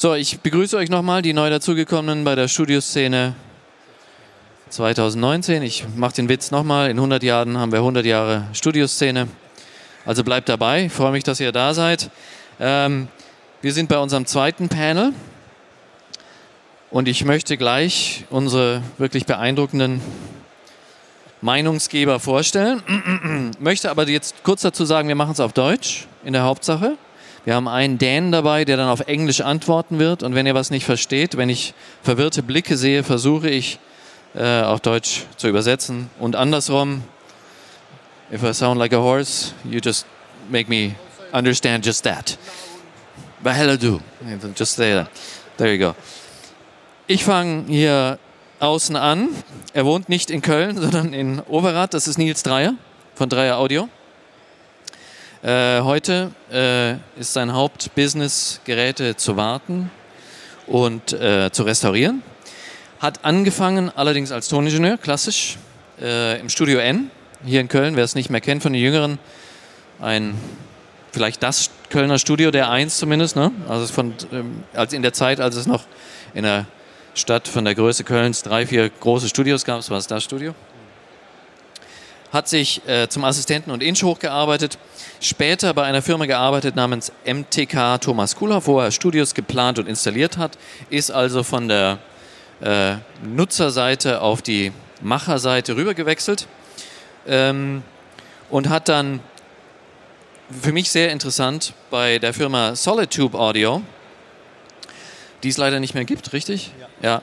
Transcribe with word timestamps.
So, 0.00 0.14
ich 0.14 0.38
begrüße 0.38 0.76
euch 0.76 0.90
nochmal, 0.90 1.22
die 1.22 1.32
neu 1.32 1.50
dazugekommenen 1.50 2.22
bei 2.22 2.36
der 2.36 2.46
Studioszene 2.46 3.34
2019. 4.68 5.60
Ich 5.64 5.86
mache 5.96 6.14
den 6.14 6.28
Witz 6.28 6.52
nochmal. 6.52 6.88
In 6.88 6.98
100 6.98 7.20
Jahren 7.24 7.58
haben 7.58 7.72
wir 7.72 7.80
100 7.80 8.06
Jahre 8.06 8.46
Studioszene. 8.52 9.26
Also 10.06 10.22
bleibt 10.22 10.48
dabei. 10.48 10.84
Ich 10.84 10.92
freue 10.92 11.10
mich, 11.10 11.24
dass 11.24 11.40
ihr 11.40 11.50
da 11.50 11.74
seid. 11.74 12.10
Ähm, 12.60 13.08
wir 13.60 13.72
sind 13.72 13.88
bei 13.88 13.98
unserem 13.98 14.24
zweiten 14.24 14.68
Panel. 14.68 15.14
Und 16.92 17.08
ich 17.08 17.24
möchte 17.24 17.56
gleich 17.56 18.24
unsere 18.30 18.84
wirklich 18.98 19.26
beeindruckenden 19.26 20.00
Meinungsgeber 21.40 22.20
vorstellen. 22.20 23.50
möchte 23.58 23.90
aber 23.90 24.08
jetzt 24.08 24.44
kurz 24.44 24.62
dazu 24.62 24.84
sagen, 24.84 25.08
wir 25.08 25.16
machen 25.16 25.32
es 25.32 25.40
auf 25.40 25.54
Deutsch 25.54 26.06
in 26.22 26.34
der 26.34 26.44
Hauptsache. 26.44 26.96
Wir 27.48 27.54
haben 27.54 27.66
einen 27.66 27.96
Dan 27.96 28.30
dabei, 28.30 28.66
der 28.66 28.76
dann 28.76 28.90
auf 28.90 29.00
Englisch 29.00 29.40
antworten 29.40 29.98
wird. 29.98 30.22
Und 30.22 30.34
wenn 30.34 30.44
ihr 30.44 30.54
was 30.54 30.68
nicht 30.68 30.84
versteht, 30.84 31.38
wenn 31.38 31.48
ich 31.48 31.72
verwirrte 32.02 32.42
Blicke 32.42 32.76
sehe, 32.76 33.02
versuche 33.02 33.48
ich 33.48 33.78
äh, 34.34 34.60
auf 34.60 34.80
Deutsch 34.80 35.22
zu 35.38 35.48
übersetzen. 35.48 36.10
Und 36.18 36.36
andersrum, 36.36 37.04
if 38.30 38.42
I 38.42 38.52
sound 38.52 38.78
like 38.78 38.92
a 38.92 38.98
horse, 38.98 39.54
you 39.64 39.80
just 39.82 40.04
make 40.50 40.68
me 40.68 40.94
understand 41.32 41.86
just 41.86 42.04
that. 42.04 42.36
But 43.42 43.54
hello 43.54 43.78
do. 43.78 44.02
Just 44.54 44.76
say 44.76 44.92
that. 44.92 45.08
There 45.56 45.72
you 45.72 45.78
go. 45.78 45.94
Ich 47.06 47.24
fange 47.24 47.64
hier 47.66 48.18
außen 48.60 48.94
an. 48.94 49.30
Er 49.72 49.86
wohnt 49.86 50.10
nicht 50.10 50.30
in 50.30 50.42
Köln, 50.42 50.76
sondern 50.82 51.14
in 51.14 51.40
Overath. 51.48 51.94
Das 51.94 52.08
ist 52.08 52.18
Nils 52.18 52.42
Dreier 52.42 52.74
von 53.14 53.30
Dreier 53.30 53.56
Audio. 53.56 53.88
Äh, 55.40 55.82
heute 55.82 56.32
äh, 56.50 56.94
ist 57.20 57.32
sein 57.32 57.52
Hauptbusiness, 57.52 58.60
Geräte 58.64 59.14
zu 59.14 59.36
warten 59.36 59.88
und 60.66 61.12
äh, 61.12 61.52
zu 61.52 61.62
restaurieren. 61.62 62.24
Hat 62.98 63.24
angefangen 63.24 63.92
allerdings 63.94 64.32
als 64.32 64.48
Toningenieur, 64.48 64.98
klassisch, 64.98 65.56
äh, 66.00 66.40
im 66.40 66.48
Studio 66.48 66.80
N, 66.80 67.12
hier 67.44 67.60
in 67.60 67.68
Köln. 67.68 67.94
Wer 67.94 68.02
es 68.02 68.16
nicht 68.16 68.30
mehr 68.30 68.40
kennt 68.40 68.64
von 68.64 68.72
den 68.72 68.82
Jüngeren, 68.82 69.20
ein 70.00 70.34
vielleicht 71.12 71.40
das 71.44 71.70
Kölner 71.88 72.18
Studio, 72.18 72.50
der 72.50 72.70
eins 72.70 72.98
zumindest, 72.98 73.36
ne? 73.36 73.52
also 73.68 73.86
von, 73.86 74.14
ähm, 74.32 74.64
als 74.74 74.92
in 74.92 75.02
der 75.02 75.12
Zeit, 75.12 75.38
als 75.38 75.54
es 75.54 75.66
noch 75.66 75.84
in 76.34 76.42
der 76.42 76.66
Stadt 77.14 77.46
von 77.46 77.64
der 77.64 77.76
Größe 77.76 78.02
Kölns 78.02 78.42
drei, 78.42 78.66
vier 78.66 78.90
große 78.90 79.28
Studios 79.28 79.64
gab, 79.64 79.88
war 79.88 79.98
es 79.98 80.08
das 80.08 80.24
Studio 80.24 80.52
hat 82.32 82.48
sich 82.48 82.86
äh, 82.86 83.08
zum 83.08 83.24
Assistenten 83.24 83.70
und 83.70 83.82
Inch 83.82 84.02
hochgearbeitet, 84.02 84.78
später 85.20 85.74
bei 85.74 85.84
einer 85.84 86.02
Firma 86.02 86.26
gearbeitet 86.26 86.76
namens 86.76 87.12
MTK 87.24 88.00
Thomas 88.00 88.36
Kuhloff, 88.36 88.66
wo 88.66 88.80
er 88.80 88.90
Studios 88.90 89.34
geplant 89.34 89.78
und 89.78 89.88
installiert 89.88 90.36
hat, 90.38 90.58
ist 90.90 91.10
also 91.10 91.42
von 91.42 91.68
der 91.68 91.98
äh, 92.60 92.96
Nutzerseite 93.22 94.20
auf 94.20 94.42
die 94.42 94.72
Macherseite 95.00 95.76
rübergewechselt 95.76 96.46
ähm, 97.26 97.82
und 98.50 98.68
hat 98.68 98.88
dann 98.88 99.20
für 100.50 100.72
mich 100.72 100.90
sehr 100.90 101.12
interessant 101.12 101.74
bei 101.90 102.18
der 102.18 102.32
Firma 102.32 102.74
Solitube 102.74 103.38
Audio, 103.38 103.82
die 105.42 105.48
es 105.50 105.56
leider 105.56 105.78
nicht 105.78 105.94
mehr 105.94 106.04
gibt, 106.04 106.32
richtig? 106.32 106.72
Ja. 107.02 107.22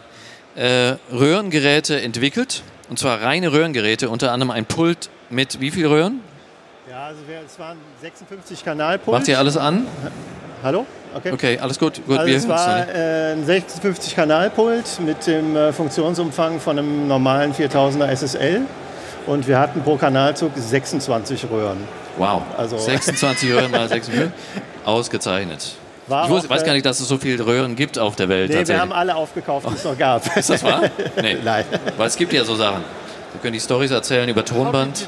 ja 0.56 0.62
äh, 0.64 0.98
Röhrengeräte 1.12 2.02
entwickelt 2.02 2.64
und 2.90 3.00
zwar 3.00 3.22
reine 3.22 3.52
Röhrengeräte, 3.52 4.10
unter 4.10 4.32
anderem 4.32 4.52
ein 4.52 4.66
Pult 4.66 5.10
mit 5.30 5.60
wie 5.60 5.72
viel 5.72 5.88
Röhren? 5.88 6.22
Ja, 7.06 7.10
also 7.10 7.28
wir, 7.28 7.42
es 7.46 7.60
waren 7.60 7.78
56 8.02 8.66
Kanalpult. 8.66 9.18
Macht 9.20 9.28
ihr 9.28 9.38
alles 9.38 9.58
an? 9.58 9.86
Hallo? 10.64 10.86
Okay, 11.14 11.32
okay 11.32 11.60
alles 11.60 11.78
gut. 11.78 12.02
gut 12.06 12.18
also 12.18 12.34
es 12.34 12.48
war 12.48 12.90
äh, 12.90 13.34
ein 13.34 13.46
56 13.46 14.16
Kanalpult 14.16 15.00
mit 15.06 15.28
dem 15.28 15.56
äh, 15.56 15.72
Funktionsumfang 15.72 16.60
von 16.60 16.80
einem 16.80 17.08
normalen 17.08 17.54
4000er 17.54 18.08
SSL. 18.16 18.62
Und 19.28 19.48
wir 19.48 19.60
hatten 19.60 19.82
pro 19.84 19.98
Kanalzug 19.98 20.52
26 20.56 21.48
Röhren. 21.52 21.78
Wow. 22.18 22.42
Also 22.58 22.78
26 22.78 23.52
Röhren 23.52 23.72
mal 23.72 23.88
56. 23.88 24.32
Ausgezeichnet. 24.86 25.76
War 26.08 26.26
ich 26.26 26.30
wusste, 26.32 26.50
weiß 26.50 26.64
gar 26.64 26.74
nicht, 26.74 26.86
dass 26.86 27.00
es 27.00 27.08
so 27.08 27.18
viele 27.18 27.46
Röhren 27.46 27.76
gibt 27.76 28.00
auf 28.00 28.16
der 28.16 28.30
Welt. 28.30 28.50
Nee, 28.50 28.68
wir 28.68 28.80
haben 28.80 28.94
alle 28.94 29.16
aufgekauft, 29.16 29.68
die 29.70 29.76
es 29.76 29.84
noch 29.84 29.98
gab. 29.98 30.36
Ist 30.38 30.50
das 30.50 30.64
wahr? 30.64 30.82
Nee. 31.22 31.38
Nein. 31.44 31.66
Weil 31.98 32.08
es 32.08 32.16
gibt 32.16 32.34
ja 32.34 32.44
so 32.44 32.56
Sachen. 32.56 32.84
Wir 33.34 33.42
können 33.42 33.54
die 33.54 33.60
Stories 33.60 33.92
erzählen 33.92 34.30
über 34.30 34.46
Tonband. 34.46 35.08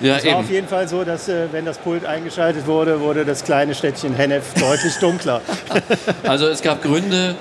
Ja, 0.00 0.16
es 0.16 0.24
war 0.24 0.32
eben. 0.32 0.40
auf 0.40 0.50
jeden 0.50 0.68
Fall 0.68 0.88
so, 0.88 1.04
dass 1.04 1.28
äh, 1.28 1.46
wenn 1.52 1.64
das 1.64 1.78
Pult 1.78 2.06
eingeschaltet 2.06 2.66
wurde, 2.66 3.00
wurde 3.00 3.24
das 3.24 3.44
kleine 3.44 3.74
Städtchen 3.74 4.14
Hennef 4.14 4.54
deutlich 4.60 4.94
dunkler. 4.96 5.40
also 6.22 6.46
es 6.46 6.62
gab 6.62 6.82
Gründe, 6.82 7.36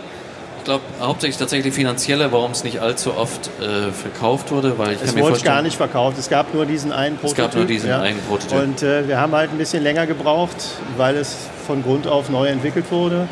ich 0.57 0.65
glaube 0.65 0.83
hauptsächlich 0.99 1.37
tatsächlich 1.37 1.73
finanzielle, 1.73 2.31
warum 2.31 2.51
es 2.51 2.63
nicht 2.63 2.79
allzu 2.79 3.15
oft 3.15 3.49
äh, 3.61 3.91
verkauft 3.91 4.51
wurde, 4.51 4.77
weil 4.77 4.93
ich 4.93 5.01
es 5.01 5.15
wurde 5.15 5.39
gar 5.39 5.61
nicht 5.61 5.77
verkauft. 5.77 6.17
Es 6.17 6.29
gab 6.29 6.53
nur 6.53 6.65
diesen 6.65 6.91
einen 6.91 7.17
Prototyp. 7.17 7.37
Es 7.37 7.43
gab 7.45 7.55
nur 7.55 7.65
diesen 7.65 7.89
ja. 7.89 8.01
einen 8.01 8.19
Prototyp. 8.27 8.61
Und 8.61 8.83
äh, 8.83 9.07
wir 9.07 9.19
haben 9.19 9.33
halt 9.33 9.51
ein 9.51 9.57
bisschen 9.57 9.81
länger 9.83 10.05
gebraucht, 10.05 10.57
weil 10.97 11.15
es 11.15 11.35
von 11.65 11.81
Grund 11.81 12.07
auf 12.07 12.29
neu 12.29 12.47
entwickelt 12.47 12.91
wurde. 12.91 13.27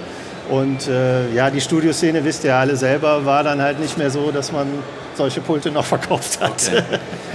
Und 0.49 0.87
äh, 0.87 1.33
ja, 1.33 1.49
die 1.49 1.59
Studioszene, 1.59 2.23
wisst 2.23 2.45
ihr 2.45 2.55
alle 2.55 2.77
selber, 2.77 3.25
war 3.25 3.43
dann 3.43 3.61
halt 3.61 3.79
nicht 3.79 3.97
mehr 3.97 4.09
so, 4.09 4.31
dass 4.31 4.53
man 4.53 4.67
solche 5.17 5.41
Pulte 5.41 5.71
noch 5.71 5.85
verkauft 5.85 6.39
hat. 6.39 6.51
Okay. 6.51 6.83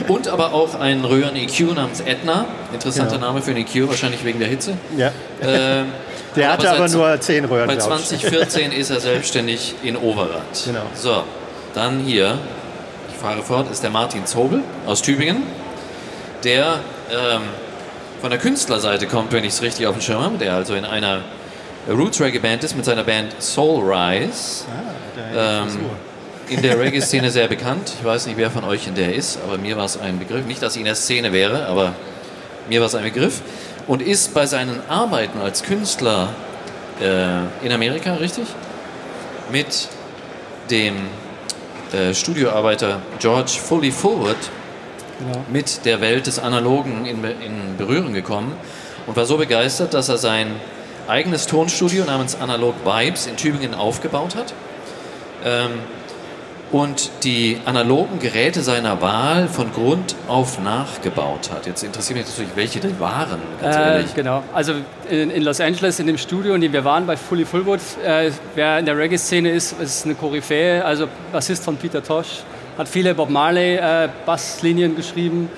Und 0.08 0.28
aber 0.28 0.54
auch 0.54 0.74
ein 0.74 1.04
Röhren-EQ 1.04 1.74
namens 1.74 2.00
Edna. 2.00 2.46
Interessanter 2.72 3.16
genau. 3.16 3.28
Name 3.28 3.42
für 3.42 3.50
ein 3.50 3.58
EQ, 3.58 3.88
wahrscheinlich 3.88 4.24
wegen 4.24 4.38
der 4.38 4.48
Hitze. 4.48 4.76
Ja. 4.96 5.08
Äh, 5.40 5.84
der 6.36 6.52
hatte 6.52 6.70
aber, 6.70 6.84
aber 6.84 6.88
nur 6.88 7.20
10 7.20 7.44
Röhren. 7.44 7.66
Bei 7.66 7.76
2014 7.76 8.72
ist 8.72 8.90
er 8.90 9.00
selbstständig 9.00 9.74
in 9.82 9.96
Overath. 9.96 10.64
Genau. 10.64 10.86
So, 10.94 11.24
dann 11.74 12.00
hier, 12.00 12.38
ich 13.10 13.16
fahre 13.18 13.42
fort, 13.42 13.70
ist 13.70 13.82
der 13.82 13.90
Martin 13.90 14.24
Zobel 14.24 14.62
aus 14.86 15.02
Tübingen, 15.02 15.42
der 16.44 16.80
ähm, 17.10 17.42
von 18.20 18.30
der 18.30 18.38
Künstlerseite 18.38 19.06
kommt, 19.06 19.32
wenn 19.32 19.44
ich 19.44 19.52
es 19.52 19.62
richtig 19.62 19.86
auf 19.86 19.94
dem 19.94 20.00
Schirm 20.00 20.22
habe, 20.22 20.38
der 20.38 20.54
also 20.54 20.74
in 20.74 20.84
einer 20.84 21.22
Roots 21.88 22.20
Reggae 22.20 22.38
Band 22.38 22.62
ist 22.62 22.76
mit 22.76 22.84
seiner 22.84 23.02
Band 23.02 23.34
Soul 23.42 23.92
Rise. 23.92 24.64
Ah, 25.34 25.62
ähm, 25.64 25.80
in 26.48 26.62
der 26.62 26.78
Reggae-Szene 26.78 27.30
sehr 27.30 27.48
bekannt. 27.48 27.92
Ich 27.98 28.04
weiß 28.04 28.26
nicht, 28.26 28.36
wer 28.36 28.50
von 28.50 28.64
euch 28.64 28.86
in 28.86 28.94
der 28.94 29.14
ist, 29.14 29.38
aber 29.46 29.58
mir 29.58 29.76
war 29.76 29.84
es 29.84 29.98
ein 29.98 30.18
Begriff. 30.18 30.44
Nicht, 30.46 30.62
dass 30.62 30.74
ich 30.74 30.80
in 30.80 30.86
der 30.86 30.94
Szene 30.94 31.32
wäre, 31.32 31.66
aber 31.66 31.94
mir 32.68 32.80
war 32.80 32.86
es 32.86 32.94
ein 32.94 33.04
Begriff. 33.04 33.40
Und 33.86 34.02
ist 34.02 34.34
bei 34.34 34.46
seinen 34.46 34.80
Arbeiten 34.88 35.40
als 35.40 35.62
Künstler 35.62 36.28
äh, 37.00 37.64
in 37.64 37.72
Amerika, 37.72 38.14
richtig? 38.14 38.46
Mit 39.50 39.88
dem 40.70 40.94
äh, 41.92 42.14
Studioarbeiter 42.14 43.02
George 43.18 43.52
Fully 43.62 43.90
Forward 43.90 44.36
genau. 45.18 45.44
mit 45.50 45.84
der 45.84 46.00
Welt 46.00 46.26
des 46.26 46.38
Analogen 46.38 47.06
in, 47.06 47.24
in 47.24 47.76
Berührung 47.76 48.12
gekommen 48.12 48.52
und 49.06 49.16
war 49.16 49.26
so 49.26 49.36
begeistert, 49.36 49.94
dass 49.94 50.08
er 50.08 50.18
sein 50.18 50.48
eigenes 51.08 51.46
Tonstudio 51.46 52.04
namens 52.04 52.36
Analog 52.40 52.74
Vibes 52.84 53.26
in 53.26 53.36
Tübingen 53.36 53.74
aufgebaut 53.74 54.36
hat. 54.36 54.54
Ähm, 55.44 55.70
und 56.72 57.10
die 57.22 57.58
analogen 57.66 58.18
Geräte 58.18 58.62
seiner 58.62 59.02
Wahl 59.02 59.46
von 59.46 59.70
Grund 59.72 60.16
auf 60.26 60.58
nachgebaut 60.58 61.50
hat. 61.52 61.66
Jetzt 61.66 61.84
interessiert 61.84 62.18
mich 62.18 62.26
natürlich, 62.26 62.56
welche 62.56 62.80
die 62.80 62.98
waren, 62.98 63.40
ganz 63.60 63.76
äh, 63.76 63.80
ehrlich. 63.80 64.14
Genau, 64.14 64.42
also 64.54 64.72
in, 65.08 65.30
in, 65.30 65.42
Los 65.42 65.60
Angeles, 65.60 66.00
in 66.00 66.06
dem 66.06 66.16
Studio, 66.16 66.54
in 66.54 66.62
dem 66.62 66.72
wir 66.72 66.84
waren, 66.84 67.06
bei 67.06 67.16
Fully 67.16 67.44
Fullwood, 67.44 67.80
äh, 68.04 68.30
wer 68.54 68.78
in 68.78 68.86
der 68.86 68.96
Reggae-Szene 68.96 69.50
ist, 69.50 69.78
ist 69.80 70.06
eine 70.06 70.14
Koryphäe, 70.14 70.82
also 70.82 71.06
Bassist 71.30 71.62
von 71.62 71.76
Peter 71.76 72.02
Tosh, 72.02 72.42
hat 72.78 72.88
viele 72.88 73.14
Bob 73.14 73.28
Marley 73.28 73.76
äh, 73.76 74.08
Basslinien 74.24 74.96
geschrieben. 74.96 75.50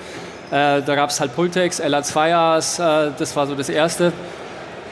Äh, 0.51 0.81
da 0.81 0.95
gab 0.95 1.11
es 1.11 1.19
halt 1.21 1.33
Pultex, 1.33 1.81
LA2As, 1.81 3.07
äh, 3.07 3.11
das 3.17 3.35
war 3.37 3.47
so 3.47 3.55
das 3.55 3.69
Erste. 3.69 4.11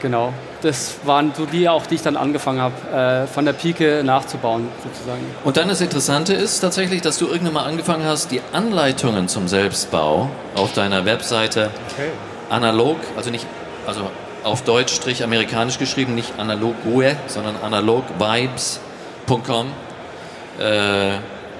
Genau 0.00 0.32
das 0.64 0.96
waren 1.04 1.32
so 1.36 1.46
die 1.46 1.68
auch, 1.68 1.86
die 1.86 1.96
ich 1.96 2.02
dann 2.02 2.16
angefangen 2.16 2.60
habe, 2.60 3.24
äh, 3.24 3.26
von 3.26 3.44
der 3.44 3.52
Pike 3.52 4.02
nachzubauen, 4.04 4.68
sozusagen. 4.82 5.22
Und 5.44 5.56
dann 5.56 5.68
das 5.68 5.80
Interessante 5.80 6.34
ist 6.34 6.60
tatsächlich, 6.60 7.02
dass 7.02 7.18
du 7.18 7.26
irgendwann 7.26 7.54
mal 7.54 7.64
angefangen 7.64 8.04
hast, 8.04 8.30
die 8.30 8.40
Anleitungen 8.52 9.28
zum 9.28 9.46
Selbstbau 9.46 10.30
auf 10.54 10.72
deiner 10.72 11.04
Webseite 11.04 11.70
okay. 11.92 12.08
analog, 12.48 12.96
also 13.16 13.30
nicht, 13.30 13.46
also 13.86 14.10
auf 14.42 14.62
Deutsch 14.62 14.94
strich 14.94 15.22
amerikanisch 15.22 15.78
geschrieben, 15.78 16.14
nicht 16.14 16.38
analogue, 16.38 17.16
sondern 17.26 17.56
analogvibes.com 17.62 19.66
äh, 20.58 21.10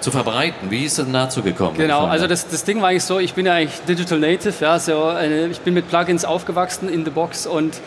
zu 0.00 0.10
verbreiten. 0.10 0.70
Wie 0.70 0.84
ist 0.84 0.98
es 0.98 1.04
denn 1.04 1.14
dazu 1.14 1.42
gekommen? 1.42 1.76
Genau, 1.76 2.04
also 2.04 2.26
das, 2.26 2.48
das 2.48 2.64
Ding 2.64 2.80
war 2.80 2.90
eigentlich 2.90 3.04
so, 3.04 3.18
ich 3.18 3.34
bin 3.34 3.46
ja 3.46 3.54
eigentlich 3.54 3.80
Digital 3.88 4.18
Native, 4.18 4.54
ja, 4.60 4.78
so 4.78 5.04
eine, 5.04 5.46
ich 5.46 5.60
bin 5.60 5.74
mit 5.74 5.88
Plugins 5.88 6.24
aufgewachsen 6.24 6.88
in 6.88 7.04
the 7.04 7.10
Box 7.10 7.46
und 7.46 7.80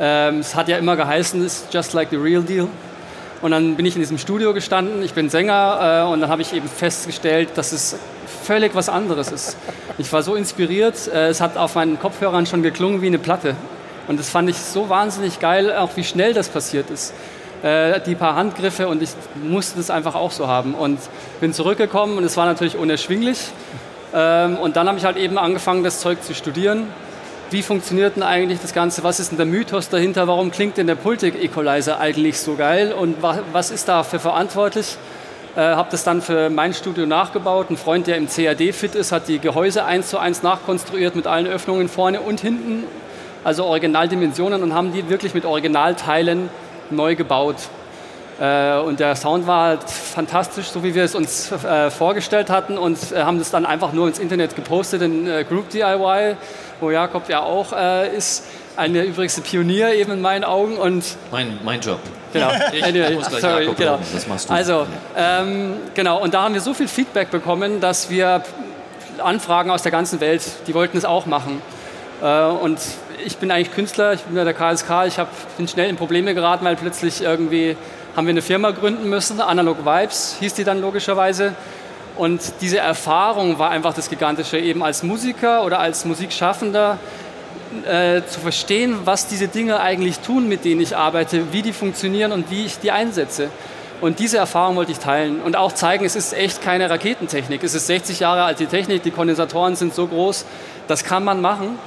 ähm, 0.00 0.40
es 0.40 0.54
hat 0.54 0.68
ja 0.68 0.78
immer 0.78 0.96
geheißen, 0.96 1.44
it's 1.44 1.66
just 1.70 1.92
like 1.92 2.08
the 2.10 2.16
real 2.16 2.42
deal. 2.42 2.68
Und 3.42 3.52
dann 3.52 3.76
bin 3.76 3.86
ich 3.86 3.94
in 3.94 4.00
diesem 4.00 4.18
Studio 4.18 4.52
gestanden, 4.52 5.02
ich 5.02 5.14
bin 5.14 5.30
Sänger 5.30 6.06
äh, 6.06 6.12
und 6.12 6.20
dann 6.20 6.30
habe 6.30 6.42
ich 6.42 6.52
eben 6.52 6.68
festgestellt, 6.68 7.50
dass 7.54 7.72
es 7.72 7.96
völlig 8.42 8.74
was 8.74 8.88
anderes 8.88 9.30
ist. 9.30 9.56
Ich 9.98 10.12
war 10.12 10.22
so 10.22 10.34
inspiriert, 10.34 11.08
äh, 11.08 11.28
es 11.28 11.40
hat 11.40 11.56
auf 11.56 11.74
meinen 11.74 11.98
Kopfhörern 11.98 12.46
schon 12.46 12.62
geklungen 12.62 13.02
wie 13.02 13.06
eine 13.06 13.18
Platte. 13.18 13.54
Und 14.08 14.18
das 14.18 14.28
fand 14.28 14.50
ich 14.50 14.56
so 14.58 14.88
wahnsinnig 14.88 15.38
geil, 15.38 15.74
auch 15.76 15.90
wie 15.96 16.04
schnell 16.04 16.34
das 16.34 16.48
passiert 16.48 16.90
ist. 16.90 17.14
äh, 17.62 18.00
die 18.00 18.14
paar 18.14 18.36
Handgriffe 18.36 18.88
und 18.88 19.02
ich 19.02 19.10
musste 19.42 19.76
das 19.76 19.90
einfach 19.90 20.14
auch 20.14 20.30
so 20.30 20.48
haben. 20.48 20.74
Und 20.74 20.98
bin 21.40 21.52
zurückgekommen 21.52 22.18
und 22.18 22.24
es 22.24 22.36
war 22.36 22.46
natürlich 22.46 22.76
unerschwinglich. 22.76 23.38
Ähm, 24.14 24.56
und 24.56 24.76
dann 24.76 24.88
habe 24.88 24.98
ich 24.98 25.04
halt 25.04 25.16
eben 25.16 25.38
angefangen, 25.38 25.84
das 25.84 26.00
Zeug 26.00 26.22
zu 26.22 26.34
studieren. 26.34 26.88
Wie 27.50 27.62
funktioniert 27.62 28.14
denn 28.14 28.22
eigentlich 28.22 28.60
das 28.60 28.72
Ganze? 28.72 29.02
Was 29.02 29.18
ist 29.18 29.32
denn 29.32 29.36
der 29.36 29.46
Mythos 29.46 29.88
dahinter? 29.88 30.28
Warum 30.28 30.52
klingt 30.52 30.76
denn 30.76 30.86
der 30.86 30.94
Pultic 30.94 31.34
Equalizer 31.42 31.98
eigentlich 31.98 32.38
so 32.38 32.54
geil? 32.54 32.92
Und 32.92 33.16
was 33.22 33.72
ist 33.72 33.88
dafür 33.88 34.20
verantwortlich? 34.20 34.96
Äh, 35.56 35.62
habe 35.62 35.88
das 35.90 36.04
dann 36.04 36.22
für 36.22 36.48
mein 36.48 36.74
Studio 36.74 37.06
nachgebaut. 37.06 37.68
Ein 37.68 37.76
Freund, 37.76 38.06
der 38.06 38.18
im 38.18 38.28
CAD 38.28 38.72
fit 38.72 38.94
ist, 38.94 39.10
hat 39.10 39.26
die 39.26 39.40
Gehäuse 39.40 39.84
eins 39.84 40.10
zu 40.10 40.18
eins 40.18 40.44
nachkonstruiert 40.44 41.16
mit 41.16 41.26
allen 41.26 41.48
Öffnungen 41.48 41.88
vorne 41.88 42.20
und 42.20 42.38
hinten, 42.40 42.84
also 43.42 43.64
Originaldimensionen 43.64 44.62
und 44.62 44.72
haben 44.72 44.92
die 44.92 45.08
wirklich 45.08 45.34
mit 45.34 45.44
Originalteilen 45.44 46.50
neu 46.90 47.16
gebaut. 47.16 47.56
Äh, 48.40 48.78
und 48.78 49.00
der 49.00 49.16
Sound 49.16 49.46
war 49.46 49.68
halt 49.68 49.84
fantastisch, 49.84 50.70
so 50.70 50.82
wie 50.82 50.94
wir 50.94 51.04
es 51.04 51.14
uns 51.14 51.52
äh, 51.52 51.90
vorgestellt 51.90 52.48
hatten 52.48 52.78
und 52.78 53.12
äh, 53.12 53.22
haben 53.22 53.38
das 53.38 53.50
dann 53.50 53.66
einfach 53.66 53.92
nur 53.92 54.08
ins 54.08 54.18
Internet 54.18 54.56
gepostet 54.56 55.02
in 55.02 55.26
Group 55.46 55.68
DIY, 55.70 56.36
wo 56.80 56.90
Jakob 56.90 57.28
ja 57.28 57.40
auch 57.40 57.74
ist. 58.16 58.44
Eine 58.76 59.02
übrigens 59.02 59.38
Pionier 59.40 59.92
eben 59.94 60.12
in 60.12 60.20
meinen 60.22 60.44
Augen 60.44 60.78
und 60.78 61.04
mein, 61.30 61.58
mein 61.64 61.80
Job. 61.80 61.98
Genau. 62.32 62.50
Ich 62.72 62.82
anyway, 62.82 63.14
muss 63.14 63.28
gleich 63.28 63.40
sorry, 63.42 63.68
genau. 63.76 63.98
Das 64.12 64.26
machst 64.26 64.48
du. 64.48 64.54
Also 64.54 64.86
ähm, 65.16 65.74
genau 65.94 66.22
und 66.22 66.32
da 66.32 66.42
haben 66.44 66.54
wir 66.54 66.60
so 66.62 66.72
viel 66.72 66.88
Feedback 66.88 67.30
bekommen, 67.30 67.80
dass 67.80 68.08
wir 68.08 68.42
Anfragen 69.22 69.70
aus 69.70 69.82
der 69.82 69.92
ganzen 69.92 70.20
Welt, 70.20 70.42
die 70.66 70.74
wollten 70.74 70.96
es 70.96 71.04
auch 71.04 71.26
machen. 71.26 71.60
Äh, 72.22 72.44
und 72.44 72.78
ich 73.24 73.36
bin 73.36 73.50
eigentlich 73.50 73.72
Künstler, 73.72 74.14
ich 74.14 74.22
bin 74.22 74.34
bei 74.34 74.44
der 74.44 74.54
KSK, 74.54 75.06
ich 75.06 75.18
hab, 75.18 75.28
bin 75.56 75.68
schnell 75.68 75.90
in 75.90 75.96
Probleme 75.96 76.34
geraten, 76.34 76.64
weil 76.64 76.76
plötzlich 76.76 77.22
irgendwie 77.22 77.76
haben 78.16 78.26
wir 78.26 78.32
eine 78.32 78.42
Firma 78.42 78.70
gründen 78.72 79.08
müssen, 79.08 79.40
Analog 79.40 79.84
Vibes 79.84 80.36
hieß 80.40 80.54
die 80.54 80.64
dann 80.64 80.80
logischerweise. 80.80 81.54
Und 82.16 82.40
diese 82.60 82.78
Erfahrung 82.78 83.58
war 83.58 83.70
einfach 83.70 83.94
das 83.94 84.10
Gigantische, 84.10 84.58
eben 84.58 84.82
als 84.82 85.02
Musiker 85.02 85.64
oder 85.64 85.78
als 85.78 86.04
Musikschaffender 86.04 86.98
äh, 87.86 88.22
zu 88.26 88.40
verstehen, 88.40 88.98
was 89.04 89.28
diese 89.28 89.48
Dinge 89.48 89.80
eigentlich 89.80 90.18
tun, 90.18 90.48
mit 90.48 90.64
denen 90.64 90.80
ich 90.80 90.96
arbeite, 90.96 91.52
wie 91.52 91.62
die 91.62 91.72
funktionieren 91.72 92.32
und 92.32 92.50
wie 92.50 92.66
ich 92.66 92.78
die 92.80 92.90
einsetze. 92.90 93.48
Und 94.00 94.18
diese 94.18 94.38
Erfahrung 94.38 94.76
wollte 94.76 94.92
ich 94.92 94.98
teilen 94.98 95.40
und 95.40 95.56
auch 95.56 95.72
zeigen, 95.72 96.04
es 96.04 96.16
ist 96.16 96.32
echt 96.32 96.62
keine 96.62 96.90
Raketentechnik. 96.90 97.62
Es 97.62 97.74
ist 97.74 97.86
60 97.86 98.20
Jahre 98.20 98.42
alte 98.44 98.66
Technik, 98.66 99.02
die 99.02 99.10
Kondensatoren 99.10 99.76
sind 99.76 99.94
so 99.94 100.06
groß, 100.06 100.46
das 100.88 101.04
kann 101.04 101.22
man 101.22 101.40
machen. 101.40 101.78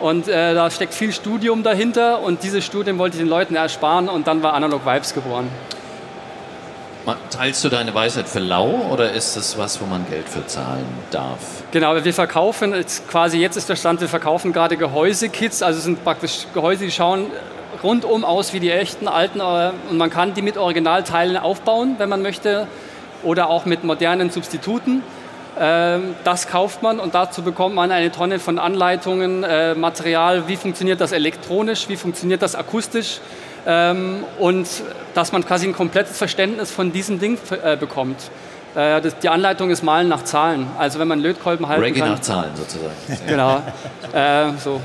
Und 0.00 0.28
äh, 0.28 0.54
da 0.54 0.70
steckt 0.70 0.94
viel 0.94 1.12
Studium 1.12 1.62
dahinter 1.62 2.20
und 2.20 2.42
dieses 2.42 2.64
Studium 2.64 2.98
wollte 2.98 3.16
ich 3.16 3.22
den 3.22 3.30
Leuten 3.30 3.56
ersparen 3.56 4.08
und 4.08 4.26
dann 4.26 4.42
war 4.42 4.52
Analog 4.52 4.84
Vibes 4.84 5.14
geboren. 5.14 5.48
Teilst 7.30 7.62
du 7.62 7.68
deine 7.68 7.94
Weisheit 7.94 8.28
für 8.28 8.40
lau 8.40 8.88
oder 8.90 9.12
ist 9.12 9.36
das 9.36 9.56
was, 9.56 9.80
wo 9.80 9.86
man 9.86 10.04
Geld 10.10 10.28
für 10.28 10.44
zahlen 10.46 10.86
darf? 11.12 11.38
Genau, 11.70 11.94
wir 12.04 12.14
verkaufen 12.14 12.74
jetzt 12.74 13.08
quasi, 13.08 13.38
jetzt 13.38 13.56
ist 13.56 13.68
der 13.68 13.76
Stand, 13.76 14.00
wir 14.00 14.08
verkaufen 14.08 14.52
gerade 14.52 14.76
Gehäusekits, 14.76 15.62
also 15.62 15.78
sind 15.78 16.02
praktisch 16.02 16.46
Gehäuse, 16.52 16.84
die 16.84 16.90
schauen 16.90 17.26
rundum 17.82 18.24
aus 18.24 18.52
wie 18.52 18.60
die 18.60 18.72
echten 18.72 19.06
alten 19.06 19.38
äh, 19.38 19.70
und 19.88 19.98
man 19.98 20.10
kann 20.10 20.34
die 20.34 20.42
mit 20.42 20.56
Originalteilen 20.56 21.36
aufbauen, 21.36 21.94
wenn 21.98 22.08
man 22.08 22.22
möchte, 22.22 22.66
oder 23.22 23.50
auch 23.50 23.66
mit 23.66 23.84
modernen 23.84 24.30
Substituten. 24.30 25.02
Ähm, 25.58 26.14
das 26.24 26.48
kauft 26.48 26.82
man 26.82 27.00
und 27.00 27.14
dazu 27.14 27.42
bekommt 27.42 27.74
man 27.74 27.90
eine 27.90 28.12
Tonne 28.12 28.38
von 28.38 28.58
Anleitungen, 28.58 29.42
äh, 29.42 29.74
Material, 29.74 30.48
wie 30.48 30.56
funktioniert 30.56 31.00
das 31.00 31.12
elektronisch, 31.12 31.88
wie 31.88 31.96
funktioniert 31.96 32.42
das 32.42 32.54
akustisch 32.54 33.20
ähm, 33.66 34.24
und 34.38 34.68
dass 35.14 35.32
man 35.32 35.46
quasi 35.46 35.66
ein 35.66 35.74
komplettes 35.74 36.18
Verständnis 36.18 36.70
von 36.70 36.92
diesem 36.92 37.18
Ding 37.18 37.38
äh, 37.62 37.76
bekommt. 37.76 38.16
Äh, 38.74 39.00
die 39.22 39.30
Anleitung 39.30 39.70
ist 39.70 39.82
Malen 39.82 40.08
nach 40.08 40.24
Zahlen. 40.24 40.66
Also 40.78 40.98
wenn 40.98 41.08
man 41.08 41.20
Lötkolben 41.20 41.66
halten 41.66 41.82
Reggae 41.82 42.00
kann. 42.00 42.10
nach 42.10 42.20
Zahlen 42.20 42.50
sozusagen. 42.54 42.94
genau. 43.26 43.62
so. 44.62 44.80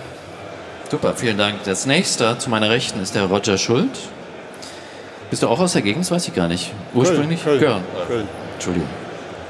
Super, 0.90 1.14
vielen 1.16 1.38
Dank. 1.38 1.64
Das 1.66 1.86
nächste 1.86 2.38
zu 2.38 2.50
meiner 2.50 2.70
Rechten 2.70 3.02
ist 3.02 3.16
der 3.16 3.26
Roger 3.26 3.58
Schuld. 3.58 3.92
Bist 5.30 5.44
du 5.44 5.48
auch 5.48 5.60
aus 5.60 5.74
der 5.74 5.82
Gegend? 5.82 6.04
Das 6.04 6.12
weiß 6.12 6.28
ich 6.28 6.34
gar 6.34 6.48
nicht. 6.48 6.74
Ursprünglich? 6.94 7.44
Köln. 7.44 7.60
Köln. 7.60 7.84
Köln. 8.08 8.28
Entschuldigung. 8.56 8.90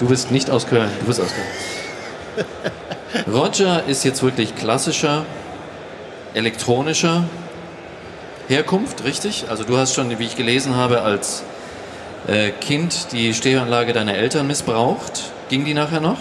Du 0.01 0.07
bist 0.07 0.31
nicht 0.31 0.49
aus 0.49 0.65
Köln, 0.65 0.89
du 0.99 1.05
bist 1.05 1.21
aus 1.21 1.29
Köln. 2.35 2.47
Roger 3.31 3.83
ist 3.85 4.03
jetzt 4.03 4.23
wirklich 4.23 4.55
klassischer, 4.55 5.25
elektronischer 6.33 7.25
Herkunft, 8.47 9.03
richtig? 9.03 9.45
Also 9.47 9.63
du 9.63 9.77
hast 9.77 9.93
schon, 9.93 10.09
wie 10.17 10.23
ich 10.23 10.35
gelesen 10.35 10.75
habe, 10.75 11.03
als 11.03 11.43
äh, 12.25 12.49
Kind 12.49 13.11
die 13.11 13.31
Stereoanlage 13.35 13.93
deiner 13.93 14.15
Eltern 14.15 14.47
missbraucht. 14.47 15.31
Ging 15.49 15.65
die 15.65 15.75
nachher 15.75 16.01
noch? 16.01 16.17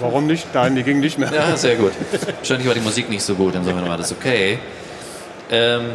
Warum 0.00 0.26
nicht? 0.26 0.52
Nein, 0.52 0.74
die 0.74 0.82
ging 0.82 0.98
nicht 0.98 1.16
mehr. 1.16 1.32
Ja, 1.32 1.56
sehr 1.56 1.76
gut. 1.76 1.92
Wahrscheinlich 2.38 2.66
war 2.66 2.74
die 2.74 2.80
Musik 2.80 3.08
nicht 3.08 3.22
so 3.22 3.36
gut, 3.36 3.54
insofern 3.54 3.88
war 3.88 3.98
das 3.98 4.10
okay. 4.10 4.58
Ähm, 5.48 5.90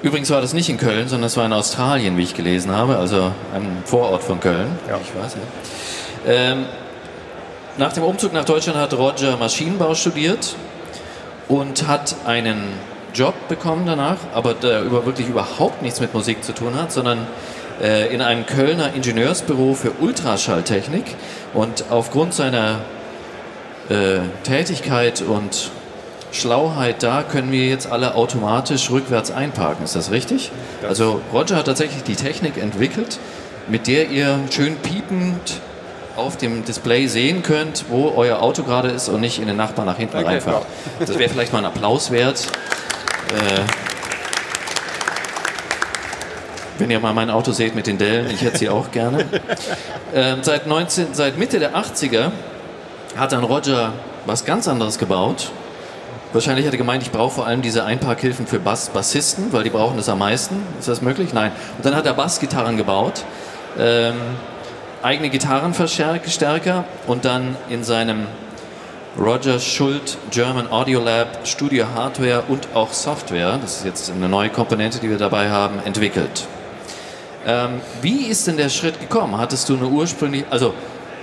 Übrigens 0.00 0.30
war 0.30 0.40
das 0.40 0.52
nicht 0.52 0.68
in 0.68 0.76
Köln, 0.76 1.08
sondern 1.08 1.26
es 1.26 1.36
war 1.36 1.44
in 1.44 1.52
Australien, 1.52 2.16
wie 2.16 2.22
ich 2.22 2.34
gelesen 2.34 2.70
habe, 2.70 2.98
also 2.98 3.32
ein 3.52 3.82
Vorort 3.84 4.22
von 4.22 4.38
Köln. 4.38 4.78
Ja. 4.88 4.98
Ich 5.02 5.20
weiß 5.20 5.34
ja. 5.34 6.32
Ähm, 6.32 6.66
nach 7.78 7.92
dem 7.92 8.04
Umzug 8.04 8.32
nach 8.32 8.44
Deutschland 8.44 8.78
hat 8.78 8.94
Roger 8.94 9.36
Maschinenbau 9.36 9.94
studiert 9.94 10.54
und 11.48 11.88
hat 11.88 12.14
einen 12.26 12.62
Job 13.12 13.34
bekommen 13.48 13.86
danach, 13.86 14.18
aber 14.34 14.54
der 14.54 14.82
über, 14.82 15.04
wirklich 15.04 15.28
überhaupt 15.28 15.82
nichts 15.82 16.00
mit 16.00 16.14
Musik 16.14 16.44
zu 16.44 16.52
tun 16.52 16.76
hat, 16.76 16.92
sondern 16.92 17.26
äh, 17.82 18.12
in 18.14 18.20
einem 18.20 18.46
Kölner 18.46 18.94
Ingenieursbüro 18.94 19.74
für 19.74 19.92
Ultraschalltechnik. 20.00 21.04
Und 21.54 21.86
aufgrund 21.90 22.34
seiner 22.34 22.80
äh, 23.88 24.18
Tätigkeit 24.44 25.22
und 25.22 25.70
Schlauheit 26.32 27.02
da, 27.02 27.22
können 27.22 27.52
wir 27.52 27.66
jetzt 27.66 27.90
alle 27.90 28.14
automatisch 28.14 28.90
rückwärts 28.90 29.30
einparken. 29.30 29.84
Ist 29.84 29.96
das 29.96 30.10
richtig? 30.10 30.50
Das 30.80 30.90
also 30.90 31.20
Roger 31.32 31.56
hat 31.56 31.66
tatsächlich 31.66 32.02
die 32.02 32.16
Technik 32.16 32.58
entwickelt, 32.58 33.18
mit 33.68 33.86
der 33.86 34.10
ihr 34.10 34.38
schön 34.50 34.76
piepend 34.76 35.60
auf 36.16 36.36
dem 36.36 36.64
Display 36.64 37.06
sehen 37.06 37.42
könnt, 37.42 37.86
wo 37.88 38.12
euer 38.16 38.42
Auto 38.42 38.64
gerade 38.64 38.88
ist 38.88 39.08
und 39.08 39.20
nicht 39.20 39.38
in 39.38 39.46
den 39.46 39.56
Nachbarn 39.56 39.86
nach 39.86 39.96
hinten 39.96 40.16
okay, 40.16 40.26
reinfahrt. 40.26 40.66
Das 40.98 41.16
wäre 41.18 41.30
vielleicht 41.30 41.52
mal 41.52 41.60
ein 41.60 41.64
Applaus 41.64 42.10
wert. 42.10 42.46
Äh, 43.28 43.60
wenn 46.78 46.90
ihr 46.90 47.00
mal 47.00 47.12
mein 47.12 47.30
Auto 47.30 47.52
seht 47.52 47.74
mit 47.74 47.86
den 47.86 47.98
Dellen, 47.98 48.30
ich 48.30 48.42
hätte 48.42 48.58
sie 48.58 48.68
auch 48.68 48.90
gerne. 48.90 49.24
Äh, 50.14 50.36
seit, 50.40 50.66
19, 50.66 51.08
seit 51.12 51.36
Mitte 51.36 51.58
der 51.58 51.76
80er 51.76 52.30
hat 53.14 53.32
dann 53.32 53.44
Roger 53.44 53.92
was 54.24 54.46
ganz 54.46 54.66
anderes 54.66 54.98
gebaut. 54.98 55.50
Wahrscheinlich 56.32 56.66
hat 56.66 56.74
er 56.74 56.78
gemeint, 56.78 57.02
ich 57.02 57.10
brauche 57.10 57.36
vor 57.36 57.46
allem 57.46 57.62
diese 57.62 57.84
Einparkhilfen 57.84 58.46
für 58.46 58.58
Bass 58.58 58.90
Bassisten, 58.90 59.50
weil 59.52 59.64
die 59.64 59.70
brauchen 59.70 59.96
das 59.96 60.10
am 60.10 60.18
meisten. 60.18 60.56
Ist 60.78 60.86
das 60.86 61.00
möglich? 61.00 61.32
Nein. 61.32 61.52
Und 61.78 61.86
dann 61.86 61.96
hat 61.96 62.04
er 62.04 62.12
Bassgitarren 62.12 62.76
gebaut, 62.76 63.24
ähm, 63.78 64.14
eigene 65.02 65.30
Gitarrenverstärker 65.30 66.84
und 67.06 67.24
dann 67.24 67.56
in 67.70 67.82
seinem 67.82 68.26
Roger 69.18 69.58
Schult 69.58 70.18
German 70.30 70.70
Audio 70.70 71.02
Lab 71.02 71.46
Studio 71.46 71.86
Hardware 71.94 72.44
und 72.48 72.68
auch 72.74 72.92
Software, 72.92 73.58
das 73.62 73.78
ist 73.78 73.84
jetzt 73.86 74.10
eine 74.10 74.28
neue 74.28 74.50
Komponente, 74.50 74.98
die 74.98 75.08
wir 75.08 75.18
dabei 75.18 75.48
haben, 75.48 75.80
entwickelt. 75.84 76.46
Ähm, 77.46 77.80
wie 78.02 78.26
ist 78.26 78.46
denn 78.46 78.58
der 78.58 78.68
Schritt 78.68 79.00
gekommen? 79.00 79.38
Hattest 79.38 79.68
du 79.70 79.76
eine 79.76 79.86
ursprünglich, 79.86 80.44
also 80.50 80.74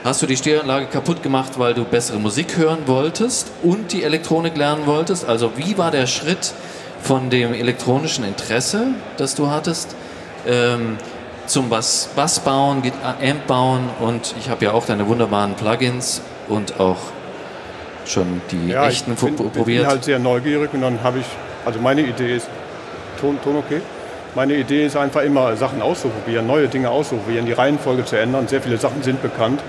Hast 0.06 0.22
du 0.22 0.28
die 0.28 0.38
Stereoanlage 0.38 0.86
kaputt 0.86 1.24
gemacht, 1.24 1.54
weil 1.58 1.74
du 1.74 1.84
bessere 1.84 2.20
Musik 2.20 2.58
hören 2.58 2.84
wolltest 2.86 3.52
und 3.64 3.92
die 3.92 4.04
Elektronik 4.04 4.56
lernen 4.56 4.86
wolltest? 4.86 5.28
Also 5.28 5.54
wie 5.56 5.80
war 5.80 5.90
der 5.90 6.06
Schritt 6.06 6.54
von 7.02 7.32
dem 7.32 7.56
elektronischen 7.56 8.24
Interesse, 8.24 8.90
das 9.18 9.34
du 9.34 9.50
hattest, 9.50 9.96
ähm, 10.48 10.98
zum 11.48 11.70
Bass, 11.70 12.12
Bass 12.16 12.40
bauen, 12.40 12.84
Amp 13.04 13.48
bauen 13.48 13.90
und 14.00 14.36
ich 14.40 14.52
habe 14.52 14.66
ja 14.66 14.74
auch 14.74 14.86
deine 14.86 15.08
wunderbaren 15.08 15.56
Plugins 15.56 16.22
und 16.50 16.80
auch 16.80 17.00
schon 18.06 18.44
die 18.52 18.74
ja, 18.74 18.88
echten 18.88 19.14
ich 19.14 19.20
bin, 19.20 19.36
probiert. 19.36 19.58
Ich 19.58 19.66
bin 19.66 19.88
halt 19.88 20.04
sehr 20.04 20.20
neugierig 20.20 20.72
und 20.72 20.82
dann 20.82 21.02
habe 21.02 21.18
ich, 21.18 21.26
also 21.66 21.80
meine 21.80 22.02
Idee 22.02 22.36
ist, 22.36 22.48
Ton, 23.20 23.40
Ton 23.44 23.56
okay? 23.56 23.82
Meine 24.36 24.54
Idee 24.54 24.86
ist 24.86 24.98
einfach 24.98 25.24
immer 25.24 25.56
Sachen 25.56 25.82
auszuprobieren, 25.82 26.46
neue 26.46 26.68
Dinge 26.68 26.92
auszuprobieren, 26.92 27.48
die 27.48 27.54
Reihenfolge 27.54 28.06
zu 28.06 28.20
ändern. 28.20 28.48
Sehr 28.48 28.62
viele 28.62 28.78
Sachen 28.78 29.02
sind 29.02 29.24
bekannt. 29.24 29.62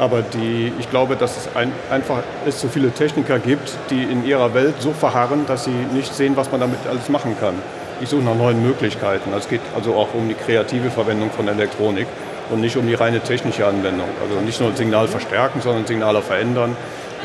Aber 0.00 0.22
die, 0.22 0.72
ich 0.80 0.88
glaube, 0.90 1.14
dass 1.14 1.36
es 1.36 1.48
ein, 1.54 1.70
einfach 1.90 2.18
es 2.46 2.60
so 2.60 2.68
viele 2.68 2.90
Techniker 2.90 3.38
gibt, 3.38 3.70
die 3.90 4.02
in 4.02 4.24
ihrer 4.24 4.54
Welt 4.54 4.74
so 4.80 4.92
verharren, 4.92 5.44
dass 5.46 5.64
sie 5.64 5.70
nicht 5.92 6.14
sehen, 6.14 6.36
was 6.36 6.50
man 6.50 6.60
damit 6.60 6.78
alles 6.88 7.08
machen 7.10 7.36
kann. 7.38 7.54
Ich 8.00 8.08
suche 8.08 8.22
nach 8.22 8.34
neuen 8.34 8.62
Möglichkeiten. 8.62 9.30
Es 9.36 9.46
geht 9.48 9.60
also 9.76 9.94
auch 9.94 10.08
um 10.14 10.26
die 10.26 10.34
kreative 10.34 10.90
Verwendung 10.90 11.30
von 11.30 11.46
Elektronik 11.48 12.06
und 12.48 12.62
nicht 12.62 12.76
um 12.78 12.86
die 12.86 12.94
reine 12.94 13.20
technische 13.20 13.66
Anwendung. 13.66 14.08
Also 14.26 14.40
nicht 14.40 14.58
nur 14.58 14.74
Signal 14.74 15.06
verstärken, 15.06 15.60
sondern 15.60 15.86
Signale 15.86 16.22
verändern, 16.22 16.74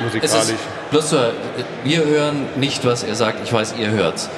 musikalisch. 0.04 0.56
bloß 0.92 1.10
so, 1.12 1.18
wir 1.86 2.04
hören 2.04 2.46
nicht, 2.58 2.86
was 2.86 3.04
er 3.04 3.16
sagt, 3.16 3.38
ich 3.46 3.54
weiß, 3.54 3.76
ihr 3.80 3.90
hört's. 3.92 4.30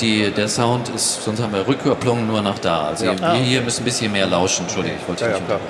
die, 0.00 0.30
der 0.30 0.48
Sound 0.48 0.88
ist, 0.88 1.22
sonst 1.22 1.42
haben 1.42 1.52
wir 1.52 1.68
Rückkopplung 1.68 2.26
nur 2.26 2.40
nach 2.40 2.58
da. 2.58 2.84
Also 2.88 3.04
Ja. 3.04 3.12
wir 3.20 3.34
hier 3.34 3.60
müssen 3.60 3.82
ein 3.82 3.84
bisschen 3.84 4.10
mehr 4.10 4.26
lauschen. 4.26 4.62
Entschuldigung, 4.64 4.98
ich 5.02 5.06
wollte 5.06 5.24
Ja, 5.26 5.30
dich 5.32 5.40
ja, 5.40 5.46
klar. 5.46 5.60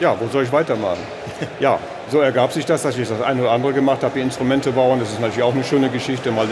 Ja, 0.00 0.16
wo 0.18 0.28
soll 0.28 0.44
ich 0.44 0.52
weitermachen? 0.52 1.00
Ja, 1.60 1.78
so 2.10 2.20
ergab 2.20 2.52
sich 2.52 2.64
das, 2.64 2.82
dass 2.82 2.96
ich 2.96 3.08
das 3.08 3.20
eine 3.22 3.42
oder 3.42 3.52
andere 3.52 3.72
gemacht 3.72 4.02
habe, 4.02 4.16
wie 4.16 4.20
Instrumente 4.20 4.72
bauen. 4.72 5.00
Das 5.00 5.10
ist 5.10 5.20
natürlich 5.20 5.42
auch 5.42 5.54
eine 5.54 5.64
schöne 5.64 5.88
Geschichte, 5.88 6.30
mal 6.30 6.46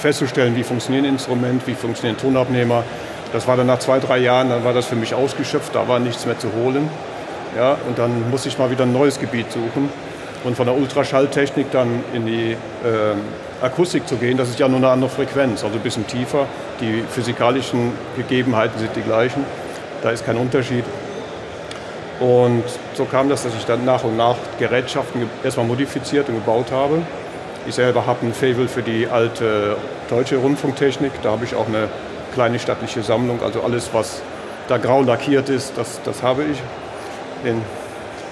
festzustellen, 0.00 0.56
wie 0.56 0.62
funktioniert 0.62 1.04
ein 1.04 1.12
Instrument, 1.12 1.66
wie 1.66 1.74
funktionieren 1.74 2.18
Tonabnehmer. 2.18 2.82
Das 3.32 3.46
war 3.46 3.56
dann 3.56 3.66
nach 3.66 3.78
zwei, 3.78 3.98
drei 3.98 4.18
Jahren, 4.18 4.50
dann 4.50 4.64
war 4.64 4.72
das 4.72 4.86
für 4.86 4.96
mich 4.96 5.14
ausgeschöpft, 5.14 5.74
da 5.74 5.88
war 5.88 5.98
nichts 5.98 6.26
mehr 6.26 6.38
zu 6.38 6.52
holen. 6.52 6.88
Ja, 7.56 7.76
und 7.86 7.98
dann 7.98 8.30
musste 8.30 8.48
ich 8.48 8.58
mal 8.58 8.70
wieder 8.70 8.84
ein 8.84 8.92
neues 8.92 9.18
Gebiet 9.18 9.50
suchen. 9.52 9.90
Und 10.44 10.56
von 10.56 10.66
der 10.66 10.76
Ultraschalltechnik 10.76 11.70
dann 11.70 12.02
in 12.12 12.26
die 12.26 12.56
ähm, 12.84 13.20
Akustik 13.60 14.08
zu 14.08 14.16
gehen, 14.16 14.36
das 14.36 14.48
ist 14.48 14.58
ja 14.58 14.66
nur 14.66 14.78
eine 14.78 14.88
andere 14.88 15.08
Frequenz, 15.08 15.62
also 15.62 15.76
ein 15.76 15.82
bisschen 15.82 16.06
tiefer. 16.06 16.46
Die 16.80 17.04
physikalischen 17.08 17.92
Gegebenheiten 18.16 18.78
sind 18.78 18.90
die 18.96 19.02
gleichen, 19.02 19.44
da 20.02 20.10
ist 20.10 20.26
kein 20.26 20.36
Unterschied. 20.36 20.84
Und 22.22 22.62
so 22.94 23.04
kam 23.04 23.28
das, 23.28 23.42
dass 23.42 23.52
ich 23.58 23.64
dann 23.64 23.84
nach 23.84 24.04
und 24.04 24.16
nach 24.16 24.36
Gerätschaften 24.58 25.22
ge- 25.22 25.28
erstmal 25.42 25.66
modifiziert 25.66 26.28
und 26.28 26.36
gebaut 26.36 26.70
habe. 26.70 26.98
Ich 27.66 27.74
selber 27.74 28.06
habe 28.06 28.24
ein 28.26 28.32
Faible 28.32 28.68
für 28.68 28.82
die 28.82 29.08
alte 29.08 29.76
deutsche 30.08 30.36
Rundfunktechnik. 30.36 31.10
Da 31.22 31.30
habe 31.32 31.44
ich 31.44 31.54
auch 31.54 31.66
eine 31.66 31.88
kleine 32.34 32.58
stattliche 32.60 33.02
Sammlung. 33.02 33.40
Also 33.42 33.62
alles, 33.62 33.90
was 33.92 34.22
da 34.68 34.78
grau 34.78 35.02
lackiert 35.02 35.48
ist, 35.48 35.72
das, 35.76 36.00
das 36.04 36.22
habe 36.22 36.44
ich. 36.44 36.58
In, 37.48 37.60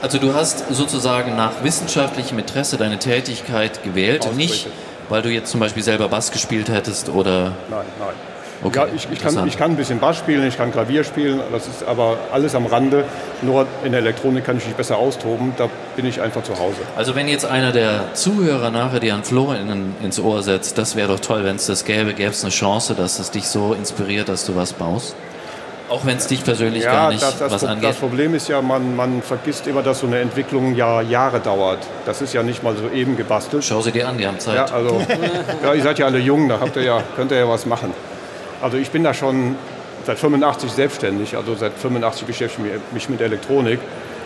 Also 0.02 0.18
du 0.18 0.34
hast 0.34 0.72
sozusagen 0.72 1.34
nach 1.36 1.64
wissenschaftlichem 1.64 2.38
Interesse 2.38 2.76
deine 2.76 2.98
Tätigkeit 2.98 3.82
gewählt, 3.82 4.22
Ausgerichtet. 4.22 4.66
nicht 4.66 4.76
weil 5.08 5.22
du 5.22 5.28
jetzt 5.30 5.50
zum 5.50 5.58
Beispiel 5.58 5.82
selber 5.82 6.08
Bass 6.08 6.30
gespielt 6.30 6.68
hättest 6.68 7.08
oder... 7.08 7.50
nein, 7.68 7.80
nein. 7.98 8.14
Okay, 8.62 8.78
ja, 8.78 8.86
ich, 8.94 9.08
ich, 9.10 9.20
kann, 9.20 9.46
ich 9.46 9.56
kann 9.56 9.70
ein 9.70 9.76
bisschen 9.76 10.00
Bass 10.00 10.18
spielen, 10.18 10.46
ich 10.46 10.58
kann 10.58 10.70
Klavier 10.70 11.02
spielen, 11.02 11.40
das 11.50 11.66
ist 11.66 11.82
aber 11.82 12.18
alles 12.30 12.54
am 12.54 12.66
Rande. 12.66 13.04
Nur 13.40 13.66
in 13.84 13.92
der 13.92 14.00
Elektronik 14.02 14.44
kann 14.44 14.58
ich 14.58 14.66
mich 14.66 14.74
besser 14.74 14.98
austoben, 14.98 15.54
da 15.56 15.68
bin 15.96 16.04
ich 16.04 16.20
einfach 16.20 16.42
zu 16.42 16.58
Hause. 16.58 16.76
Also 16.96 17.14
wenn 17.14 17.26
jetzt 17.26 17.46
einer 17.46 17.72
der 17.72 18.12
Zuhörer 18.12 18.70
nachher 18.70 19.00
dir 19.00 19.14
an 19.14 19.24
Florian 19.24 19.94
ins 20.02 20.20
Ohr 20.20 20.42
setzt, 20.42 20.76
das 20.76 20.94
wäre 20.94 21.08
doch 21.08 21.20
toll, 21.20 21.44
wenn 21.44 21.56
es 21.56 21.66
das 21.66 21.86
gäbe, 21.86 22.12
gäbe 22.12 22.30
es 22.30 22.44
eine 22.44 22.50
Chance, 22.50 22.94
dass 22.94 23.18
es 23.18 23.30
dich 23.30 23.46
so 23.48 23.72
inspiriert, 23.72 24.28
dass 24.28 24.44
du 24.44 24.56
was 24.56 24.74
baust? 24.74 25.14
Auch 25.88 26.06
wenn 26.06 26.18
es 26.18 26.28
dich 26.28 26.44
persönlich 26.44 26.84
gar 26.84 27.10
nicht 27.10 27.20
das, 27.20 27.38
das, 27.38 27.50
was 27.50 27.64
angeht. 27.64 27.90
das 27.90 27.96
Problem 27.96 28.34
ist 28.34 28.46
ja, 28.46 28.62
man, 28.62 28.94
man 28.94 29.22
vergisst 29.22 29.66
immer, 29.66 29.82
dass 29.82 30.00
so 30.00 30.06
eine 30.06 30.20
Entwicklung 30.20 30.76
ja 30.76 31.00
Jahre 31.00 31.40
dauert. 31.40 31.80
Das 32.06 32.22
ist 32.22 32.32
ja 32.32 32.44
nicht 32.44 32.62
mal 32.62 32.76
so 32.76 32.88
eben 32.90 33.16
gebastelt. 33.16 33.64
Schau 33.64 33.80
sie 33.80 33.90
dir 33.90 34.08
an, 34.08 34.16
die 34.16 34.24
haben 34.24 34.38
Zeit. 34.38 34.54
Ja, 34.54 34.64
also, 34.66 35.02
ja, 35.64 35.74
ihr 35.74 35.82
seid 35.82 35.98
ja 35.98 36.06
alle 36.06 36.18
jung, 36.18 36.48
da 36.48 36.60
habt 36.60 36.76
ihr 36.76 36.82
ja, 36.82 37.02
könnt 37.16 37.32
ihr 37.32 37.38
ja 37.38 37.48
was 37.48 37.66
machen. 37.66 37.92
Also 38.62 38.76
ich 38.76 38.90
bin 38.90 39.04
da 39.04 39.14
schon 39.14 39.56
seit 40.06 40.18
85 40.18 40.70
selbstständig, 40.72 41.36
also 41.36 41.54
seit 41.54 41.72
85 41.74 42.26
beschäftige 42.26 42.68
ich 42.68 42.92
mich 42.92 43.08
mit 43.08 43.20
Elektronik 43.20 43.78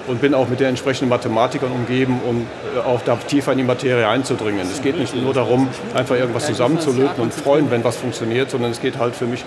und 0.07 0.21
bin 0.21 0.35
auch 0.35 0.49
mit 0.49 0.61
den 0.61 0.69
entsprechenden 0.69 1.09
Mathematikern 1.09 1.71
umgeben, 1.73 2.21
um 2.29 2.47
äh, 2.77 2.81
auch 2.87 3.01
da 3.05 3.17
tiefer 3.17 3.53
in 3.53 3.59
die 3.59 3.65
Materie 3.65 4.07
einzudringen. 4.07 4.61
Es 4.71 4.83
geht 4.83 4.99
nicht 4.99 5.15
nur 5.17 5.33
darum, 5.33 5.69
einfach 5.95 6.17
irgendwas 6.17 6.47
zusammenzulöten 6.47 7.23
und 7.23 7.33
freuen, 7.33 7.71
wenn 7.71 7.83
was 7.85 7.97
funktioniert, 7.97 8.51
sondern 8.51 8.71
es 8.71 8.81
geht 8.81 8.99
halt 8.99 9.17
für 9.17 9.27
mich 9.27 9.45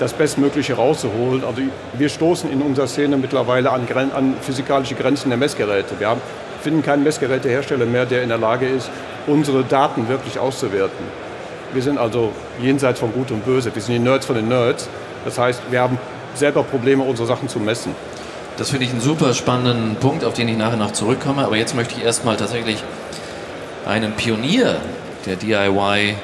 das 0.00 0.12
Bestmögliche 0.14 0.74
rauszuholen. 0.74 1.44
Also 1.44 1.60
wir 1.94 2.08
stoßen 2.08 2.50
in 2.50 2.62
unserer 2.62 2.86
Szene 2.86 3.16
mittlerweile 3.16 3.70
an, 3.70 3.86
Gren- 3.86 4.12
an 4.12 4.34
physikalische 4.40 4.94
Grenzen 4.94 5.28
der 5.28 5.38
Messgeräte. 5.38 5.98
Wir 5.98 6.08
haben, 6.08 6.20
finden 6.62 6.82
keinen 6.82 7.02
Messgerätehersteller 7.04 7.84
mehr, 7.84 8.06
der 8.06 8.22
in 8.22 8.28
der 8.30 8.38
Lage 8.38 8.66
ist, 8.68 8.90
unsere 9.26 9.62
Daten 9.64 10.08
wirklich 10.08 10.38
auszuwerten. 10.38 11.04
Wir 11.72 11.82
sind 11.82 11.98
also 11.98 12.32
jenseits 12.60 13.00
von 13.00 13.12
Gut 13.12 13.30
und 13.30 13.44
Böse. 13.44 13.74
Wir 13.74 13.82
sind 13.82 13.94
die 13.94 14.00
Nerds 14.00 14.26
von 14.26 14.36
den 14.36 14.48
Nerds. 14.48 14.88
Das 15.24 15.38
heißt, 15.38 15.62
wir 15.70 15.80
haben 15.80 15.98
selber 16.34 16.62
Probleme, 16.62 17.02
unsere 17.02 17.28
Sachen 17.28 17.48
zu 17.48 17.58
messen. 17.58 17.94
Das 18.56 18.70
finde 18.70 18.86
ich 18.86 18.90
einen 18.90 19.00
super 19.00 19.34
spannenden 19.34 19.96
Punkt, 19.96 20.24
auf 20.24 20.34
den 20.34 20.48
ich 20.48 20.56
nachher 20.56 20.76
noch 20.76 20.92
zurückkomme. 20.92 21.44
Aber 21.44 21.56
jetzt 21.56 21.74
möchte 21.76 21.94
ich 21.96 22.04
erstmal 22.04 22.36
tatsächlich 22.36 22.82
einen 23.86 24.12
Pionier 24.12 24.76
der 25.26 25.36
DIY 25.36 26.16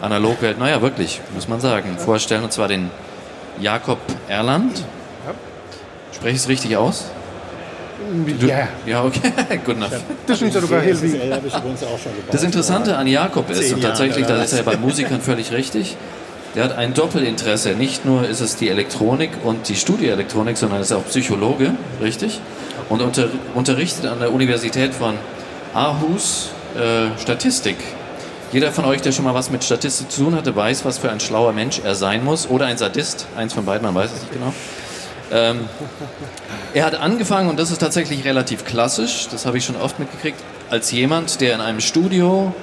Analogwelt, 0.00 0.58
naja, 0.58 0.80
wirklich, 0.80 1.20
muss 1.34 1.46
man 1.46 1.60
sagen, 1.60 1.98
vorstellen. 1.98 2.42
Und 2.42 2.52
zwar 2.52 2.68
den 2.68 2.90
Jakob 3.60 3.98
Erland. 4.28 4.82
Spreche 6.12 6.36
ich 6.36 6.42
es 6.42 6.48
richtig 6.48 6.76
aus? 6.76 7.10
Du, 8.40 8.46
Ja, 8.46 8.68
Ja, 8.86 9.04
okay, 9.04 9.32
good 9.64 9.76
enough. 9.76 9.92
helt 10.82 11.00
vildt. 11.00 11.14
Ja, 11.14 11.36
schon 11.40 12.12
gebaut. 12.16 12.32
Das 12.32 12.42
Interessante 12.42 12.96
an 12.96 13.06
Jakob 13.06 13.48
ist, 13.50 13.72
und 13.72 13.80
tatsächlich, 13.80 14.26
da 14.26 14.42
ist 14.42 14.52
er 14.52 14.62
bei 14.62 14.76
Musikern 14.76 15.20
völlig 15.20 15.52
richtig, 15.52 15.96
der 16.54 16.64
hat 16.64 16.76
ein 16.76 16.94
Doppelinteresse. 16.94 17.70
Nicht 17.70 18.04
nur 18.04 18.28
ist 18.28 18.40
es 18.40 18.56
die 18.56 18.68
Elektronik 18.68 19.30
und 19.44 19.68
die 19.68 19.76
Studioelektronik, 19.76 20.56
sondern 20.56 20.80
ist 20.80 20.92
auch 20.92 21.06
Psychologe, 21.06 21.74
richtig? 22.02 22.40
Und 22.88 23.02
unter, 23.02 23.28
unterrichtet 23.54 24.06
an 24.06 24.18
der 24.18 24.32
Universität 24.32 24.92
von 24.92 25.14
Aarhus 25.74 26.50
äh, 26.76 27.16
Statistik. 27.20 27.76
Jeder 28.52 28.72
von 28.72 28.84
euch, 28.84 29.00
der 29.00 29.12
schon 29.12 29.24
mal 29.24 29.34
was 29.34 29.50
mit 29.50 29.62
Statistik 29.62 30.10
zu 30.10 30.24
tun 30.24 30.34
hatte, 30.34 30.56
weiß, 30.56 30.84
was 30.84 30.98
für 30.98 31.10
ein 31.10 31.20
schlauer 31.20 31.52
Mensch 31.52 31.80
er 31.84 31.94
sein 31.94 32.24
muss. 32.24 32.48
Oder 32.50 32.66
ein 32.66 32.78
Sadist, 32.78 33.26
eins 33.36 33.52
von 33.52 33.64
beiden, 33.64 33.84
man 33.86 33.94
weiß 33.94 34.10
es 34.12 34.20
nicht 34.22 34.32
genau. 34.32 34.52
Ähm, 35.32 35.68
er 36.74 36.84
hat 36.84 36.94
angefangen, 36.96 37.48
und 37.48 37.58
das 37.58 37.70
ist 37.70 37.78
tatsächlich 37.78 38.24
relativ 38.24 38.64
klassisch, 38.64 39.28
das 39.30 39.46
habe 39.46 39.58
ich 39.58 39.64
schon 39.64 39.76
oft 39.76 39.98
mitgekriegt, 39.98 40.40
als 40.70 40.90
jemand, 40.90 41.40
der 41.40 41.54
in 41.54 41.60
einem 41.60 41.80
Studio 41.80 42.54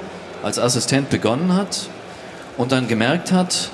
als 0.43 0.59
Assistent 0.59 1.09
begonnen 1.09 1.55
hat 1.55 1.88
und 2.57 2.71
dann 2.71 2.88
gemerkt 2.88 3.31
hat, 3.31 3.69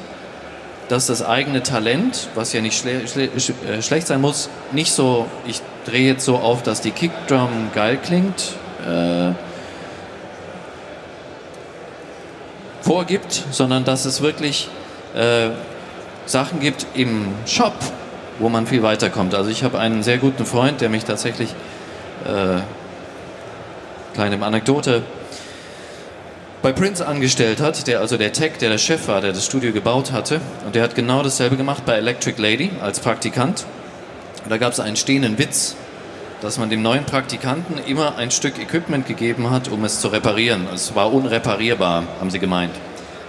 dass 0.90 1.08
das 1.08 1.24
eigene 1.24 1.64
Talent, 1.64 2.30
was 2.36 2.54
ja 2.54 2.62
nicht 2.62 2.78
schle 2.78 3.08
schle 3.08 3.30
sch 3.40 3.52
äh, 3.68 3.82
schlecht 3.82 4.08
sein 4.08 4.22
muss, 4.22 4.50
nicht 4.72 4.92
so, 4.92 5.28
ich 5.46 5.62
drehe 5.86 6.08
jetzt 6.08 6.26
so 6.26 6.38
auf, 6.38 6.62
dass 6.62 6.82
die 6.82 6.92
Kickdrum 6.92 7.72
geil 7.74 7.98
klingt, 7.98 8.54
äh, 8.88 9.32
vorgibt, 12.82 13.44
sondern 13.52 13.86
dass 13.86 14.06
es 14.06 14.22
wirklich 14.22 14.70
äh, 15.16 15.50
Sachen 16.26 16.60
gibt 16.60 16.86
im 16.94 17.28
Shop, 17.46 17.74
wo 18.40 18.50
man 18.50 18.68
viel 18.68 18.84
weiterkommt. 18.84 19.36
Also 19.36 19.50
ich 19.50 19.64
habe 19.64 19.80
einen 19.80 20.04
sehr 20.04 20.18
guten 20.18 20.46
Freund, 20.46 20.82
der 20.82 20.90
mich 20.90 21.06
tatsächlich, 21.06 21.50
äh, 22.26 22.62
kleine 24.14 24.44
Anekdote, 24.46 25.04
bei 26.62 26.72
Prince 26.72 27.06
angestellt 27.06 27.60
hat, 27.60 27.88
der 27.88 28.00
also 28.00 28.16
der 28.16 28.32
Tech, 28.32 28.54
der 28.62 28.70
der 28.70 28.78
Chef 28.78 29.08
war, 29.10 29.20
der 29.20 29.34
das 29.34 29.46
Studio 29.46 29.74
gebaut 29.74 30.14
hatte. 30.14 30.40
Und 30.66 30.76
der 30.76 30.84
hat 30.84 30.96
genau 30.96 31.22
dasselbe 31.22 31.58
gemacht 31.58 31.84
bei 31.86 31.98
Electric 31.98 32.42
Lady 32.42 32.72
als 32.82 33.00
Praktikant. 33.02 33.66
Und 34.44 34.50
da 34.50 34.58
gab 34.58 34.72
es 34.72 34.80
einen 34.80 34.96
stehenden 34.96 35.38
Witz, 35.38 35.76
dass 36.42 36.58
man 36.58 36.70
dem 36.70 36.82
neuen 36.82 37.04
Praktikanten 37.06 37.78
immer 37.86 38.18
ein 38.18 38.32
Stück 38.32 38.60
Equipment 38.60 39.08
gegeben 39.08 39.52
hat, 39.52 39.68
um 39.68 39.84
es 39.84 40.00
zu 40.00 40.08
reparieren. 40.08 40.68
Es 40.74 40.96
war 40.96 41.14
unreparierbar, 41.14 42.04
haben 42.20 42.32
sie 42.32 42.40
gemeint. 42.40 42.74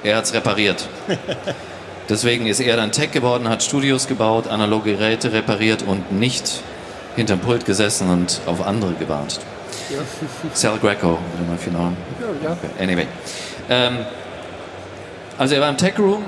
Er 0.05 0.17
hat 0.17 0.25
es 0.25 0.35
repariert. 0.35 0.89
Deswegen 2.09 2.47
ist 2.47 2.61
er 2.61 2.77
dann 2.77 2.93
Tech 2.93 3.13
geworden, 3.13 3.49
hat 3.49 3.63
Studios 3.63 4.07
gebaut, 4.07 4.47
analoge 4.47 4.93
Geräte 4.93 5.33
repariert 5.33 5.83
und 5.83 6.13
nicht 6.13 6.63
hinterm 7.17 7.41
Pult 7.41 7.65
gesessen 7.65 8.11
und 8.11 8.41
auf 8.47 8.67
andere 8.67 8.93
gewartet. 8.95 9.41
Sal 10.53 10.79
Greco, 10.79 11.19
you 11.39 11.45
know 11.47 11.57
him. 11.57 11.97
Ja, 12.43 12.53
Okay, 12.53 12.83
Anyway. 12.83 13.07
Ähm, 13.71 13.99
also 15.39 15.55
er 15.55 15.61
war 15.63 15.71
im 15.71 15.77
Tech 15.77 15.99
Room, 15.99 16.23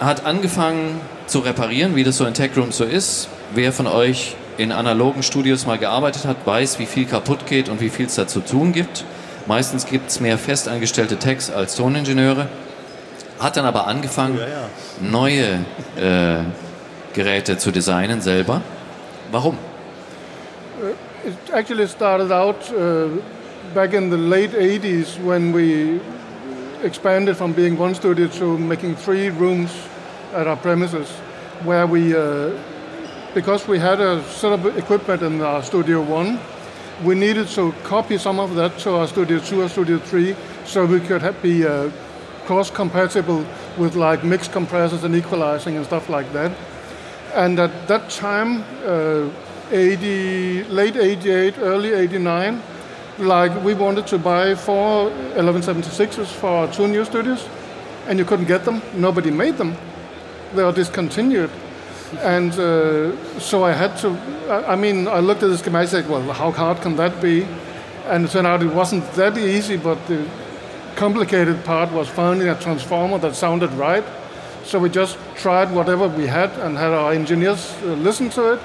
hat 0.00 0.24
angefangen 0.24 1.00
zu 1.26 1.40
reparieren, 1.40 1.94
wie 1.94 2.04
das 2.04 2.16
so 2.16 2.24
in 2.24 2.34
Tech 2.34 2.50
Rooms 2.56 2.76
so 2.76 2.84
ist. 2.84 3.28
Wer 3.54 3.72
von 3.72 3.86
euch 3.86 4.34
in 4.58 4.72
analogen 4.72 5.22
Studios 5.22 5.66
mal 5.66 5.78
gearbeitet 5.78 6.24
hat, 6.24 6.36
weiß, 6.44 6.78
wie 6.78 6.86
viel 6.86 7.06
kaputt 7.06 7.46
geht 7.46 7.68
und 7.68 7.80
wie 7.80 7.90
viel 7.90 8.06
es 8.06 8.14
da 8.14 8.26
zu 8.26 8.40
tun 8.40 8.72
gibt. 8.72 9.04
Meistens 9.46 9.86
gibt 9.86 10.10
es 10.10 10.20
mehr 10.20 10.38
festangestellte 10.38 11.16
Techs 11.16 11.50
als 11.50 11.74
Toningenieure. 11.76 12.48
Hat 13.42 13.56
dann 13.56 13.64
aber 13.64 13.88
angefangen, 13.88 14.38
Ja, 14.38 14.46
ja. 14.46 14.68
neue 15.00 15.64
äh, 15.96 16.44
Geräte 17.12 17.58
zu 17.58 17.72
designen 17.72 18.20
selber. 18.20 18.62
Warum? 19.32 19.58
It 21.24 21.52
actually 21.52 21.88
started 21.88 22.30
out 22.30 22.56
uh, 22.70 23.08
back 23.74 23.94
in 23.94 24.10
the 24.10 24.16
late 24.16 24.52
80s 24.54 25.18
when 25.24 25.52
we 25.52 26.00
expanded 26.84 27.36
from 27.36 27.52
being 27.52 27.76
one 27.78 27.94
studio 27.94 28.28
to 28.28 28.56
making 28.58 28.96
three 28.96 29.28
rooms 29.28 29.70
at 30.34 30.46
our 30.46 30.56
premises, 30.56 31.08
where 31.64 31.86
we, 31.86 32.14
uh, 32.14 32.50
because 33.34 33.66
we 33.68 33.78
had 33.78 34.00
a 34.00 34.22
set 34.24 34.52
of 34.52 34.66
equipment 34.76 35.22
in 35.22 35.40
our 35.40 35.62
Studio 35.62 36.00
One, 36.00 36.38
we 37.04 37.14
needed 37.14 37.48
to 37.54 37.72
copy 37.84 38.18
some 38.18 38.40
of 38.40 38.54
that 38.54 38.78
to 38.78 38.96
our 38.96 39.08
Studio 39.08 39.38
Two 39.38 39.62
or 39.62 39.68
Studio 39.68 39.98
Three, 39.98 40.34
so 40.64 40.84
we 40.86 41.00
could 41.00 41.22
have, 41.22 41.40
be 41.42 41.64
uh, 41.66 41.90
cross-compatible 42.46 43.44
with 43.78 43.94
like 43.94 44.24
mixed 44.24 44.52
compressors 44.52 45.04
and 45.04 45.14
equalizing 45.14 45.76
and 45.76 45.84
stuff 45.84 46.08
like 46.08 46.32
that. 46.32 46.52
And 47.34 47.58
at 47.58 47.88
that 47.88 48.10
time, 48.10 48.64
uh, 48.84 49.28
80, 49.70 50.64
late 50.64 50.96
88, 50.96 51.58
early 51.58 51.92
89, 51.92 52.62
like 53.18 53.64
we 53.64 53.74
wanted 53.74 54.06
to 54.08 54.18
buy 54.18 54.54
four 54.54 55.10
1176s 55.36 56.26
for 56.26 56.66
two 56.68 56.88
new 56.88 57.04
studios. 57.04 57.48
and 58.06 58.18
you 58.18 58.24
couldn't 58.24 58.46
get 58.46 58.64
them. 58.64 58.82
Nobody 58.94 59.30
made 59.30 59.56
them. 59.56 59.76
They 60.54 60.62
are 60.62 60.72
discontinued. 60.72 61.50
And 62.20 62.52
uh, 62.52 63.38
so 63.38 63.64
I 63.64 63.72
had 63.72 63.96
to, 63.98 64.10
I, 64.48 64.72
I 64.72 64.76
mean, 64.76 65.08
I 65.08 65.20
looked 65.20 65.42
at 65.42 65.48
the 65.48 65.58
schematic, 65.58 66.08
well, 66.08 66.32
how 66.32 66.50
hard 66.50 66.80
can 66.82 66.96
that 66.96 67.22
be? 67.22 67.46
And 68.06 68.24
it 68.24 68.30
turned 68.30 68.46
out 68.46 68.62
it 68.62 68.74
wasn't 68.74 69.10
that 69.12 69.38
easy, 69.38 69.76
but 69.76 70.04
the 70.06 70.28
complicated 70.96 71.64
part 71.64 71.92
was 71.92 72.08
finding 72.08 72.48
a 72.48 72.58
transformer 72.58 73.18
that 73.18 73.34
sounded 73.34 73.70
right. 73.72 74.04
So 74.64 74.78
we 74.78 74.88
just 74.88 75.18
tried 75.34 75.72
whatever 75.72 76.08
we 76.08 76.26
had 76.26 76.50
and 76.60 76.76
had 76.76 76.92
our 76.92 77.12
engineers 77.12 77.76
uh, 77.82 77.94
listen 77.94 78.30
to 78.30 78.54
it. 78.54 78.60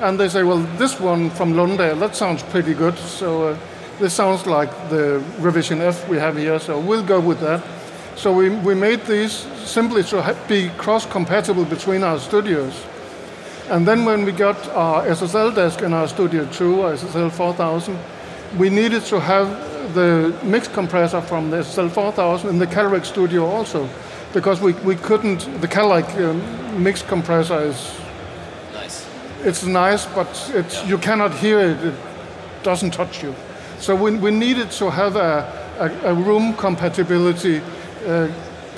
And 0.00 0.18
they 0.18 0.28
say, 0.28 0.42
well, 0.42 0.58
this 0.78 1.00
one 1.00 1.30
from 1.30 1.54
Lundale, 1.54 1.98
that 2.00 2.16
sounds 2.16 2.42
pretty 2.42 2.74
good. 2.74 2.96
So 2.98 3.48
uh, 3.48 3.58
this 3.98 4.14
sounds 4.14 4.46
like 4.46 4.70
the 4.88 5.22
revision 5.38 5.80
F 5.80 6.08
we 6.08 6.16
have 6.16 6.36
here, 6.36 6.58
so 6.58 6.80
we'll 6.80 7.04
go 7.04 7.20
with 7.20 7.40
that. 7.40 7.62
So 8.16 8.32
we, 8.32 8.50
we 8.50 8.74
made 8.74 9.04
these 9.06 9.32
simply 9.64 10.02
to 10.04 10.36
be 10.48 10.70
cross-compatible 10.76 11.64
between 11.66 12.02
our 12.02 12.18
studios. 12.18 12.84
And 13.68 13.86
then 13.86 14.04
when 14.04 14.24
we 14.24 14.32
got 14.32 14.68
our 14.70 15.04
SSL 15.06 15.54
desk 15.54 15.82
in 15.82 15.92
our 15.92 16.08
Studio 16.08 16.46
2, 16.52 16.82
our 16.82 16.92
SSL 16.94 17.32
4000, 17.32 17.98
we 18.58 18.70
needed 18.70 19.02
to 19.04 19.20
have 19.20 19.48
the 19.94 20.36
mix 20.42 20.68
compressor 20.68 21.20
from 21.20 21.50
the 21.50 21.58
SSL 21.58 21.90
4000 21.90 22.48
in 22.48 22.58
the 22.58 22.66
Calrec 22.66 23.04
Studio 23.04 23.44
also, 23.44 23.88
because 24.32 24.60
we, 24.60 24.72
we 24.84 24.96
couldn't, 24.96 25.40
the 25.60 25.68
Calrec 25.68 26.08
um, 26.22 26.82
mix 26.82 27.02
compressor 27.02 27.60
is, 27.60 27.92
Nice. 28.72 29.06
it's 29.44 29.64
nice, 29.64 30.06
but 30.06 30.28
it's, 30.54 30.84
you 30.86 30.98
cannot 30.98 31.34
hear 31.34 31.60
it, 31.60 31.84
it 31.84 31.94
doesn't 32.62 32.92
touch 32.92 33.22
you. 33.22 33.34
So 33.78 33.94
we, 33.94 34.16
we 34.16 34.30
needed 34.30 34.70
to 34.72 34.90
have 34.90 35.16
a, 35.16 35.44
a, 35.78 36.12
a 36.12 36.14
room 36.14 36.54
compatibility 36.54 37.60
uh, 38.06 38.28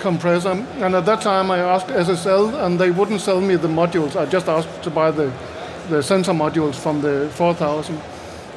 compressor. 0.00 0.50
And 0.50 0.94
at 0.94 1.06
that 1.06 1.20
time 1.22 1.50
I 1.50 1.58
asked 1.58 1.88
SSL 1.88 2.64
and 2.64 2.78
they 2.78 2.90
wouldn't 2.90 3.20
sell 3.20 3.40
me 3.40 3.56
the 3.56 3.68
modules. 3.68 4.16
I 4.16 4.26
just 4.26 4.48
asked 4.48 4.82
to 4.82 4.90
buy 4.90 5.10
the, 5.10 5.32
the 5.88 6.02
sensor 6.02 6.32
modules 6.32 6.74
from 6.74 7.00
the 7.00 7.30
4000. 7.34 8.00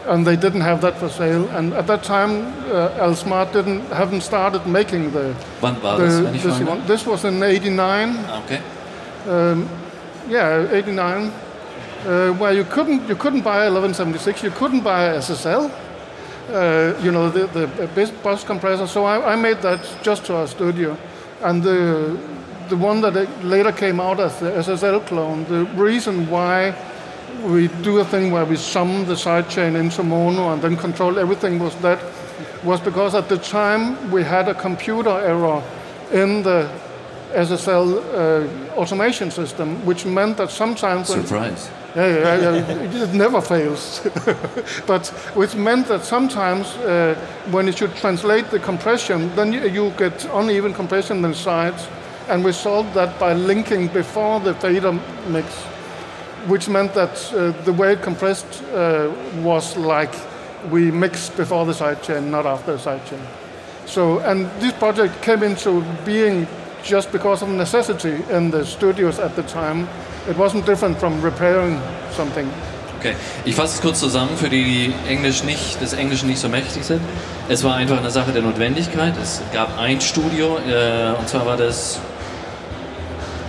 And 0.08 0.26
they 0.26 0.38
didn't 0.38 0.62
have 0.62 0.80
that 0.82 0.98
for 0.98 1.10
sale. 1.10 1.48
And 1.50 1.74
at 1.74 1.86
that 1.88 2.04
time, 2.04 2.54
uh, 2.72 2.90
Alsmart 3.06 3.52
didn't 3.52 3.82
haven't 3.92 4.22
started 4.22 4.66
making 4.66 5.12
the, 5.12 5.36
Wann 5.62 5.82
war 5.82 5.98
the 5.98 6.06
das, 6.06 6.24
wenn 6.24 6.36
ich 6.36 6.44
this 6.44 6.60
one. 6.62 6.82
This 6.88 7.06
was 7.06 7.24
in 7.26 7.44
'89. 7.44 8.16
Ah, 8.30 8.40
Okay. 8.46 8.60
Yeah, 10.30 10.68
89, 10.72 11.32
uh, 12.06 12.32
where 12.38 12.52
you 12.54 12.66
couldn't 12.66 13.08
you 13.08 13.16
couldn't 13.16 13.44
buy 13.44 13.66
1176, 13.70 14.44
you 14.44 14.52
couldn't 14.52 14.82
buy 14.84 15.16
SSL, 15.18 15.70
uh, 16.52 16.94
you 17.02 17.12
know, 17.12 17.30
the, 17.30 17.48
the 17.48 17.68
bus- 17.96 18.12
bus 18.24 18.44
compressor. 18.44 18.88
So 18.88 19.06
I, 19.06 19.34
I 19.34 19.36
made 19.36 19.62
that 19.62 19.80
just 20.04 20.26
to 20.26 20.36
our 20.36 20.48
studio, 20.48 20.98
and 21.44 21.64
the 21.64 22.18
the 22.70 22.76
one 22.76 23.00
that 23.02 23.14
later 23.44 23.72
came 23.72 24.02
out 24.02 24.20
as 24.20 24.38
the 24.40 24.52
SSL 24.52 25.00
clone. 25.08 25.46
The 25.46 25.64
reason 25.82 26.30
why 26.30 26.74
we 27.44 27.68
do 27.82 28.00
a 28.00 28.06
thing 28.06 28.32
where 28.32 28.46
we 28.46 28.56
sum 28.56 29.06
the 29.06 29.14
sidechain 29.14 29.76
into 29.76 30.04
mono 30.04 30.54
and 30.54 30.62
then 30.62 30.78
control 30.78 31.20
everything 31.20 31.60
was 31.60 31.76
that 31.82 32.00
was 32.64 32.82
because 32.82 33.16
at 33.16 33.30
the 33.30 33.38
time 33.38 34.12
we 34.12 34.24
had 34.24 34.48
a 34.48 34.54
computer 34.54 35.10
error 35.10 35.64
in 36.12 36.44
the 36.44 36.70
SSL 37.34 37.98
uh, 38.14 38.80
automation 38.80 39.32
system, 39.32 39.86
which 39.86 40.06
meant 40.06 40.38
that 40.38 40.50
sometimes 40.50 41.10
when, 41.10 41.26
Surprise. 41.26 41.70
yeah, 41.96 42.08
yeah, 42.08 42.40
yeah, 42.40 42.84
it, 42.84 42.96
it 42.96 43.14
never 43.14 43.42
fails. 43.42 44.02
but 44.88 45.08
which 45.36 45.54
meant 45.56 45.88
that 45.88 46.04
sometimes 46.04 46.68
uh, 46.78 47.16
when 47.52 47.68
you 47.68 47.74
should 47.74 47.94
translate 47.96 48.50
the 48.50 48.60
compression, 48.60 49.34
then 49.36 49.52
you, 49.52 49.68
you 49.68 49.92
get 49.98 50.26
uneven 50.34 50.74
compression 50.74 51.24
in 51.26 51.34
sides, 51.34 51.88
and 52.30 52.44
we 52.44 52.52
solved 52.54 52.94
that 52.94 53.20
by 53.20 53.34
linking 53.34 53.88
before 53.90 54.40
the 54.40 54.54
fader 54.56 54.94
mix, 55.28 55.48
which 56.48 56.70
meant 56.70 56.94
that 56.94 57.34
uh, 57.34 57.52
the 57.64 57.74
way 57.74 57.94
it 57.94 58.02
compressed 58.02 58.64
uh, 58.74 59.12
was 59.42 59.78
like 59.78 60.14
we 60.72 60.92
mixed 60.92 61.36
before 61.38 61.66
the 61.66 61.74
sidechain, 61.74 62.30
not 62.30 62.46
after 62.46 62.76
the 62.76 62.80
sidechain. 62.80 63.22
So, 63.86 64.20
and 64.20 64.50
this 64.60 64.74
project 64.74 65.22
came 65.22 65.44
into 65.44 65.82
being 66.06 66.48
just 66.84 67.12
because 67.12 67.42
of 67.42 67.50
necessity 67.50 68.24
in 68.30 68.52
the 68.52 68.66
studios 68.66 69.20
at 69.20 69.36
the 69.36 69.44
time. 69.44 69.88
It 70.30 70.38
wasn't 70.38 70.66
different 70.66 71.00
from 71.00 71.22
repairing 71.22 71.80
something. 72.12 72.52
Okay, 73.00 73.16
ich 73.46 73.56
fasse 73.56 73.76
es 73.76 73.82
kurz 73.82 74.00
zusammen 74.00 74.36
für 74.38 74.50
die, 74.50 74.64
die 74.64 74.94
Englisch 75.08 75.44
nicht, 75.44 75.80
des 75.80 75.94
Englischen 75.94 76.28
nicht 76.28 76.40
so 76.40 76.50
mächtig 76.50 76.84
sind. 76.84 77.02
Es 77.48 77.64
war 77.64 77.76
einfach 77.76 78.00
eine 78.00 78.10
Sache 78.10 78.32
der 78.32 78.42
Notwendigkeit. 78.42 79.14
Es 79.22 79.42
gab 79.54 79.78
ein 79.78 80.02
Studio, 80.02 80.58
äh, 80.58 81.14
und 81.18 81.30
zwar 81.30 81.46
war 81.46 81.58
das, 81.58 82.00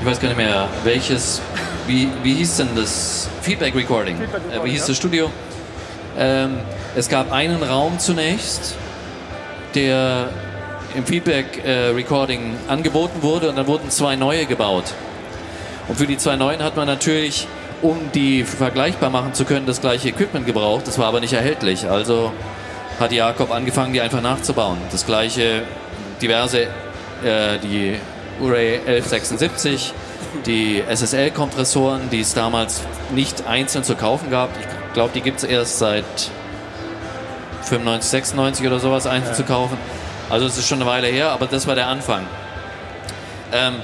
ich 0.01 0.07
weiß 0.07 0.21
gar 0.21 0.29
nicht 0.29 0.37
mehr, 0.37 0.69
welches, 0.85 1.41
wie, 1.89 2.09
wie 2.23 2.35
hieß 2.35 2.59
denn 2.59 2.69
das? 2.77 3.29
Feedback 3.43 3.75
Recording. 3.75 4.17
Feedback 4.19 4.41
äh, 4.41 4.45
wie 4.45 4.53
Recording, 4.53 4.73
hieß 4.73 4.81
ja. 4.83 4.87
das 4.89 4.97
Studio? 4.97 5.31
Ähm, 6.17 6.59
es 6.95 7.09
gab 7.09 7.33
einen 7.33 7.63
Raum 7.63 7.99
zunächst, 7.99 8.77
der 9.75 10.29
im 10.95 11.05
Feedback 11.05 11.65
äh, 11.65 11.89
Recording 11.89 12.57
angeboten 12.69 13.23
wurde 13.23 13.49
und 13.49 13.57
dann 13.57 13.67
wurden 13.67 13.91
zwei 13.91 14.17
neue 14.17 14.47
gebaut. 14.47 14.85
Und 15.89 15.97
für 15.97 16.07
die 16.07 16.19
zwei 16.19 16.37
neuen 16.37 16.63
hat 16.63 16.77
man 16.77 16.87
natürlich, 16.87 17.47
um 17.83 18.11
die 18.15 18.45
vergleichbar 18.45 19.11
machen 19.11 19.35
zu 19.35 19.45
können, 19.45 19.67
das 19.67 19.81
gleiche 19.81 20.09
Equipment 20.09 20.47
gebraucht. 20.47 20.87
Das 20.87 20.99
war 20.99 21.07
aber 21.07 21.21
nicht 21.21 21.33
erhältlich. 21.33 21.89
Also 21.89 22.33
hat 23.01 23.13
Jakob 23.13 23.51
angefangen, 23.51 23.93
die 23.93 24.01
einfach 24.01 24.21
nachzubauen. 24.21 24.79
Das 24.91 25.07
gleiche, 25.07 25.63
diverse, 26.21 26.63
äh, 27.25 27.59
die 27.63 27.97
Uray 28.41 28.79
1176, 28.79 29.95
die 30.47 30.83
SSL-Kompressoren, 30.89 32.11
die 32.11 32.21
es 32.21 32.35
damals 32.35 32.83
nicht 33.11 33.47
einzeln 33.47 33.85
zu 33.85 33.95
kaufen 33.95 34.31
gab. 34.31 34.51
Ich 34.61 34.95
glaube, 34.95 35.11
die 35.15 35.21
gibt 35.21 35.39
es 35.39 35.45
erst 35.45 35.79
seit 35.79 36.05
95, 37.63 38.11
96 38.11 38.67
oder 38.67 38.79
sowas 38.79 39.07
einzeln 39.07 39.35
zu 39.35 39.45
kaufen. 39.45 39.77
Also 40.31 40.47
es 40.47 40.59
ist 40.59 40.69
schon 40.69 40.81
eine 40.81 40.91
Weile 40.91 41.07
her, 41.07 41.31
aber 41.31 41.47
das 41.47 41.67
war 41.67 41.75
der 41.75 41.89
Anfang. 41.89 42.27
Ähm, 43.53 43.77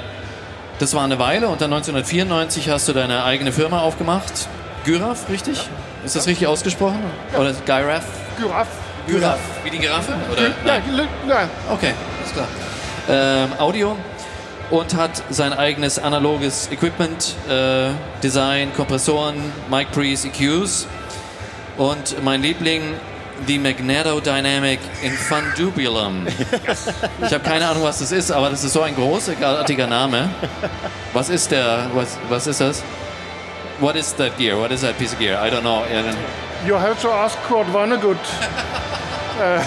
das 0.78 0.94
war 0.94 1.04
eine 1.04 1.18
Weile 1.18 1.48
und 1.48 1.60
dann 1.60 1.72
1994 1.72 2.68
hast 2.70 2.88
du 2.88 2.92
deine 2.92 3.24
eigene 3.24 3.52
Firma 3.52 3.80
aufgemacht. 3.80 4.48
Gyraf, 4.84 5.28
richtig? 5.30 5.68
Ist 6.04 6.16
das 6.16 6.26
richtig 6.26 6.46
ausgesprochen? 6.46 6.98
Oder 7.38 7.52
Gyraf? 7.64 8.04
Giraffe. 8.38 8.70
Gyraf. 9.06 9.38
Wie 9.62 9.70
die 9.70 9.78
Giraffe? 9.78 10.12
Oder? 10.32 10.42
Ja, 10.42 10.50
Nein. 10.64 10.82
ja, 11.28 11.48
Okay, 11.70 11.92
ist 12.24 12.34
klar. 12.34 12.48
Ähm, 13.08 13.48
Audio 13.58 13.96
und 14.70 14.94
hat 14.94 15.22
sein 15.30 15.52
eigenes 15.52 15.98
analoges 15.98 16.68
Equipment, 16.72 17.34
äh, 17.48 17.90
Design, 18.22 18.72
Kompressoren, 18.74 19.36
Mic 19.70 19.90
Pre's, 19.92 20.24
EQs 20.24 20.86
und 21.76 22.22
mein 22.24 22.42
Liebling, 22.42 22.82
die 23.48 23.58
Magneto 23.58 24.20
Dynamic 24.20 24.78
Infundibulum. 25.02 26.26
Ich 27.20 27.32
habe 27.32 27.40
keine 27.40 27.66
Ahnung, 27.68 27.82
was 27.82 27.98
das 27.98 28.12
ist, 28.12 28.30
aber 28.30 28.48
das 28.50 28.62
ist 28.64 28.72
so 28.72 28.82
ein 28.82 28.94
großartiger 28.94 29.86
Name. 29.86 30.30
Was 31.12 31.28
ist 31.28 31.50
der, 31.50 31.90
was, 31.92 32.16
was 32.28 32.46
ist 32.46 32.60
das? 32.60 32.82
What 33.80 33.96
is 33.96 34.14
that 34.16 34.36
gear? 34.38 34.56
What 34.56 34.70
is 34.70 34.82
that 34.82 34.96
piece 34.98 35.12
of 35.12 35.18
gear? 35.18 35.36
I 35.44 35.50
don't 35.50 35.62
know. 35.62 35.82
You 36.64 36.76
have 36.78 37.00
to 37.02 37.10
ask 37.10 37.36
Kurt 37.48 37.66
Vonnegut. 37.72 38.18
Uh, 39.36 39.58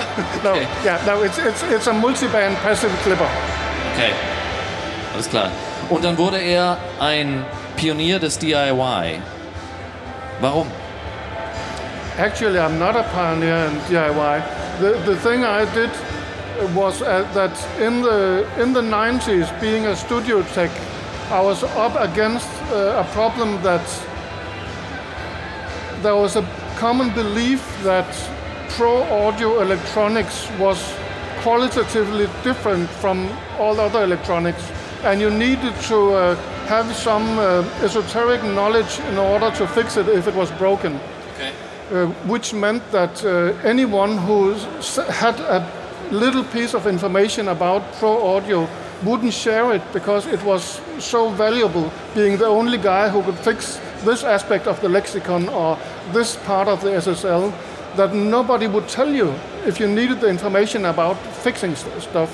no, 0.44 0.52
Okay. 0.52 0.66
yeah, 0.84 1.02
no, 1.04 1.20
it's, 1.24 1.36
it's, 1.38 1.60
it's 1.64 1.88
a 1.88 1.92
multi-band 1.92 2.54
passive 2.58 2.92
clipper. 3.02 3.28
Okay, 3.94 4.12
alles 5.16 5.30
klar. 5.30 5.50
Und 5.88 6.04
dann 6.04 6.18
wurde 6.18 6.38
er 6.38 6.76
ein 7.00 7.44
Pionier 7.76 8.18
des 8.18 8.38
DIY. 8.38 9.22
Warum? 10.40 10.66
Actually, 12.18 12.58
I'm 12.58 12.78
not 12.78 12.96
a 12.96 13.02
pioneer 13.02 13.66
in 13.66 13.80
DIY. 13.88 14.42
The, 14.80 14.98
the 15.06 15.16
thing 15.16 15.44
I 15.44 15.64
did 15.74 15.90
was 16.74 17.00
uh, 17.02 17.26
that 17.34 17.52
in 17.80 18.02
the, 18.02 18.46
in 18.58 18.74
the 18.74 18.82
90s, 18.82 19.48
being 19.60 19.86
a 19.86 19.96
studio 19.96 20.42
tech, 20.54 20.70
I 21.30 21.40
was 21.40 21.64
up 21.64 21.96
against 21.96 22.48
uh, 22.72 23.02
a 23.02 23.04
problem 23.12 23.62
that 23.62 23.84
there 26.02 26.16
was 26.16 26.36
a 26.36 26.46
common 26.76 27.10
belief 27.14 27.62
that 27.84 28.06
pro 28.76 29.02
audio 29.04 29.60
electronics 29.60 30.48
was 30.58 30.78
qualitatively 31.42 32.28
different 32.44 32.88
from 33.00 33.30
all 33.58 33.80
other 33.80 34.04
electronics, 34.04 34.62
and 35.06 35.20
you 35.20 35.30
needed 35.30 35.74
to 35.82 36.12
uh, 36.14 36.34
have 36.66 36.92
some 36.94 37.38
uh, 37.38 37.62
esoteric 37.82 38.42
knowledge 38.42 38.98
in 39.10 39.18
order 39.18 39.50
to 39.52 39.66
fix 39.68 39.96
it 39.96 40.08
if 40.08 40.26
it 40.26 40.34
was 40.34 40.50
broken 40.52 40.98
Okay. 41.34 41.52
uh, 41.92 42.06
which 42.26 42.52
meant 42.52 42.82
that 42.90 43.24
uh, 43.24 43.52
anyone 43.64 44.18
who 44.18 44.54
had 45.08 45.38
a 45.40 45.60
little 46.10 46.44
piece 46.44 46.74
of 46.74 46.86
information 46.86 47.48
about 47.48 47.82
pro 47.98 48.36
audio 48.36 48.68
wouldn't 49.04 49.32
share 49.34 49.72
it 49.74 49.82
because 49.92 50.26
it 50.26 50.42
was 50.42 50.80
so 50.98 51.28
valuable 51.30 51.92
being 52.14 52.38
the 52.38 52.46
only 52.46 52.78
guy 52.78 53.08
who 53.08 53.22
could 53.22 53.38
fix 53.38 53.78
this 54.04 54.24
aspect 54.24 54.66
of 54.66 54.80
the 54.80 54.88
lexicon 54.88 55.48
or 55.48 55.78
this 56.12 56.36
part 56.46 56.68
of 56.68 56.80
the 56.80 56.90
SSL 56.90 57.52
that 57.96 58.14
nobody 58.14 58.66
would 58.66 58.88
tell 58.88 59.08
you 59.14 59.34
if 59.66 59.78
you 59.80 59.86
needed 59.88 60.20
the 60.20 60.28
information 60.28 60.84
about 60.86 61.16
fixing 61.44 61.74
st- 61.76 62.02
stuff. 62.02 62.30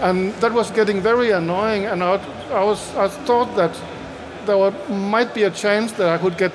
And 0.00 0.32
that 0.34 0.52
was 0.52 0.70
getting 0.70 1.00
very 1.00 1.30
annoying, 1.30 1.86
and 1.86 2.02
I, 2.02 2.14
I, 2.50 2.64
was, 2.64 2.94
I 2.94 3.08
thought 3.08 3.54
that 3.56 3.78
there 4.46 4.70
might 4.88 5.34
be 5.34 5.42
a 5.42 5.50
chance 5.50 5.92
that 5.92 6.08
I 6.08 6.18
could 6.18 6.38
get 6.38 6.52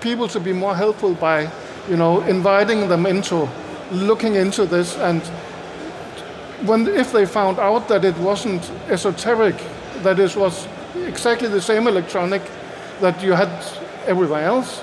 people 0.00 0.28
to 0.28 0.40
be 0.40 0.52
more 0.52 0.76
helpful 0.76 1.14
by, 1.14 1.50
you 1.88 1.96
know, 1.96 2.20
inviting 2.22 2.88
them 2.88 3.06
into 3.06 3.48
looking 3.90 4.36
into 4.36 4.64
this 4.64 4.96
and 4.96 5.22
when 6.66 6.86
if 6.88 7.12
they 7.12 7.26
found 7.26 7.58
out 7.58 7.88
that 7.88 8.04
it 8.04 8.16
wasn't 8.18 8.70
esoteric, 8.88 9.56
that 10.02 10.18
it 10.18 10.36
was 10.36 10.68
exactly 11.06 11.48
the 11.48 11.60
same 11.60 11.88
electronic 11.88 12.42
that 13.00 13.22
you 13.22 13.32
had 13.32 13.50
everywhere 14.06 14.44
else, 14.44 14.80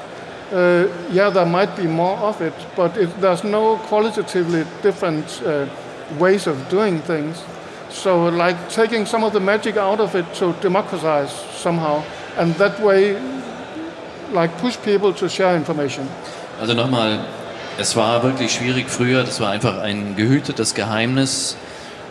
uh, 0.52 0.88
yeah, 1.12 1.30
there 1.30 1.46
might 1.46 1.76
be 1.78 1.88
more 1.88 2.18
of 2.18 2.42
it, 2.42 2.54
but 2.76 2.98
it, 2.98 3.10
there's 3.22 3.44
no 3.44 3.78
qualitatively 3.88 4.66
different 4.82 5.42
uh, 5.46 5.68
ways 6.18 6.48
of 6.48 6.70
doing 6.70 7.00
things. 7.00 7.44
So, 7.92 8.30
like 8.30 8.56
taking 8.70 9.06
some 9.06 9.26
of 9.26 9.34
the 9.34 9.40
magic 9.40 9.78
out 9.78 10.00
of 10.00 10.16
it 10.16 10.26
to 10.36 10.54
democratize 10.62 11.32
somehow, 11.56 12.04
and 12.38 12.56
that 12.58 12.80
way, 12.82 13.18
like 14.32 14.56
push 14.60 14.78
people 14.78 15.14
to 15.14 15.28
share 15.28 15.56
information. 15.56 16.08
Also 16.62 16.74
nochmal, 16.74 17.20
es 17.80 17.96
war 17.96 18.22
wirklich 18.24 18.52
schwierig 18.52 18.90
früher, 18.90 19.24
das 19.24 19.40
war 19.40 19.50
einfach 19.50 19.80
ein 19.80 20.16
gehütetes 20.16 20.76
Geheimnis, 20.76 21.58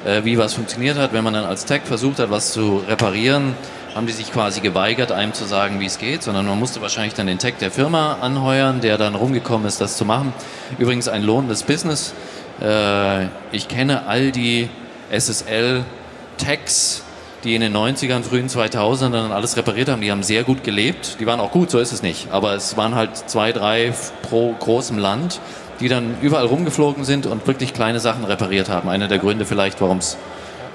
äh, 0.05 0.25
wie 0.25 0.37
was 0.37 0.55
funktioniert 0.55 0.99
hat. 0.99 1.13
Wenn 1.13 1.23
man 1.23 1.35
dann 1.35 1.45
als 1.45 1.65
Tech 1.65 1.83
versucht 1.85 2.19
hat, 2.19 2.31
was 2.31 2.53
zu 2.53 2.83
reparieren, 2.89 3.55
haben 3.95 4.07
die 4.07 4.13
sich 4.13 4.33
quasi 4.33 4.61
geweigert, 4.61 5.13
einem 5.13 5.33
zu 5.33 5.45
sagen, 5.45 5.81
wie 5.81 5.87
es 5.87 5.99
geht, 5.99 6.23
sondern 6.23 6.47
man 6.47 6.59
musste 6.59 6.81
wahrscheinlich 6.83 7.15
dann 7.15 7.27
den 7.27 7.39
Tech 7.39 7.55
der 7.61 7.71
Firma 7.71 8.19
anheuern, 8.21 8.81
der 8.81 8.99
dann 8.99 9.15
rumgekommen 9.15 9.67
ist, 9.67 9.81
das 9.81 9.97
zu 9.97 10.05
machen. 10.05 10.33
Übrigens 10.79 11.09
ein 11.09 11.23
lohnendes 11.23 11.63
Business. 11.63 12.15
Äh, 12.61 13.27
ich 13.53 13.69
kenne 13.69 14.07
all 14.07 14.33
die 14.33 14.69
SSL-Techs, 15.11 17.03
die 17.45 17.55
in 17.55 17.61
den 17.61 17.77
90ern, 17.77 18.23
frühen 18.23 18.49
2000ern 18.49 19.11
dann 19.11 19.33
alles 19.33 19.57
repariert 19.57 19.89
haben, 19.89 20.01
die 20.01 20.11
haben 20.11 20.23
sehr 20.23 20.43
gut 20.45 20.65
gelebt. 20.65 21.19
Die 21.21 21.27
waren 21.27 21.41
auch 21.41 21.53
gut, 21.53 21.71
so 21.71 21.79
ist 21.79 21.93
es 21.93 22.03
nicht. 22.03 22.31
Aber 22.31 22.55
es 22.55 22.77
waren 22.77 22.95
halt 22.95 23.17
zwei, 23.17 23.53
drei 23.53 23.93
pro 24.23 24.53
großem 24.53 24.99
Land, 24.99 25.41
die 25.81 25.89
dann 25.89 26.17
überall 26.21 26.47
rumgeflogen 26.47 27.05
sind 27.05 27.27
und 27.27 27.47
wirklich 27.47 27.75
kleine 27.75 28.01
Sachen 28.01 28.25
repariert 28.25 28.69
haben. 28.69 28.89
Einer 28.89 29.09
der 29.09 29.19
Gründe 29.19 29.45
vielleicht, 29.45 29.81
warum 29.81 29.99
es 29.99 30.17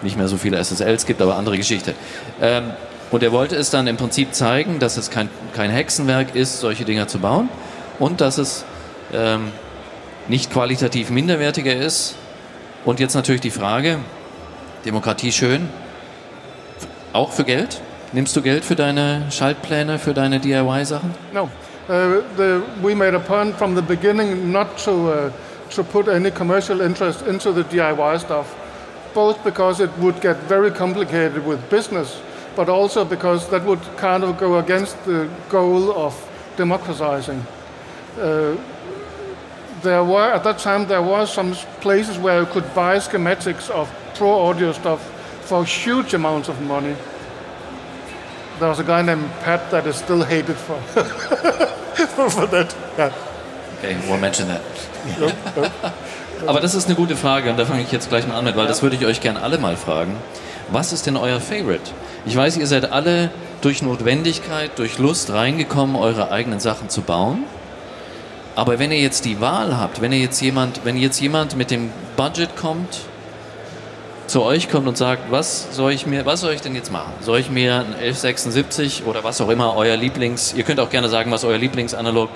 nicht 0.01 0.17
mehr 0.17 0.27
so 0.27 0.37
viele 0.37 0.57
SSLs 0.57 1.05
gibt, 1.05 1.21
aber 1.21 1.35
andere 1.35 1.57
Geschichte. 1.57 1.93
Ähm, 2.41 2.71
und 3.11 3.21
er 3.23 3.31
wollte 3.31 3.55
es 3.55 3.69
dann 3.69 3.87
im 3.87 3.97
Prinzip 3.97 4.33
zeigen, 4.33 4.79
dass 4.79 4.97
es 4.97 5.09
kein, 5.09 5.29
kein 5.53 5.69
Hexenwerk 5.69 6.35
ist, 6.35 6.59
solche 6.59 6.83
Dinger 6.83 7.07
zu 7.07 7.19
bauen 7.19 7.49
und 7.99 8.21
dass 8.21 8.37
es 8.37 8.65
ähm, 9.13 9.51
nicht 10.27 10.51
qualitativ 10.51 11.09
minderwertiger 11.09 11.75
ist. 11.75 12.15
Und 12.85 12.99
jetzt 12.99 13.13
natürlich 13.13 13.41
die 13.41 13.51
Frage, 13.51 13.99
Demokratie 14.85 15.31
schön, 15.31 15.69
auch 17.13 17.31
für 17.31 17.43
Geld? 17.43 17.81
Nimmst 18.11 18.35
du 18.35 18.41
Geld 18.41 18.65
für 18.65 18.75
deine 18.75 19.31
Schaltpläne, 19.31 19.97
für 19.97 20.13
deine 20.13 20.39
DIY-Sachen? 20.39 21.15
No. 21.33 21.49
Uh, 21.89 22.21
the, 22.37 22.61
we 22.81 22.95
made 22.95 23.13
a 23.15 23.19
point 23.19 23.55
from 23.57 23.75
the 23.75 23.81
beginning 23.81 24.51
not 24.51 24.77
to, 24.77 25.09
uh, 25.09 25.31
to 25.69 25.83
put 25.83 26.07
any 26.07 26.31
commercial 26.31 26.79
interest 26.81 27.25
into 27.27 27.51
the 27.51 27.63
DIY 27.63 28.19
stuff, 28.19 28.55
both 29.13 29.43
because 29.43 29.81
it 29.81 29.89
would 29.99 30.19
get 30.21 30.37
very 30.47 30.71
complicated 30.71 31.45
with 31.45 31.59
business, 31.69 32.21
but 32.55 32.69
also 32.69 33.03
because 33.03 33.49
that 33.49 33.65
would 33.65 33.81
kind 33.97 34.23
of 34.23 34.37
go 34.37 34.59
against 34.59 34.95
the 35.05 35.27
goal 35.49 35.91
of 35.91 36.13
democratizing. 36.55 37.45
Uh, 38.17 38.55
there 39.83 40.03
were 40.03 40.33
at 40.33 40.43
that 40.43 40.59
time 40.59 40.87
there 40.87 41.01
were 41.01 41.25
some 41.25 41.53
places 41.81 42.17
where 42.17 42.39
you 42.39 42.45
could 42.47 42.73
buy 42.73 42.97
schematics 42.97 43.69
of 43.69 43.89
pro 44.15 44.47
audio 44.47 44.71
stuff 44.71 45.01
for 45.41 45.65
huge 45.65 46.13
amounts 46.13 46.49
of 46.49 46.59
money. 46.61 46.95
There 48.59 48.69
was 48.69 48.79
a 48.79 48.83
guy 48.83 49.01
named 49.01 49.29
Pat 49.43 49.69
that 49.71 49.85
is 49.85 49.97
still 49.97 50.23
hated 50.23 50.55
for, 50.55 50.79
for 52.29 52.47
that. 52.47 52.75
Yeah. 52.97 53.11
Okay, 53.79 53.97
we'll 54.07 54.19
mention 54.19 54.47
that. 54.47 54.61
Aber 56.47 56.59
das 56.59 56.73
ist 56.75 56.87
eine 56.87 56.95
gute 56.95 57.15
Frage 57.15 57.49
und 57.49 57.57
da 57.57 57.65
fange 57.65 57.81
ich 57.81 57.91
jetzt 57.91 58.09
gleich 58.09 58.27
mal 58.27 58.37
an 58.37 58.45
mit, 58.45 58.55
weil 58.55 58.67
das 58.67 58.81
würde 58.81 58.95
ich 58.95 59.05
euch 59.05 59.21
gerne 59.21 59.41
alle 59.41 59.57
mal 59.57 59.75
fragen. 59.75 60.15
Was 60.71 60.93
ist 60.93 61.05
denn 61.05 61.17
euer 61.17 61.39
Favorite? 61.39 61.91
Ich 62.25 62.35
weiß, 62.35 62.57
ihr 62.57 62.67
seid 62.67 62.91
alle 62.91 63.29
durch 63.61 63.81
Notwendigkeit, 63.81 64.71
durch 64.77 64.97
Lust 64.97 65.31
reingekommen, 65.31 65.95
eure 65.95 66.31
eigenen 66.31 66.59
Sachen 66.59 66.89
zu 66.89 67.01
bauen. 67.01 67.43
Aber 68.55 68.77
wenn 68.79 68.91
ihr 68.91 68.99
jetzt 68.99 69.25
die 69.25 69.41
Wahl 69.41 69.77
habt, 69.77 70.01
wenn 70.01 70.11
ihr 70.11 70.19
jetzt 70.19 70.41
jemand, 70.41 70.85
wenn 70.85 70.97
jetzt 70.97 71.19
jemand 71.19 71.55
mit 71.55 71.71
dem 71.71 71.89
Budget 72.15 72.55
kommt, 72.55 72.99
zu 74.27 74.43
euch 74.43 74.69
kommt 74.69 74.87
und 74.87 74.97
sagt, 74.97 75.31
was 75.31 75.75
soll 75.75 75.91
ich 75.91 76.05
mir, 76.05 76.25
was 76.25 76.41
soll 76.41 76.53
ich 76.53 76.61
denn 76.61 76.75
jetzt 76.75 76.91
machen? 76.91 77.11
Soll 77.21 77.39
ich 77.39 77.49
mir 77.49 77.75
ein 77.75 77.93
1176 77.93 79.03
oder 79.05 79.23
was 79.23 79.41
auch 79.41 79.49
immer 79.49 79.75
euer 79.75 79.97
Lieblings, 79.97 80.53
ihr 80.55 80.63
könnt 80.63 80.79
auch 80.79 80.89
gerne 80.89 81.09
sagen, 81.09 81.31
was 81.31 81.43
euer 81.43 81.57
Lieblingsanalog 81.57 82.29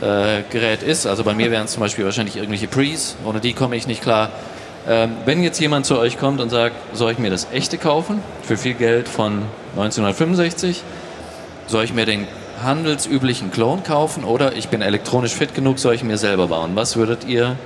äh, 0.00 0.42
Gerät 0.50 0.82
ist. 0.82 1.06
Also 1.06 1.24
bei 1.24 1.34
mir 1.34 1.50
wären 1.50 1.66
es 1.66 1.72
zum 1.72 1.80
Beispiel 1.80 2.04
wahrscheinlich 2.04 2.36
irgendwelche 2.36 2.66
Pre's, 2.66 3.16
ohne 3.24 3.40
die 3.40 3.52
komme 3.52 3.76
ich 3.76 3.86
nicht 3.86 4.02
klar. 4.02 4.30
Ähm, 4.86 5.12
wenn 5.24 5.42
jetzt 5.42 5.60
jemand 5.60 5.86
zu 5.86 5.98
euch 5.98 6.18
kommt 6.18 6.40
und 6.40 6.50
sagt, 6.50 6.74
soll 6.94 7.12
ich 7.12 7.18
mir 7.18 7.30
das 7.30 7.48
echte 7.52 7.78
kaufen 7.78 8.22
für 8.42 8.56
viel 8.56 8.74
Geld 8.74 9.08
von 9.08 9.42
1965? 9.76 10.82
Soll 11.66 11.84
ich 11.84 11.94
mir 11.94 12.04
den 12.04 12.26
handelsüblichen 12.62 13.50
Klon 13.50 13.82
kaufen 13.82 14.24
oder 14.24 14.56
ich 14.56 14.68
bin 14.68 14.82
elektronisch 14.82 15.34
fit 15.34 15.54
genug, 15.54 15.78
soll 15.78 15.94
ich 15.94 16.04
mir 16.04 16.18
selber 16.18 16.48
bauen? 16.48 16.72
Was 16.74 16.96
würdet 16.96 17.24
ihr 17.24 17.56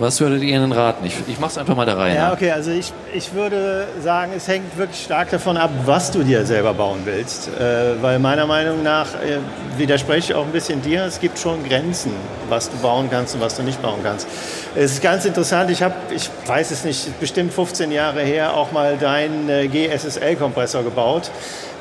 was 0.00 0.20
würdet 0.20 0.42
ihr 0.42 0.56
Ihnen 0.56 0.72
raten? 0.72 1.04
Ich, 1.04 1.16
ich 1.26 1.38
mache 1.38 1.52
es 1.52 1.58
einfach 1.58 1.76
mal 1.76 1.84
der 1.84 1.96
Reihe 1.96 2.14
Ja, 2.14 2.32
okay, 2.32 2.50
also 2.50 2.70
ich, 2.70 2.92
ich 3.12 3.32
würde 3.34 3.86
sagen, 4.02 4.32
es 4.36 4.46
hängt 4.46 4.76
wirklich 4.76 5.02
stark 5.02 5.30
davon 5.30 5.56
ab, 5.56 5.70
was 5.84 6.10
du 6.10 6.22
dir 6.22 6.44
selber 6.44 6.74
bauen 6.74 7.00
willst. 7.04 7.48
Äh, 7.48 8.00
weil 8.02 8.18
meiner 8.18 8.46
Meinung 8.46 8.82
nach 8.82 9.06
äh, 9.14 9.38
widerspreche 9.76 10.32
ich 10.32 10.34
auch 10.34 10.44
ein 10.44 10.52
bisschen 10.52 10.82
dir, 10.82 11.04
es 11.04 11.20
gibt 11.20 11.38
schon 11.38 11.64
Grenzen, 11.68 12.12
was 12.48 12.70
du 12.70 12.76
bauen 12.78 13.08
kannst 13.10 13.34
und 13.34 13.40
was 13.40 13.56
du 13.56 13.62
nicht 13.62 13.80
bauen 13.82 14.00
kannst. 14.02 14.26
Es 14.74 14.92
ist 14.92 15.02
ganz 15.02 15.24
interessant, 15.24 15.70
ich 15.70 15.82
habe, 15.82 15.94
ich 16.14 16.30
weiß 16.46 16.70
es 16.70 16.84
nicht, 16.84 17.18
bestimmt 17.20 17.52
15 17.52 17.90
Jahre 17.90 18.20
her 18.22 18.54
auch 18.54 18.72
mal 18.72 18.96
deinen 18.96 19.48
äh, 19.48 19.68
GSSL-Kompressor 19.68 20.84
gebaut. 20.84 21.30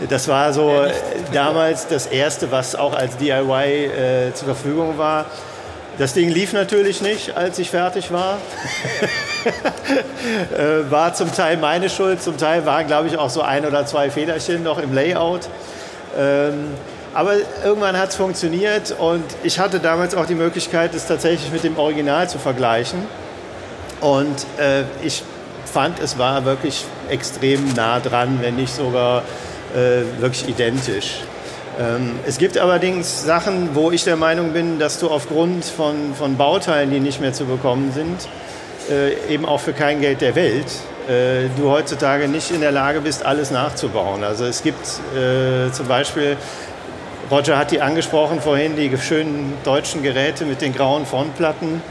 Das 0.10 0.27
war 0.27 0.53
so 0.53 0.69
äh, 0.69 0.91
damals 1.34 1.88
das 1.88 2.08
erste, 2.08 2.51
was 2.51 2.75
auch 2.75 2.93
als 2.93 3.17
DIY 3.17 3.86
äh, 3.86 4.34
zur 4.34 4.45
Verfügung 4.45 4.97
war. 4.97 5.25
Das 5.97 6.13
Ding 6.13 6.29
lief 6.29 6.53
natürlich 6.53 7.01
nicht, 7.01 7.36
als 7.36 7.57
ich 7.60 7.69
fertig 7.69 8.12
war. 8.12 8.38
Äh, 10.57 10.91
war 10.91 11.13
zum 11.13 11.33
Teil 11.33 11.55
meine 11.55 11.89
Schuld, 11.89 12.21
zum 12.21 12.38
Teil 12.38 12.65
waren, 12.65 12.86
glaube 12.86 13.07
ich, 13.07 13.17
auch 13.17 13.29
so 13.29 13.41
ein 13.41 13.65
oder 13.65 13.86
zwei 13.86 14.10
Federchen 14.10 14.62
noch 14.62 14.77
im 14.77 14.93
Layout. 14.93 15.47
Ähm, 16.17 16.71
aber 17.13 17.36
irgendwann 17.63 17.97
hat 17.97 18.10
es 18.10 18.15
funktioniert 18.15 18.93
und 18.99 19.23
ich 19.43 19.60
hatte 19.60 19.79
damals 19.79 20.15
auch 20.15 20.25
die 20.25 20.36
Möglichkeit, 20.36 20.93
es 20.93 21.05
tatsächlich 21.05 21.49
mit 21.53 21.63
dem 21.63 21.77
Original 21.77 22.27
zu 22.29 22.39
vergleichen. 22.39 22.99
Und 24.01 24.45
äh, 24.60 24.83
ich 25.01 25.23
fand, 25.65 25.99
es 25.99 26.17
war 26.17 26.43
wirklich 26.43 26.83
extrem 27.10 27.73
nah 27.73 28.01
dran, 28.01 28.39
wenn 28.41 28.55
nicht 28.55 28.75
sogar 28.75 29.23
äh, 29.73 30.01
wirklich 30.19 30.49
identisch. 30.49 31.21
Ähm, 31.80 32.20
es 32.26 32.38
gibt 32.38 32.58
allerdings 32.58 33.24
Sachen, 33.24 33.76
wo 33.76 33.92
ich 33.92 34.04
der 34.04 34.16
Meinung 34.16 34.54
bin, 34.54 34.80
dass 34.80 35.00
du 35.00 35.10
aufgrund 35.10 35.63
von, 35.63 36.16
von 36.16 36.36
Bauteilen, 36.36 36.90
die 36.90 37.00
nicht 37.00 37.22
mehr 37.22 37.34
zu 37.34 37.46
bekommen 37.46 37.92
sind, 37.94 38.28
äh, 38.90 39.34
eben 39.34 39.46
auch 39.46 39.60
für 39.60 39.74
kein 39.74 40.02
Geld 40.02 40.22
der 40.22 40.36
Welt, 40.36 40.66
äh, 41.08 41.50
du 41.56 41.70
heutzutage 41.70 42.28
nicht 42.28 42.52
in 42.52 42.62
der 42.62 42.72
Lage 42.72 43.02
bist, 43.02 43.26
alles 43.26 43.52
nachzubauen. 43.52 44.24
Also 44.24 44.46
es 44.46 44.63
gibt 44.63 44.86
äh, 45.16 45.72
zum 45.72 45.88
Beispiel, 45.88 46.36
Roger 47.30 47.58
hat 47.58 47.72
die 47.72 47.82
angesprochen 47.82 48.42
vorhin, 48.42 48.76
die 48.76 48.96
schönen 48.98 49.54
deutschen 49.63 50.02
Geräte 50.02 50.46
mit 50.46 50.62
den 50.62 50.74
grauen 50.74 51.06
Frontplatten. 51.06 51.82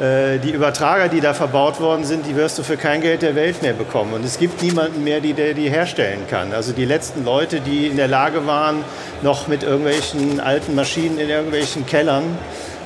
Äh, 0.00 0.38
die 0.38 0.52
Übertrager, 0.52 1.08
die 1.08 1.20
da 1.20 1.34
verbaut 1.34 1.80
worden 1.80 2.04
sind, 2.04 2.24
die 2.24 2.36
wirst 2.36 2.56
du 2.56 2.62
für 2.62 2.76
kein 2.76 3.00
Geld 3.00 3.22
der 3.22 3.34
Welt 3.34 3.62
mehr 3.62 3.72
bekommen. 3.72 4.12
Und 4.12 4.24
es 4.24 4.38
gibt 4.38 4.62
niemanden 4.62 5.02
mehr, 5.02 5.20
die, 5.20 5.32
der 5.32 5.54
die 5.54 5.68
herstellen 5.68 6.20
kann. 6.30 6.52
Also 6.52 6.72
die 6.72 6.84
letzten 6.84 7.24
Leute, 7.24 7.60
die 7.60 7.88
in 7.88 7.96
der 7.96 8.06
Lage 8.06 8.46
waren, 8.46 8.84
noch 9.22 9.48
mit 9.48 9.64
irgendwelchen 9.64 10.38
alten 10.38 10.76
Maschinen 10.76 11.18
in 11.18 11.28
irgendwelchen 11.28 11.84
Kellern 11.84 12.38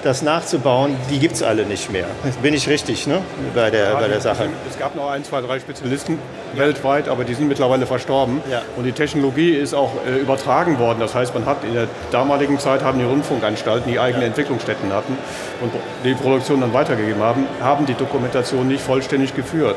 das 0.03 0.23
nachzubauen, 0.23 0.97
die 1.11 1.19
gibt 1.19 1.35
es 1.37 1.43
alle 1.43 1.65
nicht 1.65 1.91
mehr. 1.91 2.07
Bin 2.43 2.55
ich 2.55 2.69
richtig 2.69 3.07
ne? 3.07 3.19
bei, 3.55 3.71
der, 3.71 3.95
bei 3.95 4.09
der 4.09 4.21
Sache? 4.21 4.49
Es 4.69 4.79
gab 4.79 4.95
noch 4.97 5.11
ein, 5.11 5.25
zwei, 5.25 5.41
drei 5.41 5.61
Spezialisten 5.61 6.19
weltweit, 6.55 7.09
aber 7.09 7.25
die 7.25 7.35
sind 7.35 7.49
mittlerweile 7.49 7.87
verstorben. 7.87 8.43
Ja. 8.51 8.63
Und 8.77 8.85
die 8.85 8.93
Technologie 8.93 9.53
ist 9.53 9.75
auch 9.75 9.93
äh, 10.07 10.19
übertragen 10.19 10.79
worden. 10.79 10.99
Das 11.01 11.15
heißt, 11.15 11.35
man 11.35 11.47
hat 11.47 11.65
in 11.65 11.75
der 11.75 11.87
damaligen 12.11 12.59
Zeit 12.59 12.83
haben 12.83 12.99
die 12.99 13.05
Rundfunkanstalten, 13.05 13.91
die 13.91 13.99
eigene 13.99 14.25
Entwicklungsstätten 14.27 14.93
hatten 14.93 15.17
und 15.61 15.73
die 16.05 16.15
Produktion 16.15 16.61
dann 16.61 16.73
weitergegeben 16.75 17.23
haben, 17.23 17.47
haben 17.63 17.87
die 17.87 17.95
Dokumentation 17.95 18.69
nicht 18.69 18.83
vollständig 18.83 19.35
geführt. 19.35 19.77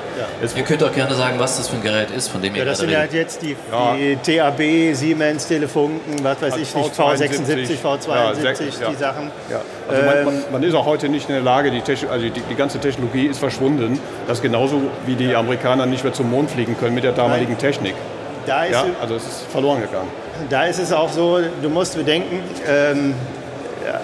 Ihr 0.56 0.64
könnt 0.64 0.84
auch 0.84 0.92
gerne 0.92 1.14
sagen, 1.16 1.36
was 1.40 1.58
das 1.58 1.70
für 1.70 1.76
ein 1.78 1.84
Gerät 1.84 2.10
ist, 2.12 2.28
von 2.30 2.42
dem 2.42 2.54
ihr 2.56 2.60
Ja, 2.60 2.66
das 2.66 2.80
sind 2.80 2.90
halt 2.96 3.12
redet. 3.14 3.14
jetzt 3.14 3.42
die, 3.42 3.56
Ja. 3.72 3.96
die 3.96 4.18
TAB, 4.18 4.96
Siemens, 4.96 5.48
Telefunken, 5.48 6.24
was 6.24 6.42
weiß 6.42 6.58
ich 6.58 6.76
nicht, 6.76 6.94
V76, 6.96 7.78
V72, 7.82 8.08
Ja, 8.10 8.32
sech- 8.34 8.82
ja. 8.82 8.90
die 8.90 8.96
Sachen. 8.96 9.32
Ja. 9.50 9.62
Also 9.88 10.02
man, 10.24 10.44
man, 10.52 10.64
ist 10.64 10.74
auch 10.74 10.86
heute 10.86 11.10
nicht 11.10 11.28
in 11.30 11.36
der 11.36 11.44
Lage, 11.44 11.72
die, 11.72 11.82
also 11.82 12.30
die, 12.30 12.42
die, 12.42 12.56
ganze 12.56 12.80
Technologie 12.80 13.28
ist 13.28 13.40
verschwunden. 13.40 14.00
Das 14.28 14.38
ist 14.38 14.42
genauso 14.42 14.82
wie 15.06 15.16
die 15.16 15.36
Amerikaner 15.36 15.86
nicht 15.86 16.04
mehr 16.04 16.14
zum 16.14 16.30
Mond 16.30 16.52
fliegen 16.52 16.78
können 16.78 16.96
mit 16.96 17.04
der 17.04 17.12
damaligen 17.12 17.54
Nein. 17.54 17.60
Technik. 17.60 17.96
Da 18.46 18.66
ja, 18.66 18.86
also 19.02 19.16
es 19.16 19.24
ist 19.24 19.42
verloren 19.52 19.82
gegangen. 19.82 20.10
Da 20.50 20.66
ist 20.66 20.80
es 20.80 20.94
auch 20.94 21.10
so, 21.10 21.40
du 21.62 21.70
musst 21.70 21.96
bedenken, 21.98 22.40
ähm, 22.68 23.16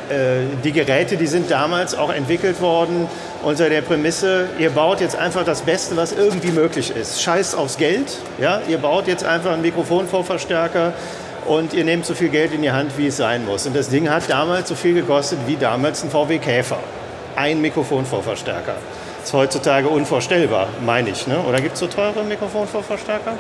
äh, 0.10 0.42
die 0.64 0.72
Geräte, 0.72 1.18
die 1.18 1.28
sind 1.28 1.50
damals 1.50 1.96
auch 1.96 2.12
entwickelt 2.12 2.62
worden 2.62 3.08
unter 3.44 3.70
der 3.70 3.82
Prämisse, 3.82 4.50
ihr 4.60 4.70
baut 4.70 5.02
jetzt 5.02 5.16
einfach 5.16 5.44
das 5.44 5.62
Beste, 5.62 5.98
was 5.98 6.12
irgendwie 6.12 6.52
möglich 6.52 6.96
ist. 6.96 7.22
Scheiß 7.22 7.56
aufs 7.56 7.78
Geld, 7.78 8.18
ja? 8.40 8.62
ihr 8.68 8.78
baut 8.78 9.08
jetzt 9.08 9.24
einfach 9.24 9.52
einen 9.52 9.64
Mikrofonvorverstärker 9.64 10.94
und 11.46 11.74
ihr 11.74 11.84
nehmt 11.84 12.06
so 12.06 12.14
viel 12.14 12.30
Geld 12.30 12.54
in 12.54 12.62
die 12.62 12.72
Hand, 12.72 12.98
wie 12.98 13.08
es 13.08 13.18
sein 13.18 13.46
muss. 13.46 13.66
Und 13.66 13.76
das 13.76 13.90
Ding 13.90 14.10
hat 14.10 14.30
damals 14.30 14.70
so 14.70 14.76
viel 14.76 14.94
gekostet 14.94 15.40
wie 15.48 15.56
damals 15.56 16.04
ein 16.04 16.10
VW 16.10 16.38
Käfer. 16.38 16.80
Ein 17.36 17.62
Mikrofonvorverstärker. 17.62 18.76
Das 19.20 19.30
ist 19.30 19.34
heutzutage 19.34 19.88
unvorstellbar, 19.88 20.68
meine 20.86 21.10
ich. 21.10 21.28
Ne? 21.28 21.40
Oder 21.40 21.62
gibt 21.62 21.74
es 21.74 21.80
so 21.80 21.88
teure 21.88 22.24
Mikrofonvorverstärker? 22.24 23.34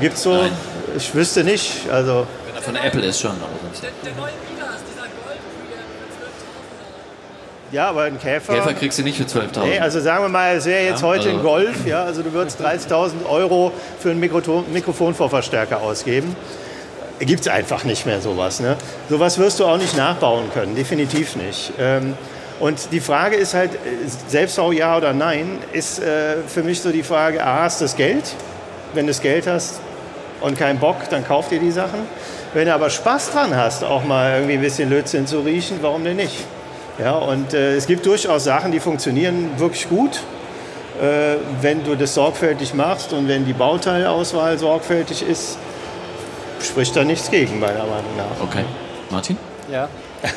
Gibt 0.00 0.14
es 0.14 0.22
so? 0.22 0.34
Nein. 0.34 0.52
Ich 0.96 1.14
wüsste 1.14 1.44
nicht. 1.44 1.88
Also 1.90 2.26
Wenn 2.46 2.56
er 2.56 2.62
von 2.62 2.76
Apple 2.76 3.02
ist 3.02 3.20
schon. 3.20 3.32
Der, 3.82 3.90
der 4.04 4.20
neue 4.20 4.32
Ja, 7.72 7.88
aber 7.88 8.02
ein 8.02 8.20
Käfer. 8.20 8.54
Käfer 8.54 8.74
kriegst 8.74 8.98
du 8.98 9.02
nicht 9.02 9.16
für 9.16 9.24
12.000. 9.24 9.64
Nee, 9.64 9.78
also 9.78 9.98
sagen 9.98 10.22
wir 10.24 10.28
mal, 10.28 10.56
es 10.56 10.66
wäre 10.66 10.84
jetzt 10.84 11.00
ja, 11.00 11.08
heute 11.08 11.28
also 11.28 11.38
ein 11.38 11.42
Golf, 11.42 11.86
ja, 11.86 12.04
also 12.04 12.22
du 12.22 12.30
würdest 12.34 12.60
30.000 12.60 13.26
Euro 13.26 13.72
für 13.98 14.10
einen 14.10 14.20
Mikro 14.20 14.64
Mikrofonvorverstärker 14.70 15.80
ausgeben. 15.80 16.36
Gibt 17.18 17.40
es 17.40 17.48
einfach 17.48 17.84
nicht 17.84 18.04
mehr 18.04 18.20
sowas. 18.20 18.60
Ne? 18.60 18.76
Sowas 19.08 19.38
wirst 19.38 19.58
du 19.58 19.64
auch 19.64 19.78
nicht 19.78 19.96
nachbauen 19.96 20.50
können, 20.52 20.74
definitiv 20.74 21.34
nicht. 21.36 21.72
Ähm, 21.78 22.14
und 22.60 22.92
die 22.92 23.00
Frage 23.00 23.36
ist 23.36 23.54
halt, 23.54 23.70
Selbstbau 24.28 24.70
ja 24.72 24.96
oder 24.96 25.14
nein, 25.14 25.58
ist 25.72 25.98
äh, 25.98 26.36
für 26.46 26.62
mich 26.62 26.82
so 26.82 26.92
die 26.92 27.02
Frage, 27.02 27.42
A, 27.42 27.62
hast 27.62 27.80
du 27.80 27.86
das 27.86 27.96
Geld? 27.96 28.34
Wenn 28.92 29.06
du 29.06 29.12
das 29.12 29.22
Geld 29.22 29.46
hast 29.46 29.80
und 30.42 30.58
keinen 30.58 30.78
Bock, 30.78 31.08
dann 31.08 31.26
kauf 31.26 31.48
dir 31.48 31.58
die 31.58 31.70
Sachen. 31.70 32.00
Wenn 32.52 32.66
du 32.66 32.74
aber 32.74 32.90
Spaß 32.90 33.30
dran 33.30 33.56
hast, 33.56 33.82
auch 33.82 34.04
mal 34.04 34.34
irgendwie 34.34 34.54
ein 34.54 34.60
bisschen 34.60 34.90
Lötzinn 34.90 35.26
zu 35.26 35.40
riechen, 35.40 35.78
warum 35.80 36.04
denn 36.04 36.16
nicht? 36.16 36.44
Ja, 36.98 37.12
und 37.12 37.54
äh, 37.54 37.74
es 37.74 37.86
gibt 37.86 38.04
durchaus 38.04 38.44
Sachen, 38.44 38.72
die 38.72 38.80
funktionieren 38.80 39.58
wirklich 39.58 39.88
gut, 39.88 40.20
äh, 41.00 41.36
wenn 41.60 41.84
du 41.84 41.96
das 41.96 42.14
sorgfältig 42.14 42.74
machst 42.74 43.12
und 43.12 43.28
wenn 43.28 43.46
die 43.46 43.54
Bauteilauswahl 43.54 44.58
sorgfältig 44.58 45.26
ist, 45.26 45.58
spricht 46.60 46.94
da 46.94 47.04
nichts 47.04 47.30
gegen, 47.30 47.58
meiner 47.58 47.80
Meinung 47.80 48.16
nach. 48.16 48.46
Okay. 48.46 48.64
Martin? 49.10 49.36
Ja. 49.70 49.88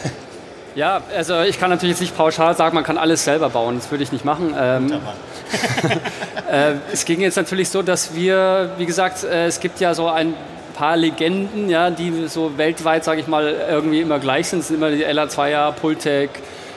Ja, 0.75 1.01
also 1.15 1.39
ich 1.39 1.57
kann 1.57 1.69
natürlich 1.69 1.93
jetzt 1.93 2.01
nicht 2.01 2.17
pauschal 2.17 2.53
sagen, 2.53 2.75
man 2.75 2.83
kann 2.83 2.97
alles 2.97 3.23
selber 3.23 3.49
bauen. 3.49 3.75
Das 3.77 3.89
würde 3.91 4.03
ich 4.03 4.11
nicht 4.11 4.25
machen. 4.25 4.53
Ähm, 4.59 4.91
äh, 6.51 6.73
es 6.91 7.05
ging 7.05 7.21
jetzt 7.21 7.37
natürlich 7.37 7.69
so, 7.69 7.81
dass 7.81 8.13
wir, 8.13 8.71
wie 8.77 8.85
gesagt, 8.85 9.23
äh, 9.23 9.45
es 9.45 9.61
gibt 9.61 9.79
ja 9.79 9.93
so 9.93 10.09
ein 10.09 10.33
paar 10.75 10.97
Legenden, 10.97 11.69
ja, 11.69 11.89
die 11.89 12.27
so 12.27 12.57
weltweit, 12.57 13.03
sage 13.03 13.21
ich 13.21 13.27
mal, 13.27 13.55
irgendwie 13.69 14.01
immer 14.01 14.19
gleich 14.19 14.49
sind. 14.49 14.59
Es 14.59 14.67
sind 14.67 14.77
immer 14.77 14.91
die 14.91 15.05
LA2er, 15.05 15.71
Pultec, 15.71 16.29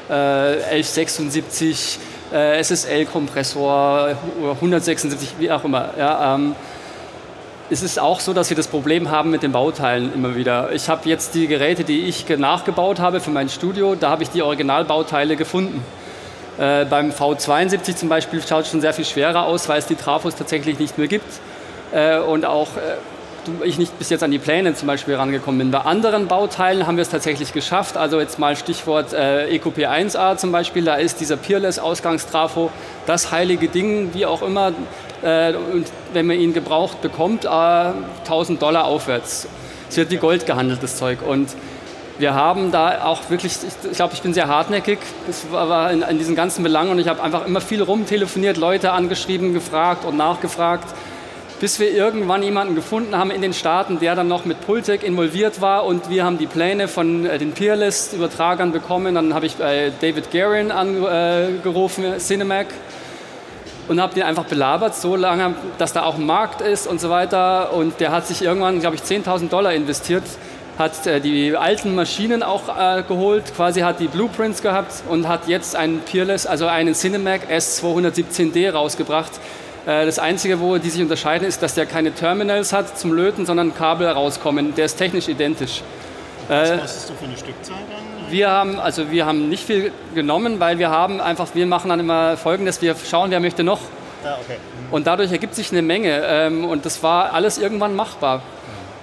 äh, 0.09 0.13
1176, 0.13 1.99
äh, 2.33 2.63
SSL-Kompressor, 2.63 4.17
176, 4.55 5.35
wie 5.39 5.51
auch 5.51 5.65
immer. 5.65 5.91
Ja, 5.99 6.35
ähm, 6.35 6.55
es 7.71 7.83
ist 7.83 7.99
auch 7.99 8.21
so, 8.21 8.33
dass 8.33 8.49
wir 8.49 8.57
das 8.57 8.69
Problem 8.69 9.11
haben 9.11 9.31
mit 9.31 9.43
den 9.43 9.53
Bauteilen 9.53 10.15
immer 10.15 10.35
wieder. 10.37 10.73
Ich 10.73 10.89
habe 10.89 11.07
jetzt 11.09 11.35
die 11.35 11.47
Geräte, 11.47 11.85
die 11.85 12.07
ich 12.07 12.27
nachgebaut 12.29 12.99
habe 12.99 13.21
für 13.21 13.31
mein 13.31 13.51
Studio, 13.51 13.95
da 13.95 14.09
habe 14.11 14.23
ich 14.23 14.31
die 14.31 14.41
Originalbauteile 14.43 15.37
gefunden. 15.37 15.85
Äh, 16.59 16.87
beim 16.87 17.11
V72 17.11 17.97
zum 17.97 18.09
Beispiel 18.09 18.41
schaut 18.47 18.65
es 18.65 18.71
schon 18.71 18.81
sehr 18.81 18.95
viel 18.95 19.05
schwerer 19.05 19.45
aus, 19.45 19.69
weil 19.69 19.79
es 19.79 19.87
die 19.87 19.97
Trafos 19.97 20.35
tatsächlich 20.35 20.79
nicht 20.79 20.97
mehr 20.97 21.09
gibt. 21.09 21.29
Äh, 21.93 22.19
und 22.19 22.45
auch 22.45 22.69
äh, 22.77 22.97
ich 23.65 23.79
nicht 23.79 23.99
bis 23.99 24.11
jetzt 24.11 24.23
an 24.23 24.31
die 24.31 24.39
Pläne 24.39 24.75
zum 24.75 24.87
Beispiel 24.87 25.15
rangekommen 25.15 25.59
bin. 25.59 25.71
Bei 25.71 25.81
anderen 25.81 26.29
Bauteilen 26.29 26.87
haben 26.87 26.97
wir 26.97 27.03
es 27.03 27.09
tatsächlich 27.09 27.53
geschafft. 27.53 27.97
Also 27.97 28.21
jetzt 28.21 28.39
mal 28.39 28.57
Stichwort 28.57 29.13
äh, 29.13 29.47
EQP1A 29.57 30.37
zum 30.37 30.53
Beispiel, 30.53 30.85
da 30.85 30.95
ist 30.95 31.21
dieser 31.21 31.37
Peerless-Ausgangstrafo 31.37 32.71
das 33.07 33.33
heilige 33.33 33.69
Ding, 33.69 34.15
wie 34.15 34.27
auch 34.27 34.43
immer. 34.43 34.73
Äh, 35.23 35.55
und 35.55 35.87
wenn 36.13 36.27
man 36.27 36.39
ihn 36.39 36.53
gebraucht 36.53 37.01
bekommt, 37.01 37.45
äh, 37.45 37.49
1000 37.49 38.63
Dollar 38.63 38.85
aufwärts. 38.85 39.49
Es 39.91 39.97
wird 39.97 40.11
wie 40.11 40.17
Gold 40.17 40.47
gehandelt, 40.47 40.83
das 40.83 40.97
Zeug. 40.97 41.19
Und 41.27 41.49
wir 42.19 42.35
haben 42.35 42.73
da 42.73 43.05
auch 43.05 43.31
wirklich, 43.31 43.53
ich, 43.53 43.91
ich 43.91 43.97
glaube, 43.97 44.15
ich 44.15 44.23
bin 44.23 44.35
sehr 44.35 44.49
hartnäckig. 44.49 44.99
Das 45.27 45.51
war 45.51 45.91
in, 45.91 46.03
in 46.03 46.19
diesen 46.19 46.35
ganzen 46.35 46.63
Belangen 46.63 46.91
und 46.91 46.99
ich 46.99 47.09
habe 47.09 47.23
einfach 47.23 47.47
immer 47.47 47.61
viel 47.61 47.83
rumtelefoniert, 47.83 48.57
Leute 48.57 48.93
angeschrieben, 48.93 49.55
gefragt 49.55 50.05
und 50.05 50.17
nachgefragt 50.17 50.89
bis 51.61 51.81
wir 51.81 51.93
irgendwann 51.93 52.43
jemanden 52.43 52.75
gefunden 52.75 53.17
haben 53.17 53.31
in 53.31 53.43
den 53.43 53.53
Staaten, 53.53 53.99
der 53.99 54.15
dann 54.15 54.29
noch 54.29 54.45
mit 54.45 54.61
Pultec 54.61 55.03
involviert 55.03 55.61
war 55.61 55.85
und 55.85 56.09
wir 56.09 56.25
haben 56.25 56.39
die 56.39 56.47
Pläne 56.47 56.89
von 56.89 57.27
äh, 57.27 57.39
den 57.39 57.53
Peerless-Übertragern 57.53 58.73
bekommen. 58.73 59.15
Dann 59.15 59.35
habe 59.35 59.47
ich 59.47 59.57
bei 59.57 59.93
David 60.01 60.31
Guerin 60.31 60.71
angerufen, 60.71 62.05
äh, 62.05 62.19
Cinemac, 62.19 62.69
und 63.89 64.01
habe 64.01 64.15
den 64.15 64.25
einfach 64.25 64.45
belabert, 64.45 64.95
so 64.95 65.17
lange, 65.17 65.55
dass 65.79 65.95
da 65.95 66.03
auch 66.03 66.17
ein 66.17 66.27
Markt 66.27 66.61
ist 66.61 66.87
und 66.87 67.01
so 67.01 67.09
weiter. 67.09 67.73
Und 67.73 68.01
der 68.01 68.13
hat 68.13 68.27
sich 68.27 68.43
irgendwann, 68.43 68.81
glaube 68.81 68.97
ich, 68.97 69.03
10.000 69.03 69.49
Dollar 69.49 69.73
investiert, 69.73 70.25
hat 70.79 71.07
äh, 71.07 71.21
die 71.21 71.57
alten 71.57 71.95
Maschinen 71.95 72.43
auch 72.43 72.69
äh, 72.69 73.03
geholt, 73.03 73.45
quasi 73.57 73.81
hat 73.81 73.99
die 73.99 74.09
Blueprints 74.09 74.63
gehabt 74.63 75.03
und 75.09 75.27
hat 75.27 75.49
jetzt 75.49 75.75
einen 75.75 76.01
Peerless, 76.01 76.47
also 76.47 76.67
einen 76.67 76.95
Cinemac 76.95 77.51
S217D 77.51 78.71
rausgebracht, 78.71 79.33
äh, 79.33 79.68
das 79.89 80.19
Einzige, 80.19 80.61
wo 80.61 80.77
die 80.77 80.91
sich 80.91 81.01
unterscheiden, 81.01 81.49
ist, 81.49 81.63
dass 81.63 81.75
der 81.75 81.87
keine 81.87 82.13
Terminals 82.13 82.75
hat 82.75 82.99
zum 82.99 83.11
Löten, 83.13 83.47
sondern 83.47 83.75
Kabel 83.75 84.07
rauskommen. 84.07 84.75
Der 84.75 84.85
ist 84.85 84.97
technisch 84.97 85.29
identisch. 85.29 85.83
Was 86.47 86.79
kostest 86.79 87.11
du 87.11 87.15
für 87.15 87.25
eine 87.25 87.37
Stückzahl 87.37 87.77
dann? 87.89 88.31
Wir 88.31 88.51
haben, 88.51 88.79
also 88.79 89.11
wir 89.11 89.25
haben 89.25 89.49
nicht 89.49 89.65
viel 89.65 89.93
genommen, 90.15 90.61
weil 90.61 90.79
wir 90.79 90.91
haben 90.91 91.21
einfach, 91.21 91.49
wir 91.55 91.67
machen 91.67 91.89
dann 91.89 92.01
immer 92.01 92.37
Folgendes, 92.37 92.83
wir 92.83 92.95
schauen, 93.09 93.31
wer 93.31 93.41
möchte 93.41 93.65
noch. 93.65 93.81
Ah, 94.25 94.37
okay. 94.43 94.59
Mhm. 94.59 94.93
Und 94.93 95.07
dadurch 95.07 95.33
ergibt 95.33 95.55
sich 95.55 95.71
eine 95.73 95.83
Menge 95.83 96.23
ähm, 96.27 96.65
und 96.65 96.85
das 96.85 97.03
war 97.03 97.33
alles 97.33 97.57
irgendwann 97.59 97.95
machbar. 97.95 98.43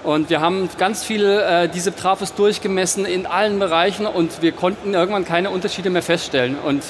Und 0.04 0.30
wir 0.30 0.40
haben 0.40 0.68
ganz 0.78 1.02
viel 1.02 1.24
äh, 1.24 1.68
diese 1.68 1.94
Trafos 1.94 2.34
durchgemessen 2.34 3.06
in 3.06 3.26
allen 3.26 3.58
Bereichen 3.58 4.06
und 4.06 4.40
wir 4.42 4.52
konnten 4.52 4.94
irgendwann 4.94 5.24
keine 5.24 5.50
Unterschiede 5.50 5.90
mehr 5.90 6.02
feststellen. 6.02 6.56
Und 6.64 6.84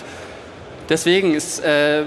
deswegen 0.90 1.34
ist 1.34 1.64
äh, 1.64 2.02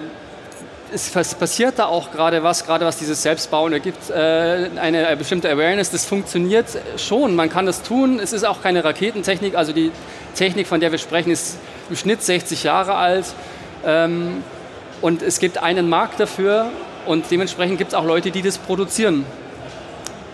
es 0.93 1.11
passiert 1.11 1.79
da 1.79 1.85
auch 1.85 2.11
gerade 2.11 2.43
was, 2.43 2.65
gerade 2.65 2.85
was 2.85 2.97
dieses 2.97 3.21
Selbstbauen. 3.21 3.73
Ergibt, 3.73 4.09
äh, 4.09 4.69
eine 4.75 5.15
bestimmte 5.17 5.49
Awareness, 5.49 5.91
das 5.91 6.05
funktioniert 6.05 6.65
schon, 6.97 7.35
man 7.35 7.49
kann 7.49 7.65
das 7.65 7.83
tun, 7.83 8.19
es 8.19 8.33
ist 8.33 8.43
auch 8.43 8.61
keine 8.61 8.83
Raketentechnik, 8.83 9.55
also 9.55 9.73
die 9.73 9.91
Technik, 10.35 10.67
von 10.67 10.79
der 10.79 10.91
wir 10.91 10.99
sprechen, 10.99 11.31
ist 11.31 11.57
im 11.89 11.95
Schnitt 11.95 12.23
60 12.23 12.63
Jahre 12.63 12.95
alt. 12.95 13.25
Ähm, 13.85 14.43
und 15.01 15.21
es 15.21 15.39
gibt 15.39 15.57
einen 15.57 15.89
Markt 15.89 16.19
dafür 16.19 16.69
und 17.05 17.25
dementsprechend 17.31 17.77
gibt 17.77 17.91
es 17.91 17.95
auch 17.95 18.05
Leute, 18.05 18.31
die 18.31 18.41
das 18.41 18.57
produzieren. 18.57 19.25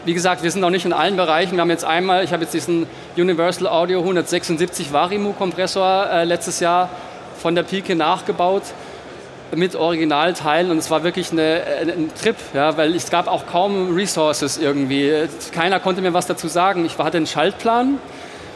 Wie 0.06 0.14
gesagt, 0.14 0.44
wir 0.44 0.52
sind 0.52 0.62
noch 0.62 0.70
nicht 0.70 0.86
in 0.86 0.94
allen 0.94 1.16
Bereichen. 1.16 1.54
Wir 1.54 1.62
haben 1.62 1.70
jetzt 1.70 1.86
einmal, 1.86 2.24
ich 2.24 2.32
habe 2.32 2.44
jetzt 2.44 2.54
diesen 2.54 2.88
Universal 3.18 3.68
Audio 3.68 4.00
176 4.00 4.94
Varimu 4.94 5.34
Kompressor 5.34 6.10
äh, 6.10 6.24
letztes 6.26 6.60
Jahr 6.60 6.90
von 7.42 7.56
der 7.56 7.64
Pike 7.64 7.96
nachgebaut 7.96 8.64
mit 9.54 9.76
Originalteilen 9.76 10.72
und 10.72 10.78
es 10.78 10.90
war 10.90 11.04
wirklich 11.04 11.32
eine, 11.32 11.62
ein 11.82 12.10
Trip, 12.20 12.36
ja, 12.54 12.78
weil 12.78 12.96
es 12.96 13.10
gab 13.10 13.28
auch 13.28 13.46
kaum 13.48 13.96
Resources 13.96 14.58
irgendwie. 14.58 15.28
Keiner 15.52 15.80
konnte 15.80 16.02
mir 16.02 16.14
was 16.14 16.26
dazu 16.26 16.48
sagen. 16.48 16.86
Ich 16.86 16.98
hatte 16.98 17.18
einen 17.18 17.28
Schaltplan, 17.28 18.00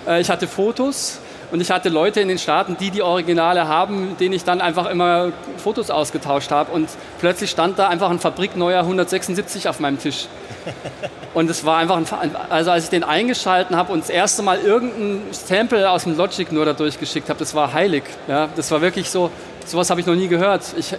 äh, 0.08 0.22
ich 0.22 0.30
hatte 0.30 0.48
Fotos 0.48 1.20
und 1.52 1.62
ich 1.62 1.72
hatte 1.72 1.90
Leute 1.90 2.22
in 2.22 2.28
den 2.28 2.38
Staaten, 2.38 2.78
die 2.80 2.92
die 2.92 3.02
Originale 3.02 3.68
haben, 3.68 4.16
denen 4.20 4.34
ich 4.34 4.44
dann 4.44 4.62
einfach 4.62 4.90
immer 4.90 5.32
Fotos 5.58 5.90
ausgetauscht 5.90 6.52
habe 6.52 6.72
und 6.72 6.90
plötzlich 7.20 7.50
stand 7.50 7.80
da 7.80 7.88
einfach 7.88 8.10
ein 8.10 8.20
fabrikneuer 8.20 8.82
176 8.82 9.68
auf 9.68 9.80
meinem 9.80 10.00
Tisch. 10.00 10.28
Und 11.34 11.50
es 11.50 11.64
war 11.64 11.78
einfach, 11.78 11.96
ein, 12.20 12.36
also 12.50 12.72
als 12.72 12.86
ich 12.86 12.90
den 12.90 13.04
eingeschalten 13.04 13.76
habe 13.76 13.94
und 13.94 14.02
das 14.02 14.10
erste 14.10 14.42
Mal 14.42 14.60
irgendein 14.60 15.22
Sample 15.32 15.90
aus 15.90 16.04
dem 16.04 16.18
Logic 16.18 16.52
nur 16.52 16.66
da 16.66 16.74
durchgeschickt 16.74 17.30
habe, 17.30 17.38
das 17.38 17.54
war 17.54 17.72
heilig. 17.72 18.04
Ja, 18.28 18.50
das 18.56 18.72
war 18.72 18.82
wirklich 18.82 19.12
so, 19.12 19.30
sowas 19.70 19.90
habe 19.90 20.02
ich 20.02 20.08
noch 20.08 20.16
nie 20.16 20.28
gehört. 20.28 20.64
Ich 20.78 20.96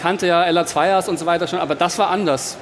kannte 0.00 0.26
ja 0.26 0.42
LA2ers 0.44 1.08
und 1.08 1.18
so 1.18 1.26
weiter 1.26 1.46
schon, 1.46 1.58
aber 1.58 1.74
das 1.74 1.98
war 1.98 2.10
anders. 2.10 2.56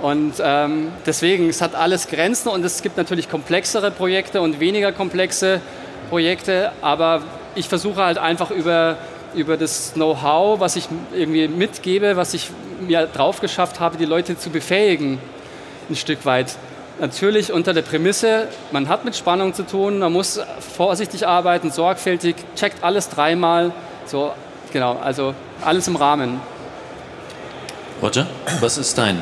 Und 0.00 0.34
ähm, 0.42 0.92
deswegen, 1.04 1.48
es 1.48 1.60
hat 1.60 1.74
alles 1.74 2.08
Grenzen 2.08 2.48
und 2.48 2.64
es 2.64 2.82
gibt 2.82 2.96
natürlich 2.96 3.28
komplexere 3.28 3.90
Projekte 3.90 4.40
und 4.40 4.58
weniger 4.58 4.92
komplexe 4.92 5.60
Projekte, 6.08 6.72
aber 6.80 7.22
ich 7.54 7.68
versuche 7.68 8.02
halt 8.02 8.16
einfach 8.16 8.50
über, 8.50 8.96
über 9.34 9.56
das 9.56 9.92
Know-how, 9.94 10.58
was 10.58 10.76
ich 10.76 10.88
irgendwie 11.12 11.48
mitgebe, 11.48 12.16
was 12.16 12.32
ich 12.32 12.50
mir 12.80 13.06
drauf 13.06 13.40
geschafft 13.40 13.78
habe, 13.78 13.98
die 13.98 14.06
Leute 14.06 14.38
zu 14.38 14.48
befähigen, 14.48 15.18
ein 15.90 15.96
Stück 15.96 16.24
weit 16.24 16.56
natürlich 17.00 17.52
unter 17.52 17.72
der 17.72 17.82
Prämisse, 17.82 18.48
man 18.72 18.88
hat 18.88 19.04
mit 19.04 19.16
Spannung 19.16 19.54
zu 19.54 19.64
tun, 19.64 19.98
man 19.98 20.12
muss 20.12 20.40
vorsichtig 20.76 21.26
arbeiten, 21.26 21.70
sorgfältig, 21.70 22.36
checkt 22.54 22.84
alles 22.84 23.08
dreimal. 23.08 23.72
So, 24.06 24.32
genau, 24.72 24.96
also 25.02 25.34
alles 25.62 25.88
im 25.88 25.96
Rahmen. 25.96 26.40
Roger, 28.02 28.26
was 28.60 28.78
ist 28.78 28.96
dein, 28.96 29.18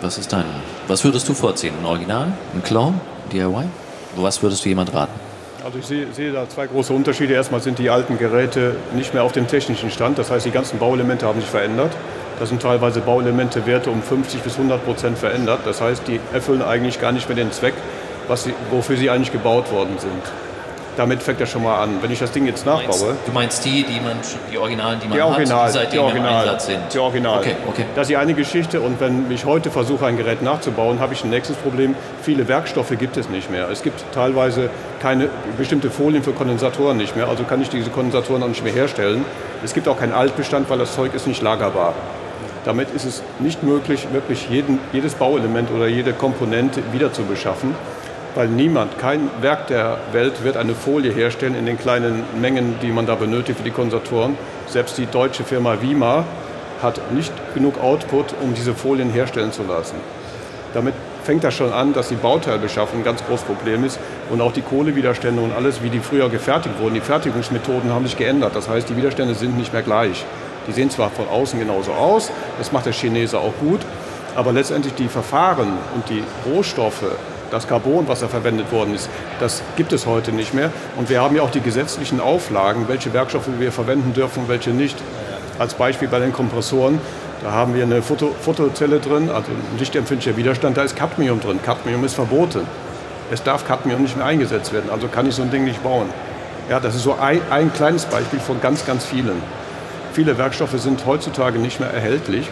was 0.00 0.18
ist 0.18 0.32
dein, 0.32 0.44
was 0.88 1.04
würdest 1.04 1.28
du 1.28 1.34
vorziehen? 1.34 1.74
Ein 1.80 1.86
Original, 1.86 2.32
ein 2.54 2.62
Clone, 2.62 3.00
DIY? 3.32 3.68
Was 4.16 4.42
würdest 4.42 4.64
du 4.64 4.68
jemand 4.70 4.92
raten? 4.92 5.12
Also 5.64 5.78
ich 5.78 5.86
sehe, 5.86 6.06
sehe, 6.12 6.32
da 6.32 6.48
zwei 6.48 6.66
große 6.66 6.92
Unterschiede. 6.92 7.34
Erstmal 7.34 7.60
sind 7.60 7.78
die 7.78 7.90
alten 7.90 8.18
Geräte 8.18 8.76
nicht 8.94 9.12
mehr 9.12 9.22
auf 9.22 9.32
dem 9.32 9.46
technischen 9.46 9.90
Stand. 9.90 10.18
Das 10.18 10.30
heißt, 10.30 10.46
die 10.46 10.50
ganzen 10.50 10.78
Bauelemente 10.78 11.26
haben 11.26 11.40
sich 11.40 11.50
verändert. 11.50 11.92
Da 12.38 12.46
sind 12.46 12.62
teilweise 12.62 13.00
Bauelemente 13.00 13.66
Werte 13.66 13.90
um 13.90 14.02
50 14.02 14.40
bis 14.40 14.54
100 14.54 14.84
Prozent 14.84 15.18
verändert. 15.18 15.60
Das 15.64 15.80
heißt, 15.80 16.08
die 16.08 16.20
erfüllen 16.32 16.62
eigentlich 16.62 17.00
gar 17.00 17.12
nicht 17.12 17.28
mehr 17.28 17.36
den 17.36 17.52
Zweck, 17.52 17.74
was 18.28 18.44
sie, 18.44 18.54
wofür 18.70 18.96
sie 18.96 19.10
eigentlich 19.10 19.32
gebaut 19.32 19.70
worden 19.70 19.98
sind 19.98 20.47
damit 20.98 21.22
fängt 21.22 21.40
er 21.40 21.46
schon 21.46 21.62
mal 21.62 21.80
an. 21.80 22.02
Wenn 22.02 22.10
ich 22.10 22.18
das 22.18 22.32
Ding 22.32 22.44
jetzt 22.46 22.66
nachbaue. 22.66 22.86
Du 22.86 23.06
meinst, 23.06 23.28
du 23.28 23.32
meinst 23.32 23.64
die, 23.64 23.84
die 23.84 24.00
man, 24.00 24.16
die 24.50 24.58
Originalen, 24.58 24.98
die 24.98 25.06
man 25.06 25.16
die 25.16 25.22
Original, 25.22 25.60
hat, 25.60 25.68
die 25.68 25.72
seitdem 25.72 25.92
die 25.92 25.98
Original, 25.98 26.30
im 26.30 26.38
Einsatz 26.38 26.66
sind? 26.66 26.80
Die 26.92 26.98
Original. 26.98 27.38
Okay, 27.38 27.56
okay. 27.68 27.84
Das 27.94 28.02
ist 28.02 28.08
die 28.08 28.16
eine 28.16 28.34
Geschichte. 28.34 28.80
Und 28.80 29.00
wenn 29.00 29.30
ich 29.30 29.44
heute 29.44 29.70
versuche, 29.70 30.06
ein 30.06 30.16
Gerät 30.16 30.42
nachzubauen, 30.42 30.98
habe 30.98 31.14
ich 31.14 31.22
ein 31.22 31.30
nächstes 31.30 31.56
Problem. 31.56 31.94
Viele 32.22 32.48
Werkstoffe 32.48 32.92
gibt 32.98 33.16
es 33.16 33.28
nicht 33.28 33.48
mehr. 33.48 33.70
Es 33.70 33.82
gibt 33.82 34.04
teilweise 34.12 34.70
keine 35.00 35.28
bestimmte 35.56 35.90
Folien 35.90 36.24
für 36.24 36.32
Kondensatoren 36.32 36.96
nicht 36.96 37.14
mehr. 37.14 37.28
Also 37.28 37.44
kann 37.44 37.62
ich 37.62 37.68
diese 37.68 37.90
Kondensatoren 37.90 38.42
auch 38.42 38.48
nicht 38.48 38.64
mehr 38.64 38.72
herstellen. 38.72 39.24
Es 39.64 39.74
gibt 39.74 39.86
auch 39.86 39.98
keinen 39.98 40.12
Altbestand, 40.12 40.68
weil 40.68 40.78
das 40.78 40.94
Zeug 40.94 41.14
ist 41.14 41.28
nicht 41.28 41.42
lagerbar. 41.42 41.94
Damit 42.64 42.90
ist 42.90 43.04
es 43.04 43.22
nicht 43.38 43.62
möglich, 43.62 44.08
wirklich 44.12 44.50
jeden, 44.50 44.80
jedes 44.92 45.14
Bauelement 45.14 45.70
oder 45.70 45.86
jede 45.86 46.12
Komponente 46.12 46.82
wieder 46.92 47.12
zu 47.12 47.22
beschaffen 47.22 47.74
weil 48.38 48.46
niemand, 48.46 49.00
kein 49.00 49.28
Werk 49.40 49.66
der 49.66 49.96
Welt 50.12 50.44
wird 50.44 50.56
eine 50.56 50.76
Folie 50.76 51.10
herstellen 51.10 51.56
in 51.56 51.66
den 51.66 51.76
kleinen 51.76 52.22
Mengen, 52.40 52.76
die 52.80 52.92
man 52.92 53.04
da 53.04 53.16
benötigt 53.16 53.58
für 53.58 53.64
die 53.64 53.72
Kondensatoren. 53.72 54.38
Selbst 54.68 54.96
die 54.96 55.06
deutsche 55.06 55.42
Firma 55.42 55.82
Wima 55.82 56.22
hat 56.80 57.00
nicht 57.10 57.32
genug 57.52 57.82
Output, 57.82 58.26
um 58.40 58.54
diese 58.54 58.74
Folien 58.74 59.10
herstellen 59.10 59.50
zu 59.50 59.64
lassen. 59.64 59.96
Damit 60.72 60.94
fängt 61.24 61.42
das 61.42 61.54
schon 61.54 61.72
an, 61.72 61.94
dass 61.94 62.10
die 62.10 62.14
Bauteilbeschaffung 62.14 63.00
ein 63.00 63.04
ganz 63.04 63.24
großes 63.26 63.44
Problem 63.44 63.82
ist 63.82 63.98
und 64.30 64.40
auch 64.40 64.52
die 64.52 64.62
Kohlewiderstände 64.62 65.42
und 65.42 65.52
alles, 65.52 65.82
wie 65.82 65.90
die 65.90 65.98
früher 65.98 66.28
gefertigt 66.28 66.78
wurden. 66.78 66.94
Die 66.94 67.00
Fertigungsmethoden 67.00 67.92
haben 67.92 68.06
sich 68.06 68.16
geändert. 68.16 68.54
Das 68.54 68.68
heißt, 68.68 68.88
die 68.88 68.96
Widerstände 68.96 69.34
sind 69.34 69.58
nicht 69.58 69.72
mehr 69.72 69.82
gleich. 69.82 70.24
Die 70.68 70.72
sehen 70.72 70.90
zwar 70.90 71.10
von 71.10 71.26
außen 71.26 71.58
genauso 71.58 71.90
aus, 71.90 72.30
das 72.56 72.70
macht 72.70 72.86
der 72.86 72.92
Chinese 72.92 73.40
auch 73.40 73.54
gut, 73.58 73.80
aber 74.36 74.52
letztendlich 74.52 74.94
die 74.94 75.08
Verfahren 75.08 75.72
und 75.96 76.08
die 76.08 76.22
Rohstoffe 76.48 77.02
das 77.50 77.66
Carbon, 77.66 78.08
was 78.08 78.20
da 78.20 78.28
verwendet 78.28 78.70
worden 78.72 78.94
ist, 78.94 79.08
das 79.40 79.62
gibt 79.76 79.92
es 79.92 80.06
heute 80.06 80.32
nicht 80.32 80.54
mehr. 80.54 80.70
Und 80.96 81.08
wir 81.08 81.22
haben 81.22 81.36
ja 81.36 81.42
auch 81.42 81.50
die 81.50 81.60
gesetzlichen 81.60 82.20
Auflagen, 82.20 82.88
welche 82.88 83.12
Werkstoffe 83.12 83.48
wir 83.58 83.72
verwenden 83.72 84.12
dürfen 84.12 84.44
und 84.44 84.48
welche 84.48 84.70
nicht. 84.70 84.96
Als 85.58 85.74
Beispiel 85.74 86.08
bei 86.08 86.20
den 86.20 86.32
Kompressoren, 86.32 87.00
da 87.42 87.52
haben 87.52 87.74
wir 87.74 87.84
eine 87.84 88.02
Foto, 88.02 88.34
Fotozelle 88.40 88.98
drin, 88.98 89.30
also 89.30 89.50
ein 89.50 89.78
lichtempfindlicher 89.78 90.36
Widerstand, 90.36 90.76
da 90.76 90.82
ist 90.82 90.96
Cadmium 90.96 91.40
drin. 91.40 91.60
Cadmium 91.62 92.04
ist 92.04 92.14
verboten. 92.14 92.66
Es 93.30 93.42
darf 93.42 93.66
Cadmium 93.66 94.02
nicht 94.02 94.16
mehr 94.16 94.26
eingesetzt 94.26 94.72
werden, 94.72 94.90
also 94.90 95.08
kann 95.08 95.26
ich 95.28 95.34
so 95.34 95.42
ein 95.42 95.50
Ding 95.50 95.64
nicht 95.64 95.82
bauen. 95.82 96.08
Ja, 96.68 96.80
das 96.80 96.94
ist 96.94 97.02
so 97.02 97.14
ein, 97.14 97.40
ein 97.50 97.72
kleines 97.72 98.04
Beispiel 98.06 98.40
von 98.40 98.60
ganz, 98.60 98.84
ganz 98.86 99.04
vielen. 99.04 99.42
Viele 100.12 100.36
Werkstoffe 100.36 100.78
sind 100.80 101.06
heutzutage 101.06 101.58
nicht 101.58 101.80
mehr 101.80 101.90
erhältlich, 101.90 102.48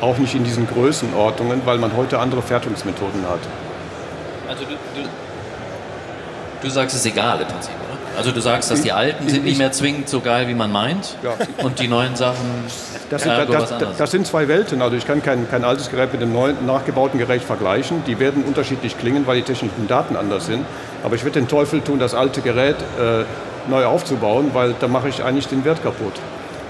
auch 0.00 0.18
nicht 0.18 0.34
in 0.34 0.44
diesen 0.44 0.66
Größenordnungen, 0.66 1.62
weil 1.64 1.78
man 1.78 1.96
heute 1.96 2.18
andere 2.18 2.42
Fertigungsmethoden 2.42 3.22
hat. 3.28 3.40
Also 4.50 4.64
du, 4.64 4.70
du, 4.70 5.08
du 6.60 6.70
sagst, 6.70 6.96
es 6.96 7.02
ist 7.02 7.12
egal 7.12 7.40
im 7.40 7.46
Prinzip, 7.46 7.72
oder? 7.88 8.18
Also 8.18 8.32
du 8.32 8.40
sagst, 8.40 8.68
dass 8.68 8.82
die 8.82 8.90
alten 8.90 9.28
sind 9.28 9.44
nicht 9.44 9.58
mehr 9.58 9.70
zwingend 9.70 10.08
so 10.08 10.20
geil, 10.20 10.48
wie 10.48 10.54
man 10.54 10.72
meint 10.72 11.14
ja. 11.22 11.34
und 11.64 11.78
die 11.78 11.86
neuen 11.86 12.16
Sachen 12.16 12.64
das 13.10 13.22
sind, 13.22 13.32
das, 13.32 13.78
das, 13.78 13.96
das 13.96 14.10
sind 14.10 14.26
zwei 14.26 14.48
Welten. 14.48 14.82
Also 14.82 14.96
ich 14.96 15.06
kann 15.06 15.22
kein, 15.22 15.48
kein 15.48 15.62
altes 15.62 15.88
Gerät 15.88 16.12
mit 16.12 16.20
einem 16.20 16.32
neuen, 16.32 16.66
nachgebauten 16.66 17.20
Gerät 17.20 17.42
vergleichen. 17.42 18.02
Die 18.08 18.18
werden 18.18 18.42
unterschiedlich 18.42 18.98
klingen, 18.98 19.24
weil 19.28 19.36
die 19.36 19.42
technischen 19.42 19.86
Daten 19.86 20.16
anders 20.16 20.46
sind. 20.46 20.64
Aber 21.04 21.14
ich 21.14 21.22
würde 21.22 21.38
den 21.38 21.48
Teufel 21.48 21.80
tun, 21.80 22.00
das 22.00 22.14
alte 22.14 22.40
Gerät 22.40 22.76
äh, 22.98 23.24
neu 23.68 23.84
aufzubauen, 23.84 24.50
weil 24.52 24.74
da 24.80 24.88
mache 24.88 25.08
ich 25.08 25.22
eigentlich 25.22 25.46
den 25.46 25.64
Wert 25.64 25.80
kaputt. 25.84 26.14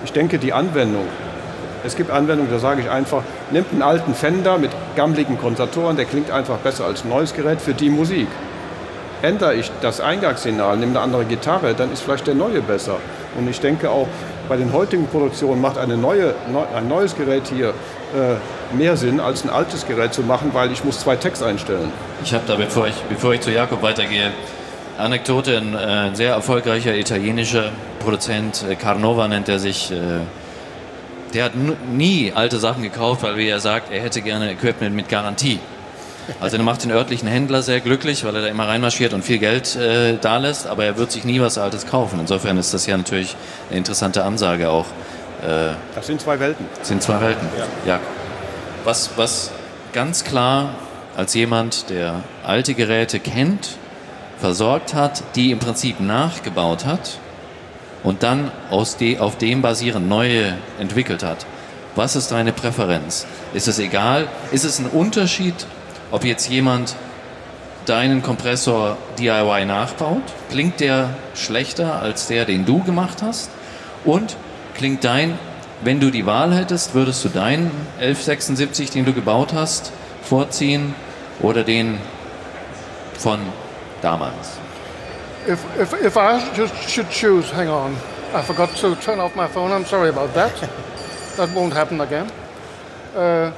Ich 0.04 0.12
denke, 0.12 0.38
die 0.38 0.52
Anwendung 0.52 1.06
es 1.84 1.96
gibt 1.96 2.10
Anwendungen, 2.10 2.50
da 2.50 2.58
sage 2.58 2.82
ich 2.82 2.90
einfach, 2.90 3.22
nimmt 3.50 3.72
einen 3.72 3.82
alten 3.82 4.14
Fender 4.14 4.58
mit 4.58 4.70
gammeligen 4.96 5.38
Kondensatoren, 5.38 5.96
der 5.96 6.04
klingt 6.04 6.30
einfach 6.30 6.58
besser 6.58 6.84
als 6.84 7.04
ein 7.04 7.08
neues 7.08 7.34
Gerät 7.34 7.60
für 7.60 7.74
die 7.74 7.90
Musik. 7.90 8.28
Ändere 9.22 9.54
ich 9.54 9.70
das 9.82 10.00
Eingangssignal, 10.00 10.76
nehme 10.78 10.92
eine 10.92 11.00
andere 11.00 11.24
Gitarre, 11.26 11.74
dann 11.74 11.92
ist 11.92 12.02
vielleicht 12.02 12.26
der 12.26 12.34
neue 12.34 12.62
besser. 12.62 12.96
Und 13.36 13.48
ich 13.48 13.60
denke 13.60 13.90
auch, 13.90 14.08
bei 14.48 14.56
den 14.56 14.72
heutigen 14.72 15.06
Produktionen 15.06 15.60
macht 15.60 15.78
eine 15.78 15.96
neue, 15.96 16.34
ein 16.74 16.88
neues 16.88 17.14
Gerät 17.14 17.44
hier 17.46 17.68
äh, 17.68 18.74
mehr 18.76 18.96
Sinn, 18.96 19.20
als 19.20 19.44
ein 19.44 19.50
altes 19.50 19.86
Gerät 19.86 20.12
zu 20.12 20.22
machen, 20.22 20.50
weil 20.52 20.72
ich 20.72 20.84
muss 20.84 21.00
zwei 21.00 21.16
Text 21.16 21.42
einstellen. 21.42 21.92
Ich 22.24 22.34
habe 22.34 22.44
da, 22.46 22.56
bevor 22.56 22.88
ich, 22.88 22.94
bevor 23.08 23.34
ich 23.34 23.42
zu 23.42 23.52
Jakob 23.52 23.82
weitergehe, 23.82 24.32
Anekdote, 24.98 25.56
ein, 25.58 25.74
äh, 25.74 26.14
sehr 26.14 26.32
erfolgreicher 26.32 26.94
italienischer 26.94 27.70
Produzent, 28.00 28.64
äh, 28.68 28.74
Carnova 28.74 29.28
nennt 29.28 29.48
er 29.48 29.58
sich, 29.58 29.92
äh, 29.92 29.94
der 31.34 31.44
hat 31.44 31.52
nie 31.54 32.32
alte 32.34 32.58
Sachen 32.58 32.82
gekauft, 32.82 33.22
weil 33.22 33.36
wie 33.36 33.48
er 33.48 33.60
sagt, 33.60 33.92
er 33.92 34.00
hätte 34.00 34.22
gerne 34.22 34.52
Equipment 34.52 34.94
mit 34.94 35.08
Garantie. 35.08 35.60
Also 36.38 36.56
er 36.56 36.62
macht 36.62 36.84
den 36.84 36.92
örtlichen 36.92 37.28
Händler 37.28 37.62
sehr 37.62 37.80
glücklich, 37.80 38.24
weil 38.24 38.36
er 38.36 38.42
da 38.42 38.48
immer 38.48 38.68
reinmarschiert 38.68 39.12
und 39.14 39.24
viel 39.24 39.38
Geld 39.38 39.74
äh, 39.76 40.16
da 40.20 40.38
lässt, 40.38 40.66
aber 40.66 40.84
er 40.84 40.96
wird 40.96 41.10
sich 41.10 41.24
nie 41.24 41.40
was 41.40 41.58
Altes 41.58 41.86
kaufen. 41.86 42.20
Insofern 42.20 42.56
ist 42.58 42.72
das 42.72 42.86
ja 42.86 42.96
natürlich 42.96 43.34
eine 43.68 43.78
interessante 43.78 44.22
Ansage 44.22 44.68
auch. 44.70 44.86
Äh, 45.42 45.74
das 45.94 46.06
sind 46.06 46.20
zwei 46.20 46.38
Welten. 46.38 46.66
Das 46.78 46.88
sind 46.88 47.02
zwei 47.02 47.20
Welten. 47.20 47.48
Ja. 47.84 47.94
ja. 47.94 48.00
Was, 48.84 49.10
was 49.16 49.50
ganz 49.92 50.24
klar 50.24 50.74
als 51.16 51.34
jemand, 51.34 51.90
der 51.90 52.22
alte 52.44 52.74
Geräte 52.74 53.18
kennt, 53.18 53.76
versorgt 54.38 54.94
hat, 54.94 55.22
die 55.34 55.50
im 55.50 55.58
Prinzip 55.58 56.00
nachgebaut 56.00 56.86
hat, 56.86 57.18
und 58.02 58.22
dann 58.22 58.50
aus 58.70 58.96
de, 58.96 59.18
auf 59.18 59.38
dem 59.38 59.62
basierend 59.62 60.08
neue 60.08 60.56
entwickelt 60.78 61.22
hat. 61.22 61.46
Was 61.96 62.16
ist 62.16 62.30
deine 62.30 62.52
Präferenz? 62.52 63.26
Ist 63.52 63.68
es 63.68 63.78
egal? 63.78 64.28
Ist 64.52 64.64
es 64.64 64.78
ein 64.78 64.86
Unterschied, 64.86 65.54
ob 66.10 66.24
jetzt 66.24 66.48
jemand 66.48 66.94
deinen 67.86 68.22
Kompressor 68.22 68.96
DIY 69.18 69.64
nachbaut? 69.66 70.22
Klingt 70.50 70.80
der 70.80 71.10
schlechter 71.34 72.00
als 72.00 72.28
der, 72.28 72.44
den 72.44 72.64
du 72.64 72.82
gemacht 72.84 73.22
hast? 73.22 73.50
Und 74.04 74.36
klingt 74.74 75.04
dein, 75.04 75.38
wenn 75.82 75.98
du 75.98 76.10
die 76.10 76.26
Wahl 76.26 76.54
hättest, 76.54 76.94
würdest 76.94 77.24
du 77.24 77.28
deinen 77.28 77.70
1176, 77.98 78.90
den 78.90 79.04
du 79.04 79.12
gebaut 79.12 79.52
hast, 79.52 79.92
vorziehen 80.22 80.94
oder 81.40 81.64
den 81.64 81.98
von 83.18 83.40
damals? 84.00 84.59
If, 85.46 85.64
if, 85.78 85.94
if 85.94 86.16
I 86.16 86.52
just 86.54 86.74
should 86.88 87.10
choose, 87.10 87.50
hang 87.50 87.68
on, 87.68 87.94
I 88.34 88.42
forgot 88.42 88.68
to 88.76 88.94
turn 88.96 89.20
off 89.20 89.34
my 89.34 89.48
phone. 89.48 89.72
I'm 89.72 89.86
sorry 89.86 90.10
about 90.10 90.34
that. 90.34 90.54
that 91.36 91.50
won't 91.54 91.72
happen 91.72 92.00
again. 92.00 92.30
Uh, 93.14 93.52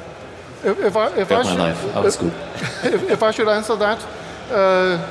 if, 0.64 0.78
if, 0.78 0.96
I, 0.96 1.06
if, 1.16 1.32
I 1.32 1.42
should, 1.42 2.04
if, 2.06 2.84
if, 2.84 3.10
if, 3.10 3.22
I 3.22 3.30
should 3.32 3.48
answer 3.48 3.74
that, 3.76 4.06
uh, 4.50 5.08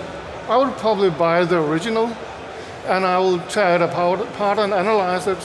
I 0.48 0.58
would 0.58 0.76
probably 0.78 1.10
buy 1.10 1.44
the 1.44 1.62
original 1.62 2.08
and 2.88 3.06
I 3.06 3.20
will 3.20 3.40
tear 3.50 3.76
it 3.76 3.82
apart 3.82 4.60
and 4.60 4.74
analyze 4.74 5.28
it 5.28 5.38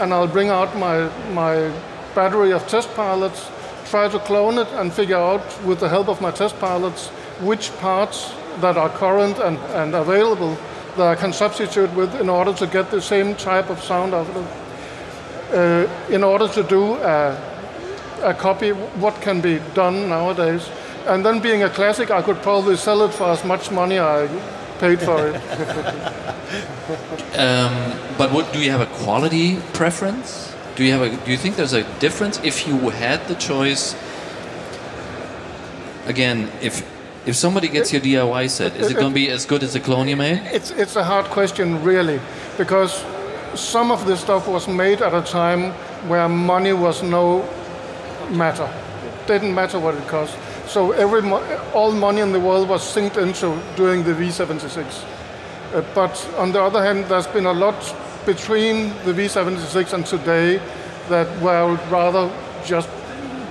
and 0.00 0.12
I'll 0.12 0.28
bring 0.28 0.50
out 0.50 0.76
my, 0.76 1.08
my 1.32 1.72
battery 2.14 2.52
of 2.52 2.66
test 2.68 2.92
pilots, 2.94 3.50
try 3.86 4.08
to 4.08 4.18
clone 4.18 4.58
it 4.58 4.68
and 4.72 4.92
figure 4.92 5.16
out 5.16 5.42
with 5.64 5.80
the 5.80 5.88
help 5.88 6.08
of 6.08 6.20
my 6.20 6.30
test 6.30 6.58
pilots 6.60 7.08
which 7.40 7.72
parts 7.78 8.32
that 8.60 8.76
are 8.76 8.90
current 8.90 9.38
and, 9.38 9.58
and 9.74 9.94
available 9.94 10.56
that 10.96 11.06
I 11.06 11.14
can 11.14 11.32
substitute 11.32 11.92
with 11.94 12.14
in 12.20 12.28
order 12.28 12.52
to 12.54 12.66
get 12.66 12.90
the 12.90 13.00
same 13.00 13.34
type 13.34 13.70
of 13.70 13.82
sound 13.82 14.14
out 14.14 14.28
of 14.28 14.36
it. 14.36 15.54
Uh, 15.54 15.88
in 16.10 16.24
order 16.24 16.48
to 16.48 16.62
do 16.62 16.94
a, 16.94 17.38
a 18.22 18.34
copy, 18.34 18.70
what 18.70 19.20
can 19.20 19.40
be 19.40 19.60
done 19.74 20.08
nowadays. 20.08 20.68
And 21.06 21.24
then 21.24 21.40
being 21.40 21.62
a 21.62 21.70
classic, 21.70 22.10
I 22.10 22.22
could 22.22 22.40
probably 22.42 22.76
sell 22.76 23.02
it 23.02 23.12
for 23.12 23.24
as 23.24 23.44
much 23.44 23.70
money 23.70 23.98
I 23.98 24.26
paid 24.78 25.00
for 25.00 25.28
it. 25.28 25.34
um, 27.38 27.98
but 28.16 28.32
what 28.32 28.52
do 28.52 28.60
you 28.60 28.70
have 28.70 28.80
a 28.80 29.04
quality 29.04 29.58
preference? 29.74 30.54
Do 30.76 30.84
you 30.84 30.92
have 30.92 31.02
a? 31.02 31.24
Do 31.24 31.30
you 31.30 31.36
think 31.36 31.56
there's 31.56 31.72
a 31.72 31.84
difference 32.00 32.40
if 32.42 32.66
you 32.66 32.90
had 32.90 33.26
the 33.28 33.34
choice? 33.34 33.94
Again, 36.06 36.50
if 36.60 36.82
if 37.26 37.36
somebody 37.36 37.68
gets 37.68 37.92
your 37.92 38.02
DIY 38.02 38.50
set, 38.50 38.76
is 38.76 38.90
it 38.90 38.94
going 38.94 39.08
to 39.08 39.14
be 39.14 39.30
as 39.30 39.46
good 39.46 39.62
as 39.62 39.72
the 39.72 39.80
clone 39.80 40.08
you 40.08 40.16
made? 40.16 40.42
It's, 40.52 40.70
it's 40.70 40.96
a 40.96 41.04
hard 41.04 41.26
question, 41.26 41.82
really, 41.82 42.20
because 42.58 43.04
some 43.54 43.90
of 43.90 44.04
this 44.06 44.20
stuff 44.20 44.46
was 44.46 44.68
made 44.68 45.00
at 45.00 45.14
a 45.14 45.22
time 45.22 45.72
where 46.08 46.28
money 46.28 46.72
was 46.72 47.02
no 47.02 47.42
matter. 48.30 48.68
It 49.06 49.26
Didn't 49.26 49.54
matter 49.54 49.78
what 49.78 49.94
it 49.94 50.06
cost. 50.08 50.36
so 50.66 50.92
every 50.92 51.22
all 51.72 51.92
money 51.92 52.20
in 52.20 52.32
the 52.32 52.40
world 52.40 52.68
was 52.68 52.82
synced 52.82 53.16
into 53.16 53.58
doing 53.76 54.02
the 54.02 54.12
V76. 54.12 55.04
Uh, 55.72 55.82
but 55.94 56.30
on 56.36 56.52
the 56.52 56.62
other 56.62 56.82
hand, 56.82 57.04
there's 57.06 57.26
been 57.26 57.46
a 57.46 57.52
lot 57.52 57.94
between 58.26 58.88
the 59.04 59.12
V76 59.12 59.92
and 59.92 60.06
today 60.06 60.60
that 61.08 61.26
where 61.40 61.56
I 61.58 61.64
would 61.64 61.90
rather 61.90 62.30
just 62.64 62.88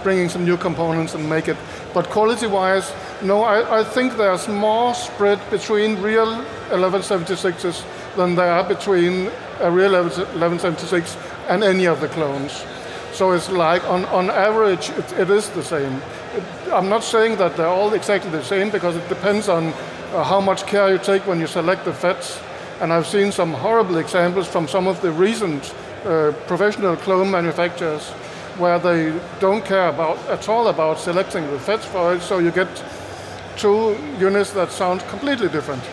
bringing 0.04 0.30
some 0.30 0.44
new 0.44 0.58
components 0.58 1.16
and 1.16 1.30
make 1.30 1.48
it. 1.48 1.58
But 1.94 2.10
quality-wise, 2.10 2.92
no, 3.24 3.44
I, 3.44 3.80
I 3.80 3.84
think 3.84 4.18
there's 4.18 4.48
more 4.48 4.94
spread 4.94 5.40
between 5.50 6.02
real 6.02 6.44
1176s 6.70 7.86
than 8.16 8.36
there 8.36 8.52
are 8.52 8.64
between 8.64 9.32
a 9.60 9.72
real 9.72 9.94
1176 9.94 11.18
and 11.48 11.64
any 11.64 11.86
of 11.86 12.02
the 12.02 12.10
clones. 12.10 12.66
So 13.14 13.32
it's 13.32 13.50
like 13.50 13.84
on, 13.86 14.06
on 14.06 14.30
average, 14.30 14.90
it, 14.90 15.14
it 15.14 15.30
is 15.30 15.50
the 15.52 15.64
same. 15.64 16.02
It, 16.36 16.44
I'm 16.72 16.90
not 16.90 17.04
saying 17.04 17.38
that 17.38 17.56
they're 17.56 17.68
all 17.68 17.94
exactly 17.94 18.32
the 18.32 18.44
same 18.44 18.70
because 18.70 18.96
it 18.96 19.08
depends 19.08 19.48
on 19.48 19.68
uh, 20.14 20.24
how 20.24 20.42
much 20.42 20.66
care 20.66 20.92
you 20.92 20.98
take 20.98 21.26
when 21.26 21.40
you 21.40 21.48
select 21.48 21.86
the 21.86 21.92
FETs. 21.92 22.42
And 22.82 22.92
I've 22.92 23.08
seen 23.08 23.32
some 23.32 23.54
horrible 23.54 23.98
examples 23.98 24.48
from 24.48 24.68
some 24.68 24.88
of 24.88 25.00
the 25.02 25.12
recent 25.12 25.74
uh, 26.04 26.34
professional 26.48 26.98
clone 26.98 27.32
manufacturers 27.32 28.10
where 28.58 28.80
they 28.80 29.18
don't 29.40 29.64
care 29.64 29.88
about 29.88 30.18
at 30.28 30.50
all 30.50 30.68
about 30.68 31.00
selecting 31.00 31.46
the 31.46 31.58
FETs 31.58 31.86
for 31.86 32.16
it, 32.16 32.22
so 32.22 32.40
you 32.40 32.52
get 32.52 32.68
two 33.58 33.98
units 34.20 34.52
that 34.52 34.72
sound 34.72 35.02
completely 35.10 35.50
different. 35.50 35.84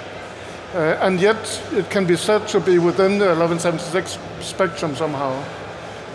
Uh, 0.75 0.97
and 1.01 1.21
yet 1.21 1.63
it 1.73 1.91
can 1.91 2.07
be 2.07 2.17
said 2.17 2.47
to 2.49 2.61
be 2.61 2.79
within 2.79 3.19
the 3.19 3.27
1176 3.27 4.19
spectrum 4.41 4.95
somehow. 4.95 5.43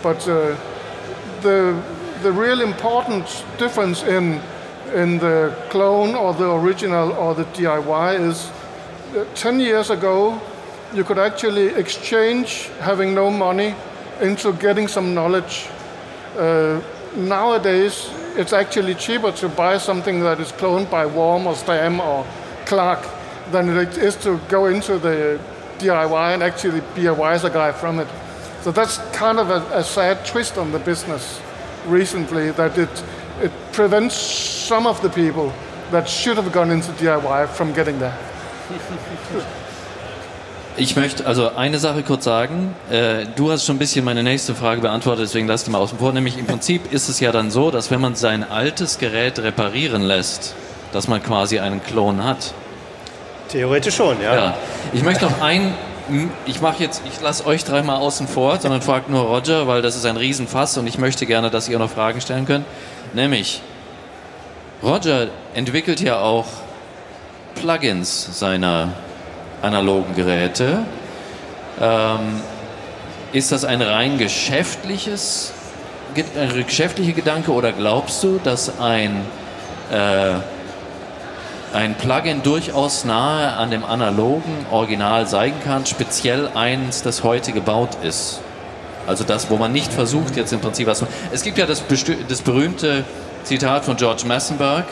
But 0.02 0.26
uh, 0.28 0.56
the, 1.42 1.82
the 2.22 2.32
real 2.32 2.60
important 2.60 3.44
difference 3.58 4.02
in, 4.02 4.40
in 4.94 5.18
the 5.18 5.54
clone 5.68 6.14
or 6.14 6.32
the 6.32 6.50
original 6.50 7.12
or 7.12 7.34
the 7.34 7.44
DIY 7.44 8.20
is 8.20 8.50
uh, 9.14 9.24
10 9.34 9.60
years 9.60 9.90
ago 9.90 10.40
you 10.94 11.04
could 11.04 11.18
actually 11.18 11.66
exchange 11.74 12.68
having 12.80 13.14
no 13.14 13.30
money 13.30 13.74
into 14.20 14.52
getting 14.54 14.88
some 14.88 15.14
knowledge. 15.14 15.68
Uh, 16.36 16.80
nowadays, 17.16 18.08
it's 18.36 18.52
actually 18.52 18.94
cheaper 18.94 19.32
to 19.32 19.48
buy 19.48 19.78
something 19.78 20.20
that 20.20 20.40
is 20.40 20.52
cloned 20.52 20.90
by 20.90 21.06
Warm 21.06 21.46
or 21.46 21.54
Stam 21.54 22.00
or 22.00 22.26
Clark 22.66 23.06
than 23.50 23.68
it 23.68 23.96
is 23.96 24.16
to 24.16 24.38
go 24.48 24.66
into 24.66 24.98
the 24.98 25.40
DIY 25.78 26.34
and 26.34 26.42
actually 26.42 26.82
be 26.94 27.06
a 27.06 27.14
wiser 27.14 27.50
guy 27.50 27.72
from 27.72 27.98
it. 27.98 28.08
So 28.62 28.72
that's 28.72 28.98
kind 29.12 29.38
of 29.38 29.50
a, 29.50 29.78
a 29.78 29.84
sad 29.84 30.24
twist 30.26 30.58
on 30.58 30.72
the 30.72 30.78
business 30.78 31.40
recently 31.86 32.50
that 32.52 32.76
it, 32.76 33.04
it 33.40 33.52
prevents 33.72 34.14
some 34.14 34.86
of 34.86 35.00
the 35.02 35.10
people 35.10 35.52
that 35.90 36.08
should 36.08 36.36
have 36.36 36.52
gone 36.52 36.70
into 36.70 36.90
DIY 36.92 37.48
from 37.48 37.72
getting 37.72 37.98
there. 37.98 38.18
Ich 40.78 40.94
möchte 40.94 41.26
also 41.26 41.54
eine 41.54 41.78
Sache 41.78 42.02
kurz 42.02 42.24
sagen. 42.24 42.74
Äh, 42.90 43.24
du 43.34 43.50
hast 43.50 43.64
schon 43.64 43.76
ein 43.76 43.78
bisschen 43.78 44.04
meine 44.04 44.22
nächste 44.22 44.54
Frage 44.54 44.82
beantwortet, 44.82 45.24
deswegen 45.24 45.48
lass 45.48 45.64
die 45.64 45.70
mal 45.70 45.78
außen 45.78 45.98
vor. 45.98 46.12
Nämlich 46.12 46.36
im 46.36 46.46
Prinzip 46.46 46.92
ist 46.92 47.08
es 47.08 47.18
ja 47.18 47.32
dann 47.32 47.50
so, 47.50 47.70
dass 47.70 47.90
wenn 47.90 48.00
man 48.00 48.14
sein 48.14 48.44
altes 48.44 48.98
Gerät 48.98 49.38
reparieren 49.38 50.02
lässt, 50.02 50.54
dass 50.92 51.08
man 51.08 51.22
quasi 51.22 51.60
einen 51.60 51.82
Klon 51.82 52.22
hat. 52.22 52.52
Theoretisch 53.48 53.96
schon, 53.96 54.20
ja. 54.20 54.34
Ja. 54.34 54.54
Ich 54.92 55.02
möchte 55.02 55.24
noch 55.24 55.40
ein. 55.40 55.72
Ich 56.44 56.60
mache 56.60 56.82
jetzt, 56.82 57.00
ich 57.06 57.20
lasse 57.22 57.46
euch 57.46 57.64
dreimal 57.64 57.96
außen 57.96 58.28
vor, 58.28 58.60
sondern 58.60 58.82
fragt 58.82 59.08
nur 59.08 59.22
Roger, 59.22 59.66
weil 59.66 59.80
das 59.80 59.96
ist 59.96 60.04
ein 60.04 60.16
Riesenfass 60.16 60.76
und 60.76 60.86
ich 60.86 60.98
möchte 60.98 61.24
gerne, 61.26 61.50
dass 61.50 61.68
ihr 61.68 61.78
noch 61.78 61.90
Fragen 61.90 62.20
stellen 62.20 62.44
könnt. 62.44 62.66
Nämlich, 63.14 63.62
Roger 64.82 65.28
entwickelt 65.54 66.00
ja 66.00 66.20
auch 66.20 66.46
Plugins 67.56 68.38
seiner 68.38 68.90
analogen 69.62 70.14
Geräte. 70.14 70.78
Ähm, 71.80 72.40
ist 73.32 73.52
das 73.52 73.64
ein 73.64 73.82
rein 73.82 74.18
geschäftliches, 74.18 75.52
ge- 76.14 76.24
äh, 76.36 76.62
geschäftlicher 76.62 77.12
Gedanke 77.12 77.52
oder 77.52 77.72
glaubst 77.72 78.22
du, 78.22 78.40
dass 78.42 78.80
ein, 78.80 79.24
äh, 79.92 80.34
ein 81.76 81.94
Plugin 81.96 82.42
durchaus 82.42 83.04
nahe 83.04 83.52
an 83.54 83.70
dem 83.70 83.84
analogen 83.84 84.66
Original 84.70 85.26
sein 85.26 85.52
kann, 85.64 85.84
speziell 85.84 86.48
eins, 86.54 87.02
das 87.02 87.24
heute 87.24 87.52
gebaut 87.52 87.96
ist? 88.02 88.40
Also 89.06 89.22
das, 89.24 89.50
wo 89.50 89.56
man 89.56 89.72
nicht 89.72 89.92
versucht, 89.92 90.36
jetzt 90.36 90.52
im 90.52 90.60
Prinzip 90.60 90.86
was 90.86 90.98
zu 91.00 91.06
Es 91.32 91.42
gibt 91.42 91.58
ja 91.58 91.66
das, 91.66 91.82
das 92.28 92.42
berühmte 92.42 93.04
Zitat 93.44 93.84
von 93.84 93.96
George 93.96 94.22
Massenberg, 94.26 94.86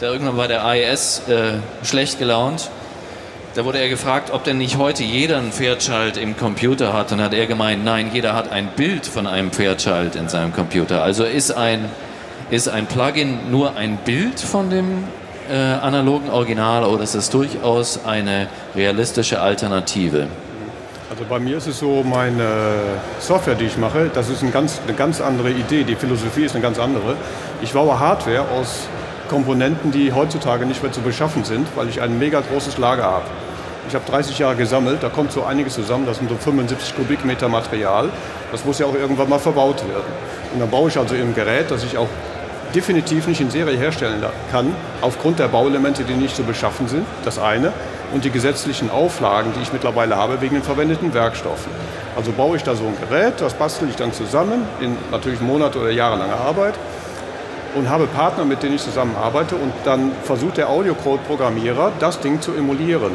der 0.00 0.10
irgendwann 0.12 0.36
bei 0.36 0.46
der 0.46 0.62
AES 0.64 1.22
äh, 1.28 1.52
schlecht 1.84 2.18
gelaunt 2.18 2.68
da 3.56 3.64
wurde 3.64 3.78
er 3.78 3.88
gefragt, 3.88 4.30
ob 4.32 4.44
denn 4.44 4.58
nicht 4.58 4.76
heute 4.76 5.02
jeder 5.02 5.38
einen 5.38 5.50
Pferdschalt 5.50 6.18
im 6.18 6.36
Computer 6.36 6.92
hat. 6.92 7.10
Und 7.12 7.22
hat 7.22 7.32
er 7.32 7.46
gemeint, 7.46 7.82
nein, 7.82 8.10
jeder 8.12 8.34
hat 8.34 8.52
ein 8.52 8.68
Bild 8.76 9.06
von 9.06 9.26
einem 9.26 9.50
Pferdschalt 9.50 10.14
in 10.14 10.28
seinem 10.28 10.52
Computer. 10.52 11.02
Also 11.02 11.24
ist 11.24 11.52
ein, 11.52 11.86
ist 12.50 12.68
ein 12.68 12.84
Plugin 12.84 13.50
nur 13.50 13.74
ein 13.74 13.96
Bild 14.04 14.40
von 14.40 14.68
dem 14.68 15.04
äh, 15.50 15.54
analogen 15.54 16.28
Original 16.28 16.84
oder 16.84 17.02
ist 17.02 17.14
es 17.14 17.30
durchaus 17.30 18.04
eine 18.04 18.48
realistische 18.74 19.40
Alternative? 19.40 20.26
Also 21.08 21.24
bei 21.26 21.38
mir 21.38 21.56
ist 21.56 21.66
es 21.66 21.78
so, 21.78 22.02
meine 22.02 22.74
Software, 23.20 23.54
die 23.54 23.64
ich 23.64 23.78
mache, 23.78 24.10
das 24.12 24.28
ist 24.28 24.42
ein 24.42 24.52
ganz, 24.52 24.80
eine 24.86 24.94
ganz 24.94 25.22
andere 25.22 25.50
Idee. 25.50 25.84
Die 25.84 25.96
Philosophie 25.96 26.44
ist 26.44 26.54
eine 26.54 26.62
ganz 26.62 26.78
andere. 26.78 27.16
Ich 27.62 27.72
baue 27.72 27.98
Hardware 27.98 28.50
aus 28.50 28.86
Komponenten, 29.30 29.92
die 29.92 30.12
heutzutage 30.12 30.66
nicht 30.66 30.82
mehr 30.82 30.92
zu 30.92 31.00
beschaffen 31.00 31.44
sind, 31.44 31.66
weil 31.74 31.88
ich 31.88 32.02
ein 32.02 32.18
mega 32.18 32.42
großes 32.42 32.76
Lager 32.76 33.04
habe. 33.04 33.24
Ich 33.88 33.94
habe 33.94 34.04
30 34.10 34.38
Jahre 34.38 34.56
gesammelt, 34.56 35.02
da 35.02 35.08
kommt 35.08 35.30
so 35.30 35.44
einiges 35.44 35.74
zusammen, 35.74 36.06
das 36.06 36.18
sind 36.18 36.28
so 36.28 36.36
75 36.36 36.96
Kubikmeter 36.96 37.48
Material. 37.48 38.08
Das 38.50 38.64
muss 38.64 38.78
ja 38.80 38.86
auch 38.86 38.94
irgendwann 38.94 39.28
mal 39.28 39.38
verbaut 39.38 39.86
werden. 39.88 40.12
Und 40.52 40.60
dann 40.60 40.70
baue 40.70 40.88
ich 40.88 40.98
also 40.98 41.14
im 41.14 41.34
Gerät, 41.34 41.70
das 41.70 41.84
ich 41.84 41.96
auch 41.96 42.08
definitiv 42.74 43.28
nicht 43.28 43.40
in 43.40 43.50
Serie 43.50 43.78
herstellen 43.78 44.24
kann, 44.50 44.74
aufgrund 45.00 45.38
der 45.38 45.48
Bauelemente, 45.48 46.02
die 46.02 46.14
nicht 46.14 46.34
zu 46.34 46.42
beschaffen 46.42 46.88
sind, 46.88 47.06
das 47.24 47.38
eine, 47.38 47.72
und 48.12 48.24
die 48.24 48.30
gesetzlichen 48.30 48.90
Auflagen, 48.90 49.52
die 49.56 49.62
ich 49.62 49.72
mittlerweile 49.72 50.16
habe 50.16 50.40
wegen 50.40 50.54
den 50.54 50.62
verwendeten 50.62 51.12
Werkstoffen. 51.14 51.72
Also 52.16 52.32
baue 52.32 52.56
ich 52.56 52.62
da 52.62 52.74
so 52.74 52.84
ein 52.84 52.96
Gerät, 53.08 53.40
das 53.40 53.54
bastel 53.54 53.88
ich 53.88 53.96
dann 53.96 54.12
zusammen 54.12 54.62
in 54.80 54.96
natürlich 55.10 55.40
Monate 55.40 55.78
oder 55.78 55.90
jahrelanger 55.90 56.36
Arbeit 56.36 56.74
und 57.74 57.88
habe 57.88 58.06
Partner, 58.06 58.44
mit 58.44 58.62
denen 58.62 58.76
ich 58.76 58.82
zusammenarbeite 58.82 59.54
und 59.56 59.72
dann 59.84 60.12
versucht 60.22 60.56
der 60.56 60.70
Audiocode-Programmierer, 60.70 61.92
das 61.98 62.20
Ding 62.20 62.40
zu 62.40 62.52
emulieren. 62.54 63.12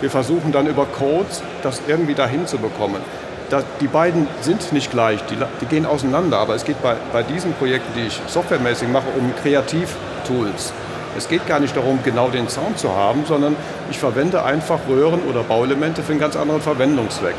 Wir 0.00 0.10
versuchen 0.10 0.52
dann 0.52 0.66
über 0.66 0.84
Codes, 0.84 1.42
das 1.62 1.80
irgendwie 1.86 2.14
dahin 2.14 2.46
zu 2.46 2.58
bekommen. 2.58 3.00
Das, 3.48 3.64
die 3.80 3.86
beiden 3.86 4.26
sind 4.40 4.72
nicht 4.72 4.90
gleich, 4.90 5.22
die, 5.26 5.36
die 5.60 5.66
gehen 5.66 5.86
auseinander, 5.86 6.38
aber 6.38 6.54
es 6.54 6.64
geht 6.64 6.82
bei, 6.82 6.96
bei 7.12 7.22
diesen 7.22 7.52
Projekten, 7.54 7.92
die 7.96 8.08
ich 8.08 8.20
softwaremäßig 8.26 8.88
mache, 8.88 9.06
um 9.16 9.32
Kreativtools. 9.42 10.72
Es 11.16 11.28
geht 11.28 11.46
gar 11.46 11.60
nicht 11.60 11.74
darum, 11.76 12.00
genau 12.04 12.28
den 12.28 12.48
Sound 12.48 12.78
zu 12.78 12.94
haben, 12.94 13.24
sondern 13.26 13.56
ich 13.90 13.98
verwende 13.98 14.44
einfach 14.44 14.80
Röhren 14.88 15.22
oder 15.22 15.42
Bauelemente 15.42 16.02
für 16.02 16.12
einen 16.12 16.20
ganz 16.20 16.36
anderen 16.36 16.60
Verwendungszweck. 16.60 17.36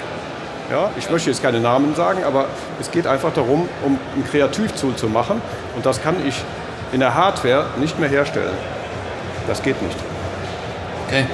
Ja, 0.71 0.89
ich 0.97 1.09
möchte 1.09 1.29
jetzt 1.29 1.43
keine 1.43 1.59
Namen 1.59 1.93
sagen, 1.95 2.23
aber 2.23 2.45
es 2.81 2.89
geht 2.89 3.05
einfach 3.05 3.31
darum, 3.33 3.69
um 3.85 3.99
ein 4.15 4.25
Kreativtool 4.29 4.95
zu 4.95 5.07
machen 5.07 5.41
und 5.75 5.85
das 5.85 6.01
kann 6.01 6.15
ich 6.27 6.41
in 6.91 6.99
der 6.99 7.13
Hardware 7.13 7.67
nicht 7.79 7.99
mehr 7.99 8.09
herstellen. 8.09 8.55
Das 9.47 9.61
geht 9.61 9.81
nicht. 9.81 9.97
Okay. 11.07 11.25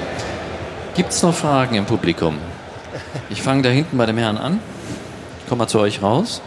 Gibt 0.96 1.10
es 1.10 1.24
noch 1.24 1.34
Fragen 1.34 1.74
im 1.74 1.86
Publikum? 1.86 2.38
Ich 3.32 3.41
fange 3.41 3.64
da 3.64 3.70
hinten 3.70 3.98
bei 3.98 4.06
dem 4.06 4.20
Herrn 4.20 4.38
an. 4.38 4.60
Ich 5.39 5.50
komme 5.50 5.64
mal 5.64 5.68
zu 5.68 5.80
euch 5.80 6.04
raus. 6.04 6.39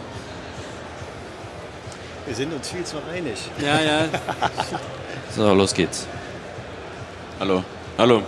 Wir 2.25 2.33
sind 2.33 2.53
uns 2.53 2.69
viel 2.69 2.85
zu 2.85 2.95
einig. 3.13 3.37
Ja, 3.61 3.81
ja. 3.81 4.05
So, 5.35 5.53
los 5.53 5.73
geht's. 5.73 6.07
Hallo. 7.39 7.63
Hallo. 7.97 8.23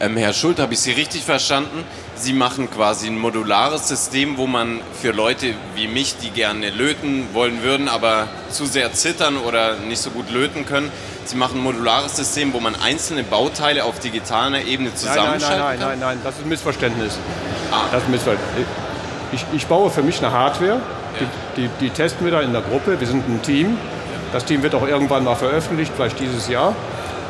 Ähm, 0.00 0.16
Herr 0.16 0.32
Schult, 0.32 0.58
habe 0.58 0.72
ich 0.72 0.80
Sie 0.80 0.92
richtig 0.92 1.24
verstanden? 1.24 1.84
Sie 2.16 2.32
machen 2.32 2.70
quasi 2.70 3.08
ein 3.08 3.18
modulares 3.18 3.88
System, 3.88 4.38
wo 4.38 4.46
man 4.46 4.80
für 5.00 5.12
Leute 5.12 5.54
wie 5.74 5.86
mich, 5.86 6.16
die 6.16 6.30
gerne 6.30 6.70
löten 6.70 7.26
wollen 7.34 7.62
würden, 7.62 7.88
aber 7.88 8.28
zu 8.50 8.64
sehr 8.64 8.92
zittern 8.94 9.36
oder 9.36 9.76
nicht 9.76 10.00
so 10.00 10.10
gut 10.10 10.30
löten 10.30 10.64
können, 10.64 10.90
Sie 11.28 11.36
machen 11.36 11.58
ein 11.58 11.62
modulares 11.62 12.16
System, 12.16 12.54
wo 12.54 12.60
man 12.60 12.74
einzelne 12.74 13.22
Bauteile 13.22 13.84
auf 13.84 13.98
digitaler 13.98 14.62
Ebene 14.62 14.88
Nein, 14.88 14.88
nein, 14.88 14.96
zusammenschalten 14.96 15.58
nein, 15.58 15.68
nein, 15.68 15.78
kann? 15.78 15.88
nein, 15.90 15.98
nein, 16.00 16.18
das 16.24 16.36
ist 16.36 16.42
ein 16.42 16.48
Missverständnis. 16.48 17.18
Ah. 17.70 17.82
Das 17.92 18.00
ist 18.00 18.08
ein 18.08 18.12
Missverständnis. 18.12 18.66
Ich, 19.32 19.44
ich 19.52 19.66
baue 19.66 19.90
für 19.90 20.02
mich 20.02 20.18
eine 20.24 20.32
Hardware, 20.32 20.80
die, 21.20 21.60
die, 21.60 21.68
die 21.80 21.90
testen 21.90 22.24
wir 22.24 22.32
da 22.32 22.40
in 22.40 22.52
der 22.52 22.62
Gruppe. 22.62 22.98
Wir 22.98 23.06
sind 23.06 23.28
ein 23.28 23.42
Team. 23.42 23.76
Das 24.32 24.46
Team 24.46 24.62
wird 24.62 24.74
auch 24.74 24.86
irgendwann 24.88 25.24
mal 25.24 25.34
veröffentlicht, 25.34 25.92
vielleicht 25.94 26.18
dieses 26.18 26.48
Jahr. 26.48 26.74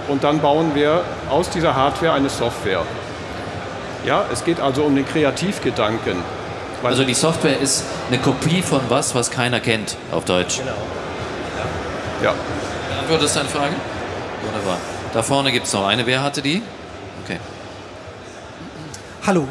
Und 0.06 0.22
dann 0.22 0.38
bauen 0.40 0.76
wir 0.76 1.02
aus 1.28 1.50
dieser 1.50 1.74
Hardware 1.74 2.12
eine 2.12 2.28
Software. 2.28 2.82
Ja, 4.06 4.26
es 4.32 4.44
geht 4.44 4.60
also 4.60 4.82
um 4.84 4.94
den 4.94 5.06
Kreativgedanken. 5.08 6.18
Weil 6.82 6.92
Also 6.92 7.02
die 7.02 7.14
Software 7.14 7.58
ist 7.58 7.84
eine 8.08 8.18
Kopie 8.18 8.62
von 8.62 8.80
was, 8.88 9.16
was 9.16 9.32
keiner 9.32 9.58
kennt, 9.58 9.96
auf 10.12 10.24
Deutsch. 10.24 10.60
ja. 12.22 12.32
Beantwortest 13.08 13.36
deine 13.36 13.48
Frage? 13.48 13.74
aber 14.54 14.76
da 15.14 15.22
vorne 15.22 15.50
gibt 15.50 15.66
es 15.66 15.72
noch 15.72 15.86
eine. 15.86 16.06
Wer 16.06 16.22
hatte 16.22 16.42
die? 16.42 16.60
Okay. 17.24 17.38
Hallo. 19.26 19.48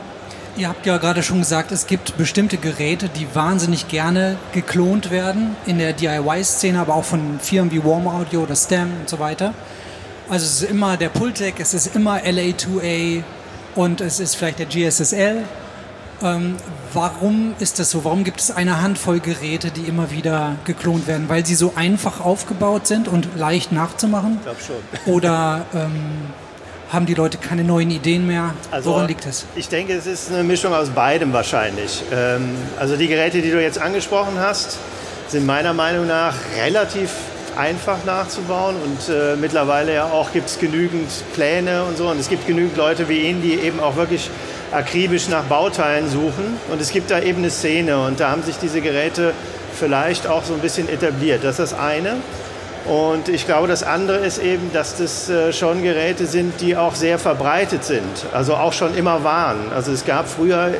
Ihr 0.58 0.70
habt 0.70 0.86
ja 0.86 0.98
gerade 0.98 1.24
schon 1.24 1.40
gesagt, 1.40 1.72
es 1.72 1.88
gibt 1.88 2.18
bestimmte 2.18 2.58
Geräte, 2.58 3.10
die 3.10 3.28
wahnsinnig 3.34 3.88
gerne 3.88 4.38
geklont 4.54 5.10
werden 5.10 5.56
in 5.66 5.80
der 5.80 5.94
DIY-Szene, 5.94 6.80
aber 6.80 6.94
auch 6.94 7.04
von 7.04 7.40
Firmen 7.40 7.72
wie 7.72 7.84
Warm 7.84 8.08
Audio 8.08 8.42
oder 8.42 8.56
Stem 8.56 8.92
und 9.00 9.10
so 9.10 9.18
weiter. 9.18 9.56
Also 10.30 10.46
es 10.46 10.62
ist 10.62 10.70
immer 10.70 10.96
der 10.96 11.10
Pultec, 11.10 11.60
es 11.60 11.74
ist 11.74 11.96
immer 11.96 12.18
LA2A 12.18 13.24
und 13.74 14.02
es 14.02 14.20
ist 14.20 14.36
vielleicht 14.36 14.60
der 14.60 14.68
GSSL. 14.68 15.44
Ähm, 16.24 16.56
warum 16.94 17.54
ist 17.60 17.80
das 17.80 17.92
so? 17.92 18.04
Warum 18.04 18.24
gibt 18.24 18.40
es 18.40 18.52
eine 18.52 18.82
Handvoll 18.82 19.20
Geräte, 19.20 19.72
die 19.72 19.82
immer 19.82 20.12
wieder 20.12 20.56
geklont 20.66 21.08
werden? 21.08 21.30
Weil 21.30 21.46
sie 21.46 21.56
so 21.56 21.74
einfach 21.76 22.22
aufgebaut 22.22 22.88
sind 22.88 23.08
und 23.08 23.36
leicht 23.36 23.72
nachzumachen? 23.72 24.38
Ich 24.38 24.44
glaube 24.44 24.60
schon. 24.62 25.14
Oder 25.14 25.66
ähm, 25.74 25.92
haben 26.92 27.06
die 27.06 27.14
Leute 27.14 27.38
keine 27.38 27.64
neuen 27.64 27.92
Ideen 27.92 28.26
mehr? 28.26 28.54
Also, 28.72 28.92
Woran 28.92 29.08
liegt 29.08 29.26
es? 29.26 29.46
Ich 29.56 29.70
denke, 29.70 29.94
es 29.94 30.08
ist 30.08 30.32
eine 30.32 30.44
Mischung 30.44 30.74
aus 30.74 30.90
beidem 30.90 31.34
wahrscheinlich. 31.34 32.04
Ähm, 32.12 32.56
also 32.80 32.96
die 32.96 33.08
Geräte, 33.08 33.42
die 33.42 33.52
du 33.52 33.62
jetzt 33.62 33.80
angesprochen 33.80 34.40
hast, 34.40 34.78
sind 35.28 35.46
meiner 35.46 35.74
Meinung 35.74 36.08
nach 36.08 36.34
relativ 36.58 37.12
einfach 37.58 38.06
nachzubauen 38.06 38.76
und 38.84 39.14
äh, 39.14 39.36
mittlerweile 39.36 39.94
ja 39.96 40.06
auch 40.06 40.32
gibt 40.32 40.48
es 40.48 40.60
genügend 40.60 41.10
Pläne 41.34 41.84
und 41.84 41.98
so 41.98 42.08
und 42.08 42.20
es 42.20 42.30
gibt 42.30 42.46
genügend 42.46 42.78
Leute 42.78 43.10
wie 43.10 43.22
ihn, 43.22 43.42
die 43.42 43.56
eben 43.56 43.80
auch 43.80 43.96
wirklich 43.96 44.30
akribisch 44.72 45.30
nach 45.30 45.44
Bauteilen 45.44 46.10
suchen 46.10 46.58
und 46.72 46.82
es 46.82 46.92
gibt 46.92 47.12
da 47.12 47.20
eben 47.20 47.40
eine 47.40 47.50
Szene 47.50 48.00
und 48.00 48.20
da 48.20 48.32
haben 48.32 48.44
sich 48.44 48.58
diese 48.58 48.82
Geräte 48.82 49.34
vielleicht 49.78 50.28
auch 50.28 50.44
so 50.44 50.54
ein 50.54 50.60
bisschen 50.60 50.90
etabliert. 50.90 51.44
Das 51.44 51.60
ist 51.60 51.72
das 51.72 51.80
eine. 51.80 52.18
Und 52.86 53.28
ich 53.28 53.46
glaube, 53.46 53.68
das 53.68 53.84
andere 53.84 54.20
ist 54.20 54.38
eben, 54.38 54.72
dass 54.72 54.96
das 54.96 55.30
äh, 55.30 55.52
schon 55.52 55.84
Geräte 55.84 56.26
sind, 56.26 56.62
die 56.62 56.78
auch 56.78 56.96
sehr 56.96 57.20
verbreitet 57.20 57.84
sind, 57.84 58.26
also 58.34 58.56
auch 58.56 58.72
schon 58.72 58.96
immer 58.96 59.26
waren. 59.26 59.74
Also 59.76 59.92
es 59.92 60.06
gab 60.06 60.30
früher, 60.30 60.68
äh, 60.68 60.78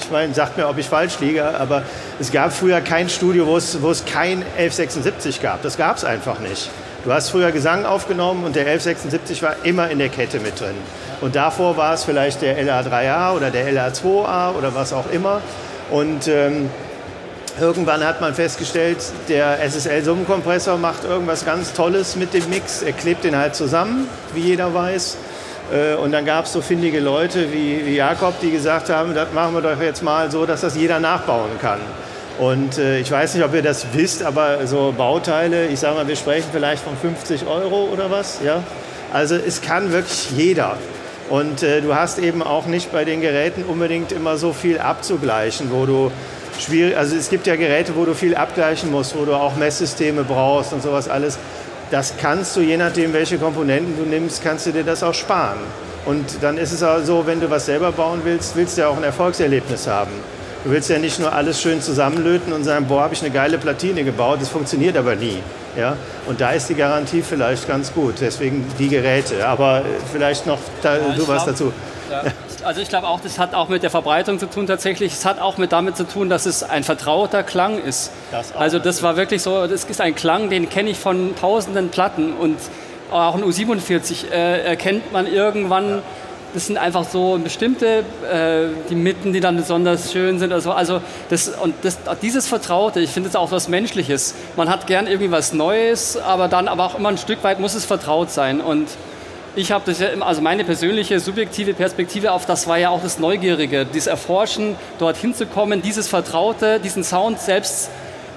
ich 0.00 0.10
meine, 0.12 0.32
sagt 0.34 0.56
mir, 0.56 0.68
ob 0.68 0.78
ich 0.78 0.86
falsch 0.86 1.18
liege, 1.18 1.58
aber 1.58 1.82
es 2.20 2.30
gab 2.30 2.52
früher 2.52 2.80
kein 2.80 3.08
Studio, 3.08 3.48
wo 3.48 3.56
es, 3.56 3.82
wo 3.82 3.90
es 3.90 4.04
kein 4.04 4.44
1176 4.56 5.42
gab. 5.42 5.62
Das 5.62 5.76
gab 5.76 5.96
es 5.96 6.04
einfach 6.04 6.38
nicht. 6.38 6.70
Du 7.08 7.14
hast 7.14 7.30
früher 7.30 7.52
Gesang 7.52 7.86
aufgenommen 7.86 8.44
und 8.44 8.54
der 8.54 8.66
1176 8.66 9.42
war 9.42 9.64
immer 9.64 9.88
in 9.88 9.98
der 9.98 10.10
Kette 10.10 10.40
mit 10.40 10.60
drin. 10.60 10.74
Und 11.22 11.36
davor 11.36 11.78
war 11.78 11.94
es 11.94 12.04
vielleicht 12.04 12.42
der 12.42 12.62
LA3A 12.62 13.34
oder 13.34 13.50
der 13.50 13.66
LA2A 13.72 14.54
oder 14.54 14.74
was 14.74 14.92
auch 14.92 15.10
immer. 15.10 15.40
Und 15.90 16.28
ähm, 16.28 16.68
irgendwann 17.58 18.04
hat 18.04 18.20
man 18.20 18.34
festgestellt, 18.34 18.98
der 19.30 19.58
SSL-Summenkompressor 19.66 20.76
macht 20.76 21.04
irgendwas 21.04 21.46
ganz 21.46 21.72
Tolles 21.72 22.14
mit 22.14 22.34
dem 22.34 22.46
Mix. 22.50 22.82
Er 22.82 22.92
klebt 22.92 23.24
den 23.24 23.38
halt 23.38 23.54
zusammen, 23.54 24.06
wie 24.34 24.40
jeder 24.40 24.74
weiß. 24.74 25.16
Äh, 25.72 25.94
und 25.94 26.12
dann 26.12 26.26
gab 26.26 26.44
es 26.44 26.52
so 26.52 26.60
findige 26.60 27.00
Leute 27.00 27.50
wie, 27.54 27.86
wie 27.86 27.96
Jakob, 27.96 28.38
die 28.42 28.50
gesagt 28.50 28.90
haben, 28.90 29.14
das 29.14 29.32
machen 29.32 29.54
wir 29.54 29.62
doch 29.62 29.80
jetzt 29.80 30.02
mal 30.02 30.30
so, 30.30 30.44
dass 30.44 30.60
das 30.60 30.76
jeder 30.76 31.00
nachbauen 31.00 31.58
kann. 31.58 31.80
Und 32.38 32.78
äh, 32.78 33.00
ich 33.00 33.10
weiß 33.10 33.34
nicht, 33.34 33.44
ob 33.44 33.52
ihr 33.52 33.62
das 33.62 33.86
wisst, 33.94 34.22
aber 34.22 34.66
so 34.66 34.94
Bauteile, 34.96 35.66
ich 35.66 35.80
sage 35.80 35.96
mal, 35.96 36.06
wir 36.06 36.14
sprechen 36.14 36.48
vielleicht 36.52 36.84
von 36.84 36.96
50 36.96 37.46
Euro 37.46 37.88
oder 37.92 38.10
was. 38.10 38.40
Ja? 38.44 38.62
Also 39.12 39.34
es 39.34 39.60
kann 39.60 39.92
wirklich 39.92 40.30
jeder. 40.30 40.76
Und 41.30 41.62
äh, 41.62 41.80
du 41.80 41.94
hast 41.94 42.18
eben 42.18 42.42
auch 42.42 42.66
nicht 42.66 42.92
bei 42.92 43.04
den 43.04 43.20
Geräten 43.20 43.64
unbedingt 43.64 44.12
immer 44.12 44.38
so 44.38 44.52
viel 44.52 44.78
abzugleichen, 44.78 45.70
wo 45.72 45.84
du 45.84 46.12
schwierig, 46.60 46.96
also 46.96 47.16
es 47.16 47.28
gibt 47.28 47.46
ja 47.46 47.56
Geräte, 47.56 47.96
wo 47.96 48.04
du 48.04 48.14
viel 48.14 48.36
abgleichen 48.36 48.90
musst, 48.90 49.16
wo 49.16 49.24
du 49.24 49.34
auch 49.34 49.56
Messsysteme 49.56 50.22
brauchst 50.22 50.72
und 50.72 50.82
sowas 50.82 51.08
alles. 51.08 51.38
Das 51.90 52.14
kannst 52.18 52.54
du, 52.56 52.60
je 52.60 52.76
nachdem, 52.76 53.12
welche 53.14 53.38
Komponenten 53.38 53.96
du 53.96 54.08
nimmst, 54.08 54.44
kannst 54.44 54.66
du 54.66 54.72
dir 54.72 54.84
das 54.84 55.02
auch 55.02 55.14
sparen. 55.14 55.58
Und 56.06 56.24
dann 56.40 56.56
ist 56.56 56.72
es 56.72 56.82
auch 56.82 57.00
so, 57.02 57.26
wenn 57.26 57.40
du 57.40 57.50
was 57.50 57.66
selber 57.66 57.92
bauen 57.92 58.20
willst, 58.24 58.54
willst 58.56 58.76
du 58.76 58.82
ja 58.82 58.88
auch 58.88 58.96
ein 58.96 59.04
Erfolgserlebnis 59.04 59.86
haben. 59.86 60.12
Du 60.64 60.70
willst 60.70 60.90
ja 60.90 60.98
nicht 60.98 61.20
nur 61.20 61.32
alles 61.32 61.62
schön 61.62 61.80
zusammenlöten 61.80 62.52
und 62.52 62.64
sagen, 62.64 62.86
boah, 62.86 63.02
habe 63.02 63.14
ich 63.14 63.22
eine 63.22 63.30
geile 63.30 63.58
Platine 63.58 64.02
gebaut, 64.04 64.38
das 64.40 64.48
funktioniert 64.48 64.96
aber 64.96 65.14
nie. 65.14 65.38
Ja? 65.76 65.96
Und 66.26 66.40
da 66.40 66.50
ist 66.50 66.68
die 66.68 66.74
Garantie 66.74 67.22
vielleicht 67.22 67.68
ganz 67.68 67.92
gut, 67.92 68.14
deswegen 68.20 68.66
die 68.78 68.88
Geräte. 68.88 69.46
Aber 69.46 69.82
vielleicht 70.12 70.46
noch 70.46 70.58
da, 70.82 70.96
Ja, 70.96 71.00
du 71.16 71.28
was 71.28 71.44
glaub- 71.44 71.46
dazu. 71.46 71.72
Ja. 72.10 72.22
Also 72.64 72.80
ich 72.80 72.88
glaube 72.88 73.06
auch, 73.06 73.20
das 73.20 73.38
hat 73.38 73.54
auch 73.54 73.68
mit 73.68 73.84
der 73.84 73.90
Verbreitung 73.90 74.38
zu 74.40 74.46
tun 74.46 74.66
tatsächlich. 74.66 75.12
Es 75.12 75.24
hat 75.24 75.40
auch 75.40 75.58
mit 75.58 75.70
damit 75.70 75.96
zu 75.96 76.04
tun, 76.04 76.28
dass 76.28 76.44
es 76.44 76.64
ein 76.64 76.82
vertrauter 76.82 77.44
Klang 77.44 77.80
ist. 77.80 78.10
Das 78.32 78.54
also 78.56 78.78
das 78.80 79.02
war 79.02 79.16
wirklich 79.16 79.42
so, 79.42 79.66
das 79.68 79.84
ist 79.84 80.00
ein 80.00 80.14
Klang, 80.14 80.50
den 80.50 80.68
kenne 80.68 80.90
ich 80.90 80.98
von 80.98 81.36
tausenden 81.36 81.90
Platten 81.90 82.32
und 82.32 82.58
auch 83.12 83.36
ein 83.36 83.44
U47 83.44 84.30
äh, 84.32 84.62
erkennt 84.64 85.12
man 85.12 85.26
irgendwann. 85.26 86.02
Das 86.54 86.66
sind 86.66 86.78
einfach 86.78 87.04
so 87.04 87.38
bestimmte, 87.42 88.04
äh, 88.30 88.68
die 88.88 88.94
Mitten, 88.94 89.32
die 89.32 89.40
dann 89.40 89.56
besonders 89.56 90.12
schön 90.12 90.38
sind. 90.38 90.52
Also, 90.52 90.72
also 90.72 91.02
das, 91.28 91.48
und 91.48 91.74
das, 91.82 91.98
dieses 92.22 92.46
Vertraute, 92.46 93.00
ich 93.00 93.10
finde 93.10 93.28
es 93.28 93.36
auch 93.36 93.50
was 93.50 93.68
Menschliches. 93.68 94.34
Man 94.56 94.70
hat 94.70 94.86
gern 94.86 95.06
irgendwie 95.06 95.30
was 95.30 95.52
Neues, 95.52 96.16
aber 96.16 96.48
dann 96.48 96.68
aber 96.68 96.86
auch 96.86 96.98
immer 96.98 97.10
ein 97.10 97.18
Stück 97.18 97.44
weit 97.44 97.60
muss 97.60 97.74
es 97.74 97.84
vertraut 97.84 98.30
sein. 98.30 98.60
Und 98.60 98.88
ich 99.56 99.72
habe 99.72 99.84
das 99.86 99.98
ja 99.98 100.08
also 100.20 100.40
meine 100.40 100.64
persönliche 100.64 101.20
subjektive 101.20 101.74
Perspektive 101.74 102.32
auf 102.32 102.46
das 102.46 102.66
war 102.66 102.78
ja 102.78 102.90
auch 102.90 103.02
das 103.02 103.18
Neugierige, 103.18 103.84
dieses 103.84 104.06
Erforschen, 104.06 104.76
dorthin 104.98 105.34
zu 105.34 105.46
kommen, 105.46 105.82
dieses 105.82 106.08
Vertraute, 106.08 106.80
diesen 106.80 107.04
Sound 107.04 107.40
selbst 107.40 107.90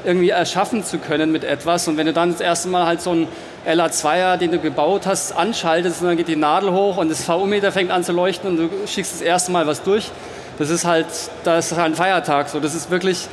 irgendwie 0.04 0.30
erschaffen 0.30 0.84
zu 0.84 0.98
können 0.98 1.32
mit 1.32 1.44
etwas. 1.44 1.88
Und 1.88 1.98
wenn 1.98 2.08
du 2.08 2.14
dann 2.14 2.32
das 2.32 2.42
erste 2.42 2.70
Mal 2.70 2.86
halt 2.86 3.02
so 3.02 3.12
einen 3.12 3.28
LA2er, 3.66 4.38
den 4.38 4.52
du 4.52 4.60
gebaut 4.60 5.06
hast, 5.06 5.34
anschaltest 5.34 6.02
und 6.02 6.08
dann 6.08 6.18
geht 6.18 6.28
die 6.28 6.36
Nadel 6.36 6.72
hoch 6.72 6.98
und 6.98 7.10
das 7.10 7.28
VU-Meter 7.28 7.72
fängt 7.72 7.92
an 7.92 8.04
zu 8.04 8.12
leuchten 8.12 8.50
und 8.50 8.58
du 8.58 8.70
schickst 8.88 9.14
das 9.14 9.22
erste 9.22 9.52
Mal 9.52 9.68
was 9.68 9.84
durch, 9.84 10.12
das 10.58 10.70
ist 10.70 10.86
halt, 10.86 11.08
das 11.44 11.72
ist 11.72 11.78
halt 11.78 11.94
ein 11.94 11.96
Feiertag. 11.96 12.50
So, 12.50 12.60
das 12.60 12.76
ist 12.76 12.92
wirklich, 12.92 13.28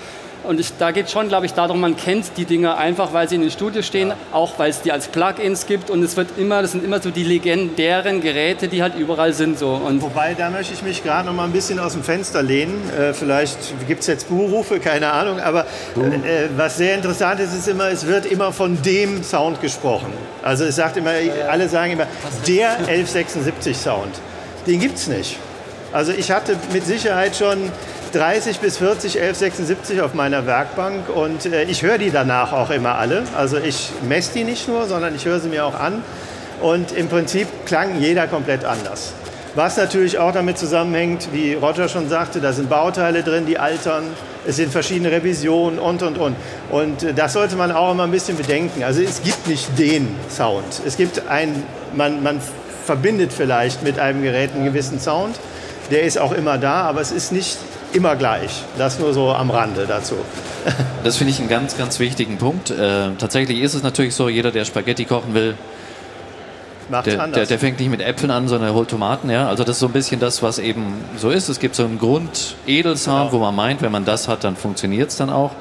und 0.49 0.59
ich, 0.59 0.73
da 0.79 0.93
geht 0.93 1.07
es 1.07 1.13
schon, 1.13 1.29
glaube 1.29 1.45
ich, 1.45 1.53
darum, 1.53 1.79
man 1.79 1.95
kennt 1.95 2.33
die 2.39 2.47
Dinge 2.47 2.75
einfach, 2.79 3.13
weil 3.13 3.29
sie 3.29 3.35
in 3.35 3.43
den 3.43 3.51
Studios 3.51 3.87
stehen, 3.87 4.15
auch 4.33 4.59
weil 4.59 4.71
es 4.71 4.81
die 4.81 4.91
als 4.91 5.09
Plugins 5.09 5.67
gibt 5.67 5.91
und 5.91 6.03
es 6.03 6.17
wird 6.17 6.39
immer, 6.39 6.63
das 6.63 6.73
sind 6.73 6.83
immer 6.83 7.03
so 7.03 7.11
die 7.11 7.23
legendären 7.23 8.23
Geräte, 8.23 8.69
die 8.69 8.83
halt 8.83 8.95
überall 8.97 9.35
sind. 9.35 9.59
So. 9.59 9.73
Und 9.73 10.01
Wobei, 10.01 10.33
da 10.33 10.49
möchte 10.49 10.73
ich 10.73 10.83
mich 10.83 11.05
gerade 11.05 11.27
noch 11.27 11.35
mal 11.35 11.45
ein 11.45 11.53
bisschen 11.53 11.79
aus 11.79 11.93
dem 11.93 12.03
Fenster 12.03 12.43
lehnen. 12.43 12.81
Äh, 12.99 13.13
vielleicht 13.13 13.59
gibt 13.87 14.01
es 14.01 14.07
jetzt 14.07 14.31
Buhrufe, 14.31 14.81
keine 14.81 15.13
Ahnung. 15.13 15.39
Aber 15.39 15.67
äh, 15.97 16.45
äh, 16.45 16.49
was 16.57 16.79
sehr 16.79 16.95
interessant 16.95 17.41
ist, 17.41 17.53
ist 17.53 17.69
immer, 17.69 17.89
es 17.91 18.07
wird 18.07 18.25
immer 18.25 18.51
von 18.51 18.81
dem 18.81 19.23
Sound 19.23 19.61
gesprochen. 19.61 20.15
Also 20.43 20.65
es 20.65 20.77
sagt 20.77 20.97
immer, 20.97 21.13
alle 21.51 21.69
sagen 21.69 21.93
immer, 21.93 22.07
der 22.47 22.71
1176 22.71 23.77
Sound. 23.77 24.15
Den 24.67 24.81
gibt 24.81 24.97
es 24.97 25.09
nicht. 25.09 25.37
Also 25.93 26.13
ich 26.13 26.31
hatte 26.31 26.57
mit 26.73 26.87
Sicherheit 26.87 27.37
schon 27.37 27.71
30 28.11 28.61
bis 28.61 28.79
40 28.79 29.21
1176 29.21 30.01
auf 30.01 30.15
meiner 30.15 30.47
Werkbank 30.47 31.09
und 31.09 31.47
äh, 31.47 31.65
ich 31.65 31.83
höre 31.83 31.99
die 31.99 32.11
danach 32.11 32.53
auch 32.53 32.71
immer 32.71 32.97
alle. 32.97 33.25
Also 33.37 33.59
ich 33.59 33.91
messe 34.09 34.33
die 34.35 34.45
nicht 34.45 34.69
nur, 34.69 34.87
sondern 34.87 35.15
ich 35.15 35.25
höre 35.25 35.41
sie 35.41 35.49
mir 35.49 35.65
auch 35.65 35.79
an. 35.79 36.03
Und 36.61 36.93
im 36.93 37.09
Prinzip 37.09 37.47
klang 37.67 38.01
jeder 38.01 38.27
komplett 38.27 38.65
anders. 38.65 39.13
Was 39.55 39.77
natürlich 39.77 40.19
auch 40.19 40.33
damit 40.33 40.59
zusammenhängt, 40.59 41.29
wie 41.33 41.55
Roger 41.55 41.89
schon 41.89 42.09
sagte, 42.09 42.41
da 42.41 42.53
sind 42.53 42.69
Bauteile 42.69 43.23
drin, 43.23 43.47
die 43.47 43.59
altern, 43.59 44.05
es 44.47 44.57
sind 44.57 44.71
verschiedene 44.71 45.11
Revisionen 45.11 45.79
und, 45.79 46.03
und, 46.03 46.19
und. 46.19 46.37
Und 46.71 47.03
äh, 47.03 47.15
das 47.15 47.33
sollte 47.33 47.57
man 47.57 47.73
auch 47.73 47.93
immer 47.93 48.05
ein 48.05 48.11
bisschen 48.11 48.37
bedenken. 48.37 48.85
Also 48.85 49.03
es 49.03 49.23
gibt 49.23 49.47
nicht 49.47 49.79
den 49.79 50.09
Sound. 50.31 50.83
Es 50.87 50.97
gibt 50.97 51.27
ein, 51.29 51.63
man, 51.95 52.23
man 52.23 52.41
verbindet 52.85 53.33
vielleicht 53.33 53.83
mit 53.83 53.99
einem 53.99 54.23
Gerät 54.23 54.55
einen 54.55 54.65
gewissen 54.65 55.01
Sound. 55.01 55.37
Der 55.91 56.03
ist 56.03 56.19
auch 56.19 56.33
immer 56.33 56.59
da, 56.59 56.83
aber 56.83 57.01
es 57.01 57.13
ist 57.13 57.33
nicht 57.33 57.59
immer 57.93 58.17
gleich. 58.17 58.63
Das 58.77 58.99
nur 58.99 59.13
so 59.15 59.33
am 59.33 59.51
Rande 59.51 59.87
dazu. 59.87 60.17
Das 61.05 61.17
finde 61.17 61.33
ich 61.33 61.39
einen 61.41 61.49
ganz, 61.49 61.77
ganz 61.77 61.99
wichtigen 61.99 62.39
Punkt. 62.39 62.71
Äh, 62.71 63.11
tatsächlich 63.19 63.61
ist 63.61 63.75
es 63.75 63.83
natürlich 63.83 64.15
so, 64.15 64.29
jeder, 64.29 64.51
der 64.51 64.65
Spaghetti 64.65 65.05
kochen 65.05 65.35
will, 65.35 65.57
der, 66.91 67.27
der, 67.29 67.47
der 67.47 67.59
fängt 67.59 67.79
nicht 67.81 67.91
mit 67.91 68.01
Äpfeln 68.01 68.31
an, 68.31 68.49
sondern 68.49 68.71
er 68.71 68.75
holt 68.75 68.89
Tomaten. 68.89 69.29
Ja? 69.31 69.49
Also 69.49 69.63
das 69.63 69.77
ist 69.77 69.81
so 69.81 69.87
ein 69.87 69.93
bisschen 69.93 70.21
das, 70.21 70.43
was 70.43 70.59
eben 70.59 70.95
so 71.17 71.31
ist. 71.31 71.49
Es 71.49 71.61
gibt 71.61 71.75
so 71.75 71.85
einen 71.85 71.99
Grund-Edelsound, 71.99 73.31
Genau. 73.31 73.33
wo 73.33 73.45
man 73.45 73.55
meint, 73.55 73.83
wenn 73.83 73.93
man 73.93 74.05
das 74.05 74.27
hat, 74.27 74.45
dann 74.45 74.57
funktioniert 74.57 75.11
es 75.11 75.17
dann 75.17 75.29
auch. 75.31 75.53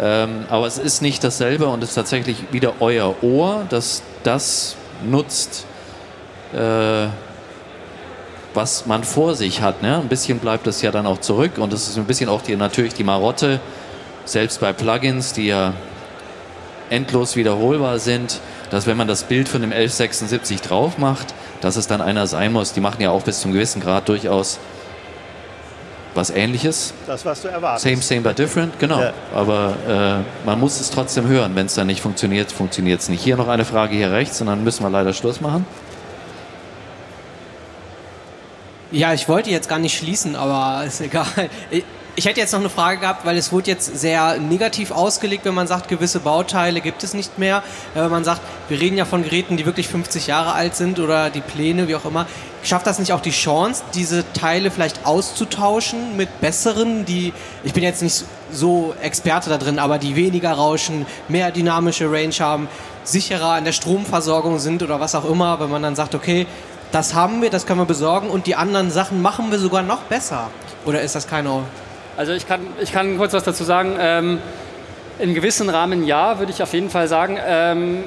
Ähm, 0.00 0.44
aber 0.48 0.66
es 0.66 0.78
ist 0.78 1.02
nicht 1.02 1.22
dasselbe 1.24 1.66
und 1.66 1.82
es 1.82 1.90
ist 1.90 1.94
tatsächlich 1.94 2.36
wieder 2.52 2.74
euer 2.80 3.14
Ohr, 3.22 3.64
das 3.68 4.02
das 4.24 4.76
nutzt, 5.08 5.66
äh, 6.54 7.06
was 8.56 8.86
man 8.86 9.04
vor 9.04 9.34
sich 9.34 9.60
hat. 9.60 9.82
Ne? 9.82 9.96
Ein 9.96 10.08
bisschen 10.08 10.38
bleibt 10.38 10.66
es 10.66 10.82
ja 10.82 10.90
dann 10.90 11.06
auch 11.06 11.18
zurück 11.18 11.58
und 11.58 11.72
das 11.72 11.88
ist 11.88 11.96
ein 11.96 12.06
bisschen 12.06 12.28
auch 12.28 12.42
die, 12.42 12.56
natürlich 12.56 12.94
die 12.94 13.04
Marotte, 13.04 13.60
selbst 14.24 14.60
bei 14.60 14.72
Plugins, 14.72 15.32
die 15.32 15.46
ja 15.46 15.74
endlos 16.90 17.36
wiederholbar 17.36 17.98
sind, 17.98 18.40
dass 18.70 18.86
wenn 18.86 18.96
man 18.96 19.06
das 19.06 19.24
Bild 19.24 19.48
von 19.48 19.60
dem 19.60 19.70
1176 19.70 20.60
drauf 20.60 20.98
macht, 20.98 21.34
dass 21.60 21.76
es 21.76 21.86
dann 21.86 22.00
einer 22.00 22.26
sein 22.26 22.52
muss. 22.52 22.72
Die 22.72 22.80
machen 22.80 23.00
ja 23.00 23.10
auch 23.10 23.22
bis 23.22 23.40
zum 23.40 23.52
gewissen 23.52 23.80
Grad 23.80 24.08
durchaus 24.08 24.58
was 26.14 26.30
ähnliches. 26.30 26.94
Das, 27.06 27.24
was 27.24 27.42
du 27.42 27.48
erwartest. 27.48 27.84
Same, 27.84 28.02
same, 28.02 28.20
but 28.22 28.38
different, 28.38 28.78
genau. 28.78 29.00
Ja. 29.00 29.12
Aber 29.34 29.74
äh, 29.86 30.46
man 30.46 30.58
muss 30.58 30.80
es 30.80 30.90
trotzdem 30.90 31.28
hören. 31.28 31.54
Wenn 31.54 31.66
es 31.66 31.74
dann 31.74 31.86
nicht 31.86 32.00
funktioniert, 32.00 32.50
funktioniert 32.50 33.00
es 33.00 33.08
nicht. 33.08 33.22
Hier 33.22 33.36
noch 33.36 33.48
eine 33.48 33.64
Frage 33.64 33.94
hier 33.94 34.10
rechts 34.10 34.40
und 34.40 34.46
dann 34.46 34.64
müssen 34.64 34.82
wir 34.82 34.90
leider 34.90 35.12
Schluss 35.12 35.40
machen. 35.40 35.66
Ja, 38.92 39.12
ich 39.12 39.28
wollte 39.28 39.50
jetzt 39.50 39.68
gar 39.68 39.78
nicht 39.78 39.98
schließen, 39.98 40.36
aber 40.36 40.84
ist 40.86 41.00
egal. 41.00 41.26
Ich- 41.70 41.84
hätte 42.24 42.40
jetzt 42.40 42.52
noch 42.52 42.60
eine 42.60 42.70
Frage 42.70 43.00
gehabt, 43.00 43.26
weil 43.26 43.36
es 43.36 43.52
wurde 43.52 43.70
jetzt 43.70 43.98
sehr 43.98 44.38
negativ 44.38 44.90
ausgelegt, 44.90 45.44
wenn 45.44 45.52
man 45.52 45.66
sagt, 45.66 45.88
gewisse 45.88 46.18
Bauteile 46.20 46.80
gibt 46.80 47.02
es 47.04 47.12
nicht 47.12 47.38
mehr. 47.38 47.62
Wenn 47.92 48.10
man 48.10 48.24
sagt, 48.24 48.40
wir 48.70 48.80
reden 48.80 48.96
ja 48.96 49.04
von 49.04 49.22
Geräten, 49.22 49.58
die 49.58 49.66
wirklich 49.66 49.86
50 49.88 50.26
Jahre 50.26 50.52
alt 50.54 50.76
sind 50.76 50.98
oder 50.98 51.28
die 51.28 51.42
Pläne, 51.42 51.88
wie 51.88 51.94
auch 51.94 52.06
immer. 52.06 52.24
Schafft 52.62 52.86
das 52.86 52.98
nicht 52.98 53.12
auch 53.12 53.20
die 53.20 53.32
Chance, 53.32 53.82
diese 53.92 54.24
Teile 54.32 54.70
vielleicht 54.70 55.04
auszutauschen 55.04 56.16
mit 56.16 56.40
besseren, 56.40 57.04
die, 57.04 57.34
ich 57.64 57.74
bin 57.74 57.82
jetzt 57.82 58.02
nicht 58.02 58.24
so 58.50 58.94
Experte 59.02 59.50
da 59.50 59.58
drin, 59.58 59.78
aber 59.78 59.98
die 59.98 60.16
weniger 60.16 60.52
rauschen, 60.52 61.04
mehr 61.28 61.50
dynamische 61.50 62.10
Range 62.10 62.32
haben, 62.40 62.66
sicherer 63.04 63.58
in 63.58 63.64
der 63.66 63.72
Stromversorgung 63.72 64.58
sind 64.58 64.82
oder 64.82 65.00
was 65.00 65.14
auch 65.14 65.28
immer, 65.28 65.60
wenn 65.60 65.68
man 65.70 65.82
dann 65.82 65.94
sagt, 65.96 66.14
okay, 66.14 66.46
das 66.92 67.14
haben 67.14 67.42
wir, 67.42 67.50
das 67.50 67.66
können 67.66 67.80
wir 67.80 67.86
besorgen 67.86 68.28
und 68.30 68.46
die 68.46 68.54
anderen 68.54 68.90
Sachen 68.90 69.22
machen 69.22 69.50
wir 69.50 69.58
sogar 69.58 69.82
noch 69.82 70.02
besser. 70.02 70.50
Oder 70.84 71.00
ist 71.02 71.14
das 71.14 71.26
keine 71.26 71.62
Also 72.16 72.32
ich 72.32 72.46
kann, 72.46 72.60
ich 72.80 72.92
kann 72.92 73.18
kurz 73.18 73.32
was 73.32 73.44
dazu 73.44 73.64
sagen. 73.64 73.96
Ähm, 73.98 74.38
in 75.18 75.34
gewissen 75.34 75.70
Rahmen 75.70 76.04
ja, 76.04 76.38
würde 76.38 76.52
ich 76.52 76.62
auf 76.62 76.72
jeden 76.72 76.90
Fall 76.90 77.08
sagen. 77.08 77.38
Ähm, 77.44 78.04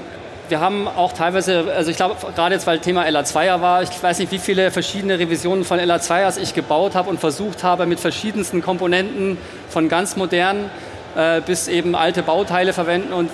wir 0.49 0.59
haben 0.59 0.87
auch 0.87 1.13
teilweise, 1.13 1.65
also 1.75 1.91
ich 1.91 1.97
glaube, 1.97 2.15
gerade 2.35 2.55
jetzt, 2.55 2.65
weil 2.65 2.79
Thema 2.79 3.05
LA2er 3.05 3.61
war, 3.61 3.83
ich 3.83 4.01
weiß 4.01 4.19
nicht, 4.19 4.31
wie 4.31 4.39
viele 4.39 4.71
verschiedene 4.71 5.19
Revisionen 5.19 5.63
von 5.63 5.79
LA2ers 5.79 6.39
ich 6.39 6.53
gebaut 6.53 6.95
habe 6.95 7.09
und 7.09 7.19
versucht 7.19 7.63
habe, 7.63 7.85
mit 7.85 7.99
verschiedensten 7.99 8.61
Komponenten 8.61 9.37
von 9.69 9.89
ganz 9.89 10.15
modernen 10.15 10.69
äh, 11.15 11.41
bis 11.41 11.67
eben 11.67 11.95
alte 11.95 12.23
Bauteile 12.23 12.73
verwenden. 12.73 13.13
Und 13.13 13.29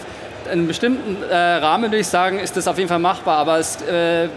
in 0.45 0.51
einem 0.51 0.67
bestimmten 0.67 1.23
äh, 1.23 1.35
Rahmen 1.35 1.85
würde 1.85 1.97
ich 1.97 2.07
sagen, 2.07 2.39
ist 2.39 2.57
das 2.57 2.67
auf 2.67 2.77
jeden 2.77 2.89
Fall 2.89 2.99
machbar. 2.99 3.37
Aber 3.37 3.59
es, 3.59 3.81
äh, 3.81 4.27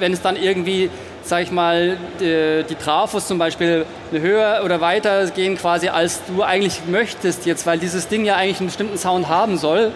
wenn 0.00 0.12
es 0.12 0.22
dann 0.22 0.36
irgendwie, 0.36 0.90
sag 1.22 1.42
ich 1.42 1.50
mal, 1.50 1.96
die, 2.20 2.64
die 2.68 2.74
Trafos 2.74 3.26
zum 3.26 3.38
Beispiel 3.38 3.84
höher 4.10 4.62
oder 4.64 4.80
weiter 4.80 5.26
gehen 5.26 5.56
quasi, 5.56 5.88
als 5.88 6.22
du 6.26 6.42
eigentlich 6.42 6.82
möchtest 6.86 7.46
jetzt, 7.46 7.66
weil 7.66 7.78
dieses 7.78 8.08
Ding 8.08 8.24
ja 8.24 8.36
eigentlich 8.36 8.60
einen 8.60 8.68
bestimmten 8.68 8.98
Sound 8.98 9.28
haben 9.28 9.58
soll, 9.58 9.92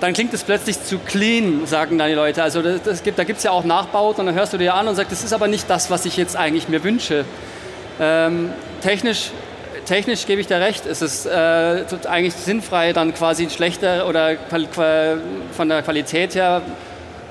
dann 0.00 0.14
klingt 0.14 0.32
es 0.32 0.42
plötzlich 0.42 0.82
zu 0.82 0.98
clean, 0.98 1.66
sagen 1.66 1.98
dann 1.98 2.08
die 2.08 2.14
Leute. 2.14 2.42
Also 2.42 2.62
das, 2.62 2.82
das 2.82 3.02
gibt, 3.02 3.18
da 3.18 3.24
gibt 3.24 3.38
es 3.38 3.44
ja 3.44 3.50
auch 3.50 3.64
Nachbauten 3.64 4.20
und 4.20 4.26
dann 4.26 4.34
hörst 4.34 4.52
du 4.52 4.58
dir 4.58 4.74
an 4.74 4.88
und 4.88 4.94
sagst, 4.94 5.12
das 5.12 5.22
ist 5.22 5.32
aber 5.32 5.46
nicht 5.46 5.68
das, 5.68 5.90
was 5.90 6.06
ich 6.06 6.16
jetzt 6.16 6.36
eigentlich 6.36 6.68
mir 6.68 6.82
wünsche. 6.82 7.24
Ähm, 8.00 8.50
technisch, 8.82 9.30
technisch 9.84 10.26
gebe 10.26 10.40
ich 10.40 10.46
dir 10.46 10.58
recht, 10.58 10.86
es 10.86 11.02
ist 11.02 11.26
äh, 11.26 11.84
eigentlich 12.08 12.34
sinnfrei, 12.34 12.92
dann 12.92 13.14
quasi 13.14 13.48
schlechter 13.50 14.08
oder 14.08 14.36
von 14.48 15.68
der 15.68 15.82
Qualität 15.82 16.34
her 16.34 16.62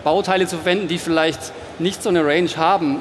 Bauteile 0.03 0.47
zu 0.47 0.57
verwenden, 0.57 0.87
die 0.87 0.97
vielleicht 0.97 1.39
nicht 1.79 2.03
so 2.03 2.09
eine 2.09 2.25
Range 2.25 2.49
haben. 2.57 2.97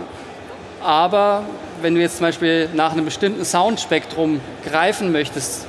Aber 0.82 1.42
wenn 1.82 1.94
du 1.94 2.01
jetzt 2.01 2.18
zum 2.18 2.26
Beispiel 2.26 2.68
nach 2.74 2.92
einem 2.92 3.05
bestimmten 3.05 3.44
Soundspektrum 3.44 4.40
greifen 4.64 5.12
möchtest, 5.12 5.66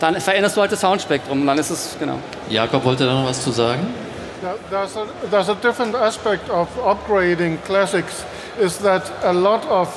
dann 0.00 0.20
veränderst 0.20 0.56
du 0.56 0.60
halt 0.60 0.72
das 0.72 0.80
Soundspektrum 0.80 1.42
und 1.42 1.46
dann 1.46 1.58
ist 1.58 1.70
es, 1.70 1.96
genau. 1.98 2.18
Jakob 2.48 2.84
wollte 2.84 3.06
da 3.06 3.14
noch 3.14 3.28
was 3.28 3.42
zu 3.42 3.50
sagen. 3.50 3.86
There's 4.70 4.94
a, 4.96 5.06
there's 5.30 5.48
a 5.48 5.54
different 5.54 5.94
aspect 5.94 6.50
of 6.50 6.68
upgrading 6.84 7.58
classics 7.64 8.24
is 8.60 8.76
that 8.78 9.10
a 9.22 9.32
lot 9.32 9.66
of 9.70 9.88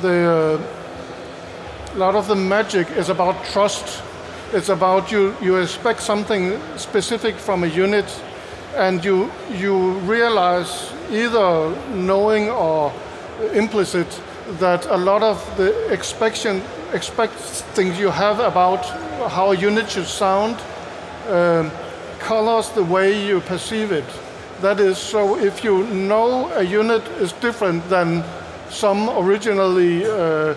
the 0.00 0.56
uh, 0.56 1.98
lot 1.98 2.14
of 2.14 2.28
the 2.28 2.34
magic 2.34 2.86
is 2.96 3.10
about 3.10 3.34
trust. 3.52 4.02
It's 4.54 4.70
about 4.70 5.12
you 5.12 5.34
you 5.42 5.60
expect 5.60 6.00
something 6.00 6.58
specific 6.76 7.36
from 7.36 7.62
a 7.62 7.66
unit, 7.66 8.06
and 8.78 9.04
you 9.04 9.30
you 9.50 9.98
realize 10.06 10.92
either 11.10 11.74
knowing 11.94 12.48
or 12.48 12.92
implicit 13.52 14.20
that 14.58 14.86
a 14.86 14.96
lot 14.96 15.22
of 15.22 15.38
the 15.56 15.88
expectation 15.90 16.62
expect 16.92 17.34
things 17.74 17.98
you 17.98 18.08
have 18.08 18.40
about 18.40 18.84
how 19.30 19.52
a 19.52 19.56
unit 19.56 19.90
should 19.90 20.06
sound 20.06 20.56
um, 21.28 21.70
colors 22.18 22.70
the 22.70 22.82
way 22.82 23.26
you 23.26 23.40
perceive 23.40 23.92
it. 23.92 24.04
That 24.60 24.80
is, 24.80 24.98
so 24.98 25.38
if 25.38 25.62
you 25.62 25.84
know 25.84 26.50
a 26.54 26.62
unit 26.62 27.06
is 27.20 27.32
different 27.34 27.88
than 27.88 28.24
some 28.70 29.08
originally 29.10 30.04
uh, 30.04 30.54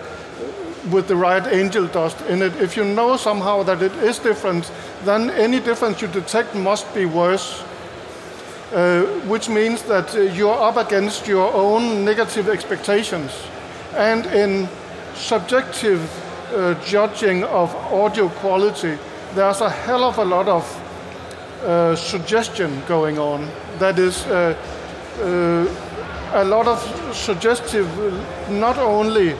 with 0.90 1.06
the 1.06 1.16
right 1.16 1.46
angel 1.46 1.86
dust 1.86 2.20
in 2.22 2.42
it, 2.42 2.56
if 2.56 2.76
you 2.76 2.84
know 2.84 3.16
somehow 3.16 3.62
that 3.62 3.82
it 3.82 3.92
is 3.96 4.18
different, 4.18 4.72
then 5.04 5.30
any 5.30 5.60
difference 5.60 6.00
you 6.02 6.08
detect 6.08 6.54
must 6.54 6.92
be 6.94 7.04
worse. 7.04 7.62
Uh, 8.72 9.02
which 9.28 9.50
means 9.50 9.82
that 9.82 10.14
uh, 10.14 10.20
you're 10.20 10.58
up 10.58 10.78
against 10.78 11.28
your 11.28 11.52
own 11.52 12.06
negative 12.06 12.48
expectations. 12.48 13.30
And 13.94 14.24
in 14.24 14.66
subjective 15.14 16.00
uh, 16.54 16.72
judging 16.82 17.44
of 17.44 17.74
audio 17.92 18.30
quality, 18.30 18.96
there's 19.34 19.60
a 19.60 19.68
hell 19.68 20.04
of 20.04 20.16
a 20.16 20.24
lot 20.24 20.48
of 20.48 20.64
suggestion 21.98 22.82
going 22.88 23.18
on. 23.18 23.46
That 23.78 23.98
is 23.98 24.24
a 24.26 24.56
lot 26.46 26.66
of 26.66 27.14
suggestive, 27.14 27.86
not 28.50 28.78
only 28.78 29.36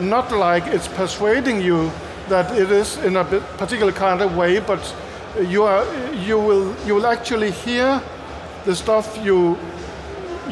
not 0.00 0.30
like 0.30 0.64
it's 0.68 0.88
persuading 0.88 1.60
you 1.60 1.90
that 2.28 2.56
it 2.56 2.70
is 2.70 2.98
in 2.98 3.16
a 3.16 3.24
particular 3.58 3.92
kind 3.92 4.22
of 4.22 4.36
way, 4.36 4.60
but 4.60 4.94
you 5.40 5.64
are 5.64 5.84
you 6.14 6.38
will 6.38 6.72
you 6.86 6.94
will 6.94 7.06
actually 7.06 7.50
hear 7.50 8.00
the 8.66 8.74
stuff 8.74 9.16
you 9.24 9.56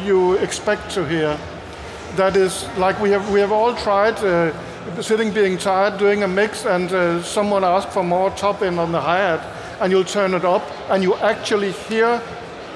you 0.06 0.34
expect 0.34 0.90
to 0.92 1.04
hear. 1.04 1.36
That 2.16 2.36
is 2.36 2.66
like 2.78 2.98
we 3.00 3.10
have 3.10 3.30
we 3.30 3.40
have 3.40 3.52
all 3.52 3.74
tried 3.74 4.14
uh, 4.24 4.52
sitting 5.02 5.32
being 5.32 5.58
tired 5.58 5.98
doing 5.98 6.22
a 6.22 6.28
mix 6.28 6.64
and 6.64 6.92
uh, 6.92 7.22
someone 7.22 7.64
asks 7.64 7.92
for 7.92 8.04
more 8.04 8.30
top 8.30 8.62
end 8.62 8.78
on 8.78 8.92
the 8.92 9.00
hi 9.00 9.18
hat 9.18 9.40
and 9.80 9.90
you'll 9.90 10.04
turn 10.04 10.34
it 10.34 10.44
up 10.44 10.62
and 10.90 11.02
you 11.02 11.14
actually 11.16 11.72
hear 11.72 12.22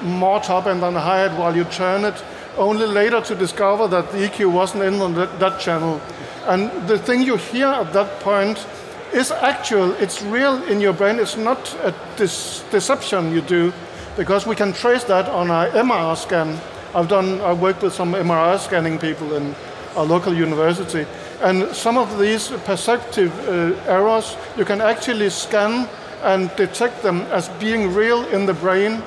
more 0.03 0.41
top 0.41 0.67
end 0.67 0.83
on 0.83 0.93
the 0.93 0.99
hi 0.99 1.19
hat 1.19 1.39
while 1.39 1.55
you 1.55 1.63
turn 1.65 2.03
it 2.03 2.23
only 2.57 2.85
later 2.85 3.21
to 3.21 3.35
discover 3.35 3.87
that 3.87 4.11
the 4.11 4.17
EQ 4.27 4.51
wasn't 4.51 4.83
in 4.83 5.01
on 5.01 5.15
that, 5.15 5.39
that 5.39 5.61
channel. 5.61 6.01
And 6.47 6.69
the 6.87 6.97
thing 6.97 7.21
you 7.21 7.37
hear 7.37 7.67
at 7.67 7.93
that 7.93 8.19
point 8.19 8.67
is 9.13 9.31
actual. 9.31 9.93
It's 9.93 10.21
real 10.21 10.61
in 10.63 10.81
your 10.81 10.93
brain. 10.93 11.19
It's 11.19 11.37
not 11.37 11.73
a 11.83 11.93
deception 12.17 13.31
you 13.31 13.41
do 13.41 13.71
because 14.17 14.45
we 14.45 14.55
can 14.55 14.73
trace 14.73 15.03
that 15.05 15.27
on 15.27 15.51
our 15.51 15.67
MRI 15.69 16.15
scan. 16.17 16.59
I've 16.93 17.07
done, 17.07 17.41
I've 17.41 17.61
worked 17.61 17.83
with 17.83 17.93
some 17.93 18.13
MRI 18.13 18.57
scanning 18.59 18.97
people 18.97 19.33
in 19.35 19.55
our 19.95 20.05
local 20.05 20.33
university, 20.33 21.05
and 21.41 21.73
some 21.75 21.97
of 21.97 22.19
these 22.19 22.49
perceptive 22.65 23.31
uh, 23.47 23.75
errors 23.87 24.35
you 24.57 24.65
can 24.65 24.81
actually 24.81 25.29
scan 25.29 25.87
and 26.23 26.53
detect 26.55 27.01
them 27.01 27.21
as 27.31 27.49
being 27.59 27.93
real 27.93 28.25
in 28.27 28.45
the 28.45 28.53
brain. 28.53 29.01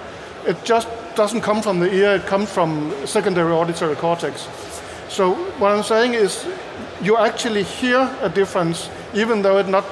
It 0.47 0.65
just 0.65 0.89
doesn't 1.15 1.43
come 1.43 1.63
from 1.63 1.79
the 1.81 1.93
ear; 1.93 2.15
it 2.15 2.27
comes 2.27 2.51
from 2.51 2.93
secondary 3.05 3.53
auditory 3.53 3.97
cortex. 3.97 4.49
So 5.09 5.35
what 5.59 5.73
I'm 5.73 5.83
saying 5.83 6.15
is, 6.15 6.47
you 7.03 7.19
actually 7.19 7.65
hear 7.65 8.09
a 8.23 8.29
difference, 8.29 8.89
even 9.13 9.43
though 9.43 9.59
it 9.59 9.69
not, 9.69 9.85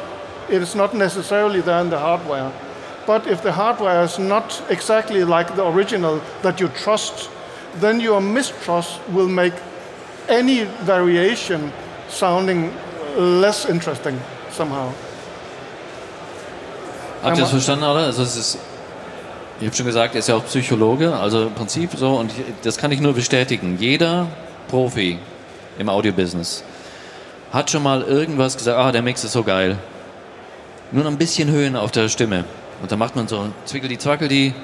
it 0.49 0.63
is 0.63 0.75
not 0.75 0.95
necessarily 0.95 1.61
there 1.61 1.81
in 1.81 1.91
the 1.91 1.99
hardware. 1.99 2.51
But 3.11 3.27
if 3.27 3.43
the 3.43 3.51
hardware 3.51 4.05
is 4.05 4.21
not 4.21 4.63
exactly 4.69 5.25
like 5.25 5.57
the 5.57 5.67
original 5.67 6.21
that 6.43 6.61
you 6.61 6.69
trust, 6.69 7.29
then 7.81 7.99
your 7.99 8.21
mistrust 8.21 9.01
will 9.13 9.27
make 9.27 9.55
any 10.29 10.63
variation 10.87 11.73
sounding 12.09 12.71
less 13.17 13.65
interesting 13.69 14.17
somehow. 14.53 14.93
Habt 17.25 17.37
ihr 17.37 17.43
das 17.43 17.51
verstanden, 17.51 17.83
oder? 17.83 18.05
Also 18.05 18.23
es 18.23 18.37
ist, 18.37 18.59
ich 19.59 19.67
habe 19.67 19.77
schon 19.77 19.87
gesagt, 19.87 20.15
er 20.15 20.21
ist 20.21 20.29
ja 20.29 20.37
auch 20.37 20.45
Psychologe, 20.45 21.13
also 21.13 21.49
im 21.49 21.55
Prinzip 21.55 21.91
so, 21.97 22.15
und 22.15 22.31
ich, 22.31 22.45
das 22.63 22.77
kann 22.77 22.93
ich 22.93 23.01
nur 23.01 23.15
bestätigen. 23.15 23.77
Jeder 23.81 24.29
Profi 24.69 25.19
im 25.81 25.89
Audiobusiness 25.89 26.63
hat 27.53 27.73
schon 27.73 27.83
mal 27.83 28.03
irgendwas 28.03 28.57
gesagt, 28.57 28.79
ah, 28.79 28.93
der 28.93 29.03
Mix 29.03 29.25
ist 29.25 29.33
so 29.33 29.43
geil. 29.43 29.79
Nur 30.93 31.03
noch 31.03 31.11
ein 31.11 31.19
bisschen 31.19 31.51
Höhen 31.51 31.75
auf 31.75 31.91
der 31.91 32.09
Stimme. 32.09 32.45
Und 32.81 32.91
dann 32.91 32.99
macht 32.99 33.17
man 33.17 33.29
so 33.29 33.47
zwickel 33.67 33.89
die 33.89 33.99
zwackel 33.99 34.29
die, 34.29 34.55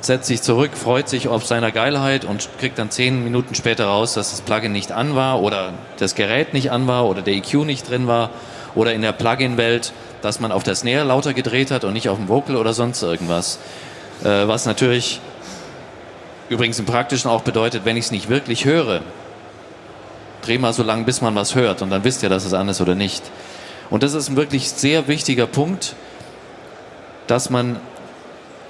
setzt 0.00 0.26
sich 0.26 0.42
zurück, 0.42 0.70
freut 0.74 1.08
sich 1.08 1.28
auf 1.28 1.44
seiner 1.46 1.72
Geilheit 1.72 2.24
und 2.24 2.48
kriegt 2.58 2.78
dann 2.78 2.90
zehn 2.90 3.24
Minuten 3.24 3.54
später 3.54 3.86
raus, 3.86 4.14
dass 4.14 4.30
das 4.30 4.40
Plugin 4.40 4.72
nicht 4.72 4.92
an 4.92 5.14
war 5.14 5.42
oder 5.42 5.72
das 5.98 6.14
Gerät 6.14 6.52
nicht 6.52 6.70
an 6.70 6.86
war 6.86 7.06
oder 7.06 7.22
der 7.22 7.34
EQ 7.34 7.64
nicht 7.64 7.88
drin 7.88 8.06
war 8.06 8.30
oder 8.74 8.92
in 8.92 9.02
der 9.02 9.12
Plugin-Welt, 9.12 9.92
dass 10.22 10.40
man 10.40 10.52
auf 10.52 10.62
der 10.62 10.74
Snare 10.74 11.04
lauter 11.04 11.34
gedreht 11.34 11.70
hat 11.70 11.84
und 11.84 11.92
nicht 11.92 12.08
auf 12.08 12.18
dem 12.18 12.28
Vocal 12.28 12.56
oder 12.56 12.74
sonst 12.74 13.02
irgendwas. 13.02 13.58
Äh, 14.22 14.46
was 14.46 14.66
natürlich 14.66 15.20
übrigens 16.48 16.78
im 16.78 16.86
Praktischen 16.86 17.30
auch 17.30 17.42
bedeutet, 17.42 17.84
wenn 17.84 17.96
ich 17.96 18.06
es 18.06 18.10
nicht 18.10 18.28
wirklich 18.28 18.64
höre, 18.64 19.00
dreh 20.42 20.58
mal 20.58 20.72
so 20.72 20.82
lange, 20.82 21.04
bis 21.04 21.20
man 21.20 21.34
was 21.34 21.54
hört 21.54 21.82
und 21.82 21.90
dann 21.90 22.04
wisst 22.04 22.22
ihr, 22.22 22.28
dass 22.28 22.44
es 22.44 22.54
an 22.54 22.68
ist 22.68 22.80
oder 22.80 22.94
nicht. 22.94 23.22
Und 23.90 24.02
das 24.02 24.14
ist 24.14 24.28
ein 24.28 24.36
wirklich 24.36 24.70
sehr 24.70 25.08
wichtiger 25.08 25.46
Punkt, 25.46 25.94
dass 27.30 27.50
man, 27.50 27.76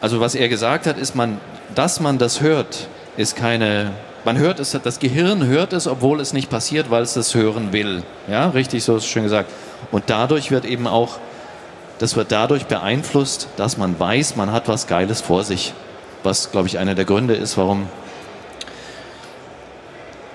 also 0.01 0.21
was 0.21 0.35
er 0.35 0.49
gesagt 0.49 0.87
hat, 0.87 0.99
ist 0.99 1.15
man, 1.15 1.41
dass 1.75 2.01
man 2.01 2.19
das 2.19 2.41
hört, 2.41 2.89
ist 3.17 3.37
keine, 3.37 3.93
man 4.25 4.37
hört 4.37 4.61
es, 4.61 4.79
das 4.83 4.99
Gehirn 4.99 5.47
hört 5.47 5.73
es, 5.73 5.87
obwohl 5.87 6.21
es 6.21 6.33
nicht 6.33 6.51
passiert, 6.51 6.91
weil 6.91 7.03
es 7.03 7.15
das 7.15 7.35
hören 7.35 7.73
will. 7.73 8.03
Ja, 8.29 8.51
richtig, 8.51 8.85
so 8.85 8.97
ist 8.97 9.05
es 9.05 9.09
schön 9.09 9.23
gesagt. 9.23 9.51
Und 9.91 10.05
dadurch 10.09 10.51
wird 10.51 10.65
eben 10.65 10.87
auch, 10.87 11.19
das 11.99 12.15
wird 12.15 12.31
dadurch 12.31 12.67
beeinflusst, 12.67 13.49
dass 13.57 13.77
man 13.77 13.99
weiß, 13.99 14.37
man 14.37 14.53
hat 14.53 14.69
was 14.69 14.87
Geiles 14.87 15.21
vor 15.21 15.45
sich. 15.45 15.73
Was, 16.23 16.51
glaube 16.51 16.69
ich, 16.69 16.79
einer 16.79 16.95
der 16.95 17.05
Gründe 17.05 17.35
ist, 17.35 17.57
warum 17.57 17.89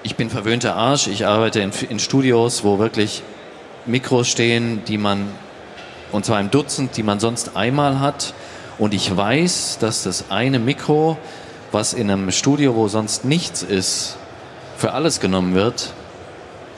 ich 0.03 0.15
bin 0.15 0.29
verwöhnter 0.29 0.75
Arsch. 0.75 1.07
Ich 1.07 1.25
arbeite 1.25 1.61
in, 1.61 1.71
in 1.89 1.99
Studios, 1.99 2.63
wo 2.63 2.79
wirklich 2.79 3.23
Mikros 3.85 4.27
stehen, 4.27 4.83
die 4.85 4.97
man, 4.97 5.27
und 6.13 6.23
zwar 6.25 6.39
im 6.39 6.51
Dutzend, 6.51 6.95
die 6.95 7.03
man 7.03 7.19
sonst 7.19 7.57
einmal 7.57 7.99
hat. 7.99 8.33
Und 8.77 8.93
ich 8.93 9.15
weiß, 9.15 9.79
dass 9.81 10.03
das 10.03 10.25
eine 10.29 10.59
Mikro, 10.59 11.17
was 11.71 11.93
in 11.93 12.09
einem 12.09 12.31
Studio, 12.31 12.75
wo 12.75 12.87
sonst 12.87 13.25
nichts 13.25 13.63
ist, 13.63 14.15
für 14.77 14.93
alles 14.93 15.19
genommen 15.19 15.55
wird, 15.55 15.91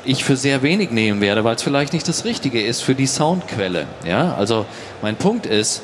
ich 0.05 0.23
für 0.23 0.37
sehr 0.37 0.61
wenig 0.61 0.91
nehmen 0.91 1.19
werde, 1.19 1.43
weil 1.43 1.55
es 1.55 1.63
vielleicht 1.63 1.91
nicht 1.91 2.07
das 2.07 2.23
Richtige 2.25 2.61
ist 2.61 2.81
für 2.81 2.95
die 2.95 3.07
Soundquelle. 3.07 3.87
Ja? 4.05 4.35
Also 4.35 4.65
mein 5.01 5.15
Punkt 5.15 5.45
ist, 5.45 5.81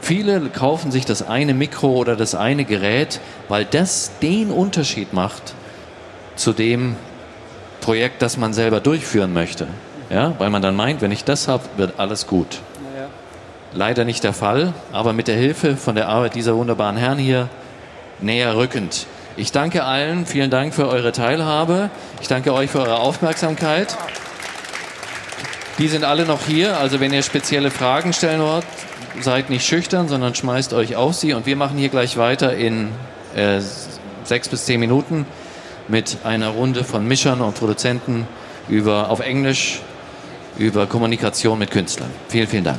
viele 0.00 0.40
kaufen 0.48 0.90
sich 0.90 1.04
das 1.04 1.26
eine 1.26 1.52
Mikro 1.52 1.88
oder 1.88 2.16
das 2.16 2.34
eine 2.34 2.64
Gerät, 2.64 3.20
weil 3.48 3.64
das 3.64 4.12
den 4.22 4.50
Unterschied 4.50 5.12
macht 5.12 5.54
zu 6.36 6.52
dem 6.52 6.96
Projekt, 7.80 8.22
das 8.22 8.36
man 8.36 8.54
selber 8.54 8.80
durchführen 8.80 9.34
möchte. 9.34 9.66
Ja? 10.08 10.32
Weil 10.38 10.50
man 10.50 10.62
dann 10.62 10.76
meint, 10.76 11.02
wenn 11.02 11.12
ich 11.12 11.24
das 11.24 11.48
habe, 11.48 11.64
wird 11.76 11.98
alles 11.98 12.26
gut. 12.26 12.60
Leider 13.74 14.04
nicht 14.04 14.22
der 14.22 14.32
Fall, 14.32 14.72
aber 14.92 15.12
mit 15.12 15.26
der 15.26 15.36
Hilfe 15.36 15.76
von 15.76 15.96
der 15.96 16.08
Arbeit 16.08 16.36
dieser 16.36 16.54
wunderbaren 16.54 16.96
Herren 16.96 17.18
hier 17.18 17.48
näher 18.20 18.56
rückend. 18.56 19.06
Ich 19.36 19.50
danke 19.50 19.82
allen, 19.82 20.26
vielen 20.26 20.50
Dank 20.50 20.74
für 20.74 20.88
eure 20.88 21.10
Teilhabe. 21.10 21.90
Ich 22.20 22.28
danke 22.28 22.54
euch 22.54 22.70
für 22.70 22.80
eure 22.80 23.00
Aufmerksamkeit. 23.00 23.96
Die 25.78 25.88
sind 25.88 26.04
alle 26.04 26.24
noch 26.24 26.46
hier, 26.46 26.78
also 26.78 27.00
wenn 27.00 27.12
ihr 27.12 27.22
spezielle 27.22 27.72
Fragen 27.72 28.12
stellen 28.12 28.40
wollt, 28.40 28.64
seid 29.20 29.50
nicht 29.50 29.66
schüchtern, 29.66 30.06
sondern 30.06 30.36
schmeißt 30.36 30.72
euch 30.72 30.94
auf 30.94 31.14
sie. 31.14 31.34
Und 31.34 31.46
wir 31.46 31.56
machen 31.56 31.76
hier 31.76 31.88
gleich 31.88 32.16
weiter 32.16 32.54
in 32.54 32.90
äh, 33.34 33.60
sechs 34.22 34.48
bis 34.48 34.66
zehn 34.66 34.78
Minuten 34.78 35.26
mit 35.88 36.18
einer 36.22 36.50
Runde 36.50 36.84
von 36.84 37.06
Mischern 37.06 37.40
und 37.40 37.56
Produzenten 37.56 38.28
über, 38.68 39.10
auf 39.10 39.18
Englisch 39.18 39.80
über 40.58 40.86
Kommunikation 40.86 41.58
mit 41.58 41.72
Künstlern. 41.72 42.10
Vielen, 42.28 42.46
vielen 42.46 42.64
Dank. 42.64 42.78